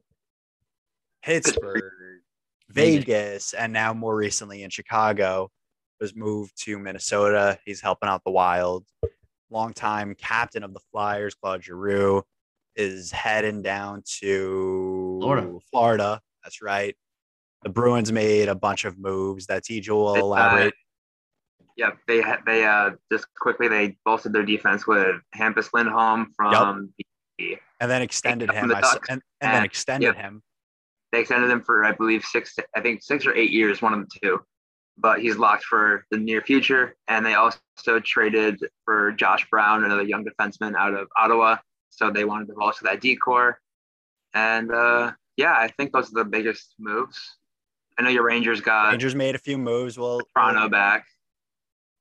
Pittsburgh, 1.22 1.82
Vegas, 2.68 3.53
and 3.53 3.72
now 3.72 3.92
more 3.92 4.16
recently 4.16 4.62
in 4.62 4.70
Chicago. 4.70 5.51
Was 6.01 6.16
moved 6.16 6.53
to 6.64 6.78
Minnesota. 6.78 7.59
He's 7.66 7.82
helping 7.82 8.09
out 8.09 8.22
the 8.24 8.30
Wild. 8.30 8.86
Longtime 9.51 10.14
captain 10.14 10.62
of 10.62 10.72
the 10.72 10.80
Flyers, 10.90 11.34
Claude 11.34 11.62
Giroux, 11.62 12.22
is 12.74 13.11
heading 13.11 13.61
down 13.61 14.03
to 14.20 15.18
Florida. 15.20 15.59
Florida. 15.70 16.20
That's 16.51 16.62
right. 16.62 16.96
The 17.62 17.68
Bruins 17.68 18.11
made 18.11 18.48
a 18.48 18.57
bunch 18.57 18.84
of 18.84 18.98
moves 18.98 19.46
that 19.46 19.62
TJ 19.62 19.88
will 19.90 20.09
Uh, 20.09 20.14
elaborate. 20.18 20.74
Yeah, 21.76 21.92
they 22.09 22.24
they 22.44 22.64
uh 22.64 22.90
just 23.12 23.26
quickly 23.40 23.68
they 23.68 23.96
bolstered 24.05 24.32
their 24.32 24.44
defense 24.44 24.84
with 24.84 25.14
Hampus 25.36 25.70
Lindholm 25.72 26.32
from 26.36 26.92
the 27.38 27.57
and 27.80 27.88
then 27.88 28.03
extended 28.03 28.51
him. 28.51 28.66
the 28.66 28.76
I 28.78 28.80
Ducks. 28.80 29.09
and, 29.09 29.22
and 29.40 29.55
then 29.55 29.62
extended 29.64 30.07
yep. 30.09 30.16
him. 30.16 30.42
they 31.12 31.20
extended 31.20 31.48
him 31.53 31.62
for 31.62 31.84
I 31.84 31.92
believe 31.92 32.24
six 32.24 32.57
I 32.74 32.80
think 32.80 33.05
six 33.05 33.24
or 33.26 33.34
eight 33.36 33.53
years, 33.53 33.80
one 33.80 33.94
of 33.94 34.01
the 34.01 34.09
two. 34.20 34.40
But 34.98 35.20
he's 35.20 35.36
locked 35.36 35.62
for 35.64 36.05
the 36.11 36.18
near 36.18 36.42
future. 36.42 36.96
And 37.07 37.24
they 37.24 37.34
also 37.34 37.61
traded 38.05 38.59
for 38.84 39.12
Josh 39.12 39.46
Brown, 39.51 39.84
another 39.84 40.03
young 40.03 40.24
defenseman 40.24 40.74
out 40.74 40.94
of 40.94 41.07
Ottawa. 41.16 41.59
So 41.90 42.11
they 42.11 42.24
wanted 42.24 42.48
to 42.48 42.55
bolster 42.55 42.84
that 42.86 43.01
D 43.01 43.14
core. 43.14 43.61
And 44.34 44.72
uh 44.72 45.12
yeah, 45.37 45.53
I 45.53 45.68
think 45.68 45.93
those 45.93 46.11
are 46.12 46.24
the 46.24 46.28
biggest 46.28 46.74
moves. 46.78 47.18
I 47.99 48.03
know 48.03 48.11
your 48.11 48.24
Rangers 48.24 48.61
got 48.61 48.93
Rangers 48.93 49.14
made 49.14 49.35
a 49.35 49.39
few 49.39 49.59
moves. 49.59 49.99
We'll 49.99 50.22
Toronto 50.35 50.68
back. 50.68 51.07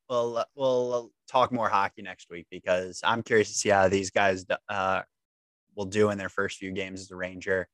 we'll 0.09 0.43
we'll 0.55 1.11
talk 1.27 1.51
more 1.51 1.69
hockey 1.69 2.01
next 2.01 2.29
week 2.29 2.47
because 2.49 3.01
I'm 3.03 3.21
curious 3.21 3.49
to 3.49 3.53
see 3.53 3.69
how 3.69 3.87
these 3.89 4.09
guys 4.09 4.45
uh, 4.69 5.01
will 5.75 5.85
do 5.85 6.09
in 6.09 6.17
their 6.17 6.29
first 6.29 6.57
few 6.57 6.71
games 6.71 7.01
as 7.01 7.11
a 7.11 7.15
Ranger. 7.15 7.67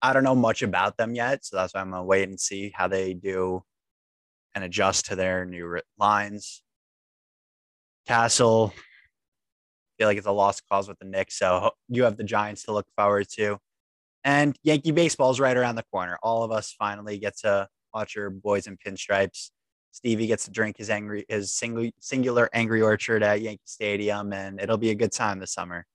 I 0.00 0.12
don't 0.12 0.24
know 0.24 0.34
much 0.34 0.62
about 0.62 0.96
them 0.96 1.14
yet, 1.14 1.44
so 1.44 1.56
that's 1.56 1.74
why 1.74 1.80
I'm 1.80 1.90
gonna 1.90 2.04
wait 2.04 2.28
and 2.28 2.40
see 2.40 2.72
how 2.74 2.88
they 2.88 3.14
do 3.14 3.62
and 4.54 4.64
adjust 4.64 5.06
to 5.06 5.16
their 5.16 5.44
new 5.44 5.80
lines. 5.98 6.62
Castle, 8.06 8.74
feel 9.98 10.08
like 10.08 10.18
it's 10.18 10.26
a 10.26 10.32
lost 10.32 10.62
cause 10.68 10.88
with 10.88 10.98
the 10.98 11.04
Knicks, 11.04 11.38
so 11.38 11.70
you 11.88 12.04
have 12.04 12.16
the 12.16 12.24
Giants 12.24 12.64
to 12.64 12.72
look 12.72 12.86
forward 12.96 13.28
to, 13.36 13.58
and 14.24 14.56
Yankee 14.62 14.92
baseball's 14.92 15.40
right 15.40 15.56
around 15.56 15.76
the 15.76 15.84
corner. 15.84 16.18
All 16.22 16.42
of 16.42 16.50
us 16.50 16.74
finally 16.78 17.18
get 17.18 17.36
to 17.38 17.68
watch 17.94 18.14
your 18.14 18.30
boys 18.30 18.66
in 18.66 18.76
pinstripes. 18.76 19.50
Stevie 19.90 20.26
gets 20.26 20.46
to 20.46 20.50
drink 20.50 20.78
his 20.78 20.88
angry 20.88 21.24
his 21.28 21.54
single 21.54 21.90
singular 22.00 22.48
angry 22.52 22.80
orchard 22.80 23.22
at 23.22 23.42
Yankee 23.42 23.60
Stadium, 23.64 24.32
and 24.32 24.60
it'll 24.60 24.78
be 24.78 24.90
a 24.90 24.94
good 24.94 25.12
time 25.12 25.38
this 25.38 25.52
summer. 25.52 25.86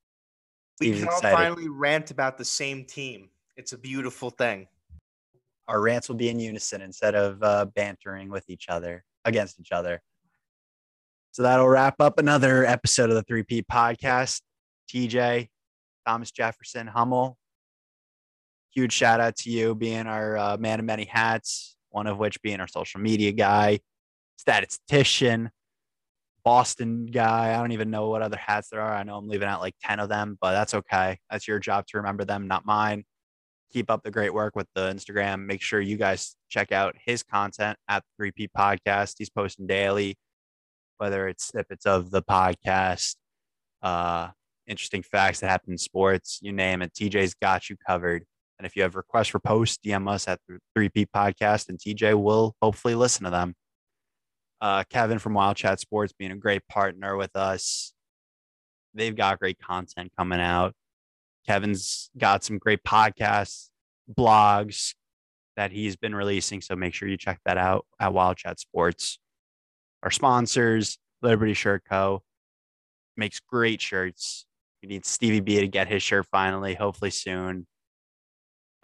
We 0.79 0.91
can 0.91 1.07
all 1.07 1.15
excited. 1.15 1.35
finally 1.35 1.69
rant 1.69 2.11
about 2.11 2.37
the 2.37 2.45
same 2.45 2.85
team. 2.85 3.29
It's 3.55 3.73
a 3.73 3.77
beautiful 3.77 4.29
thing. 4.29 4.67
Our 5.67 5.81
rants 5.81 6.07
will 6.07 6.15
be 6.15 6.29
in 6.29 6.39
unison 6.39 6.81
instead 6.81 7.15
of 7.15 7.41
uh, 7.41 7.65
bantering 7.75 8.29
with 8.29 8.47
each 8.49 8.69
other 8.69 9.03
against 9.25 9.59
each 9.59 9.71
other. 9.71 10.01
So 11.31 11.43
that'll 11.43 11.67
wrap 11.67 11.95
up 11.99 12.19
another 12.19 12.65
episode 12.65 13.09
of 13.09 13.15
the 13.15 13.23
Three 13.23 13.43
P 13.43 13.63
Podcast. 13.63 14.41
TJ, 14.93 15.49
Thomas 16.05 16.31
Jefferson, 16.31 16.87
Hummel. 16.87 17.37
Huge 18.77 18.93
shout 18.93 19.19
out 19.19 19.35
to 19.37 19.49
you 19.49 19.73
being 19.73 20.05
our 20.05 20.37
uh, 20.37 20.57
man 20.59 20.77
of 20.77 20.85
many 20.85 21.05
hats. 21.05 21.75
One 21.89 22.05
of 22.05 22.19
which 22.19 22.39
being 22.43 22.59
our 22.59 22.67
social 22.67 22.99
media 22.99 23.31
guy, 23.31 23.79
statistician, 24.37 25.49
Boston 26.45 27.07
guy. 27.07 27.55
I 27.55 27.57
don't 27.57 27.71
even 27.71 27.89
know 27.89 28.09
what 28.09 28.21
other 28.21 28.37
hats 28.37 28.69
there 28.69 28.81
are. 28.81 28.93
I 28.93 29.01
know 29.01 29.17
I'm 29.17 29.27
leaving 29.27 29.47
out 29.47 29.61
like 29.61 29.73
10 29.81 29.99
of 29.99 30.09
them, 30.09 30.37
but 30.39 30.51
that's 30.51 30.75
okay. 30.75 31.17
That's 31.31 31.47
your 31.47 31.57
job 31.57 31.87
to 31.87 31.97
remember 31.97 32.23
them, 32.23 32.47
not 32.47 32.67
mine. 32.67 33.03
Keep 33.73 33.89
up 33.89 34.03
the 34.03 34.11
great 34.11 34.31
work 34.31 34.55
with 34.55 34.67
the 34.75 34.93
Instagram. 34.93 35.47
Make 35.47 35.63
sure 35.63 35.81
you 35.81 35.97
guys 35.97 36.35
check 36.47 36.71
out 36.71 36.93
his 37.03 37.23
content 37.23 37.79
at 37.89 38.03
3P 38.21 38.49
Podcast. 38.55 39.15
He's 39.17 39.31
posting 39.31 39.65
daily, 39.65 40.19
whether 40.99 41.27
it's 41.27 41.47
snippets 41.47 41.87
of 41.87 42.11
the 42.11 42.21
podcast, 42.21 43.15
uh, 43.81 44.27
interesting 44.67 45.01
facts 45.01 45.39
that 45.39 45.49
happen 45.49 45.71
in 45.71 45.79
sports, 45.79 46.37
you 46.43 46.53
name 46.53 46.83
it. 46.83 46.93
TJ's 46.93 47.33
got 47.33 47.71
you 47.71 47.75
covered. 47.87 48.23
And 48.59 48.65
if 48.65 48.75
you 48.75 48.81
have 48.81 48.95
requests 48.95 49.27
for 49.27 49.39
posts, 49.39 49.77
DM 49.85 50.09
us 50.09 50.27
at 50.27 50.39
the 50.47 50.59
3P 50.75 51.07
Podcast, 51.15 51.69
and 51.69 51.77
TJ 51.77 52.21
will 52.21 52.55
hopefully 52.61 52.95
listen 52.95 53.23
to 53.25 53.29
them. 53.29 53.53
Uh, 54.59 54.83
Kevin 54.89 55.19
from 55.19 55.35
Wild 55.35 55.55
Chat 55.55 55.79
Sports 55.79 56.13
being 56.17 56.31
a 56.31 56.35
great 56.35 56.67
partner 56.67 57.15
with 57.15 57.35
us. 57.35 57.93
They've 58.95 59.15
got 59.15 59.39
great 59.39 59.59
content 59.59 60.11
coming 60.17 60.39
out. 60.39 60.73
Kevin's 61.45 62.09
got 62.17 62.43
some 62.43 62.57
great 62.57 62.83
podcasts, 62.83 63.69
blogs 64.11 64.95
that 65.55 65.71
he's 65.71 65.95
been 65.95 66.15
releasing. 66.15 66.61
So 66.61 66.75
make 66.75 66.93
sure 66.93 67.07
you 67.07 67.17
check 67.17 67.39
that 67.45 67.57
out 67.57 67.85
at 67.99 68.13
Wild 68.13 68.37
Chat 68.37 68.59
Sports. 68.59 69.19
Our 70.03 70.11
sponsors, 70.11 70.97
Liberty 71.21 71.53
Shirt 71.53 71.83
Co. 71.87 72.23
makes 73.15 73.39
great 73.39 73.81
shirts. 73.81 74.45
We 74.81 74.89
need 74.89 75.05
Stevie 75.05 75.39
B 75.39 75.59
to 75.59 75.67
get 75.67 75.87
his 75.87 76.03
shirt 76.03 76.25
finally, 76.31 76.75
hopefully 76.75 77.11
soon. 77.11 77.65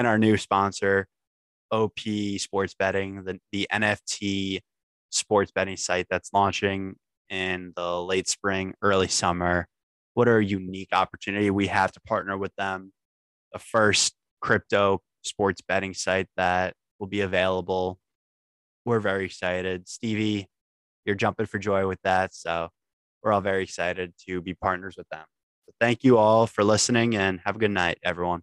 And 0.04 0.10
our 0.10 0.18
new 0.18 0.36
sponsor, 0.36 1.08
OP 1.72 1.98
Sports 2.36 2.76
Betting, 2.78 3.24
the, 3.24 3.40
the 3.54 3.70
NFT 3.72 4.60
sports 5.12 5.50
betting 5.56 5.78
site 5.78 6.08
that's 6.10 6.34
launching 6.34 6.96
in 7.30 7.72
the 7.78 8.04
late 8.04 8.28
spring, 8.28 8.74
early 8.82 9.08
summer. 9.08 9.66
What 10.14 10.28
a 10.28 10.44
unique 10.44 10.90
opportunity 10.92 11.50
we 11.52 11.68
have 11.68 11.94
to 11.94 12.02
partner 12.02 12.38
with 12.38 12.54
them. 12.58 12.92
The 13.54 13.60
first 13.60 14.14
crypto 14.42 15.00
sports 15.22 15.62
betting 15.62 15.94
site 15.94 16.28
that 16.36 16.74
will 17.00 17.08
be 17.08 17.22
available. 17.22 17.98
We're 18.84 19.00
very 19.00 19.24
excited. 19.24 19.88
Stevie, 19.88 20.50
you're 21.06 21.16
jumping 21.16 21.46
for 21.46 21.60
joy 21.60 21.88
with 21.88 22.02
that. 22.04 22.36
So 22.36 22.68
we're 23.24 23.32
all 23.32 23.40
very 23.40 23.64
excited 23.64 24.16
to 24.28 24.42
be 24.42 24.54
partners 24.54 24.96
with 24.98 25.08
them. 25.08 25.24
So 25.66 25.72
thank 25.80 26.04
you 26.04 26.18
all 26.18 26.46
for 26.46 26.66
listening 26.66 27.16
and 27.16 27.40
have 27.46 27.56
a 27.56 27.60
good 27.60 27.72
night, 27.72 28.00
everyone. 28.04 28.42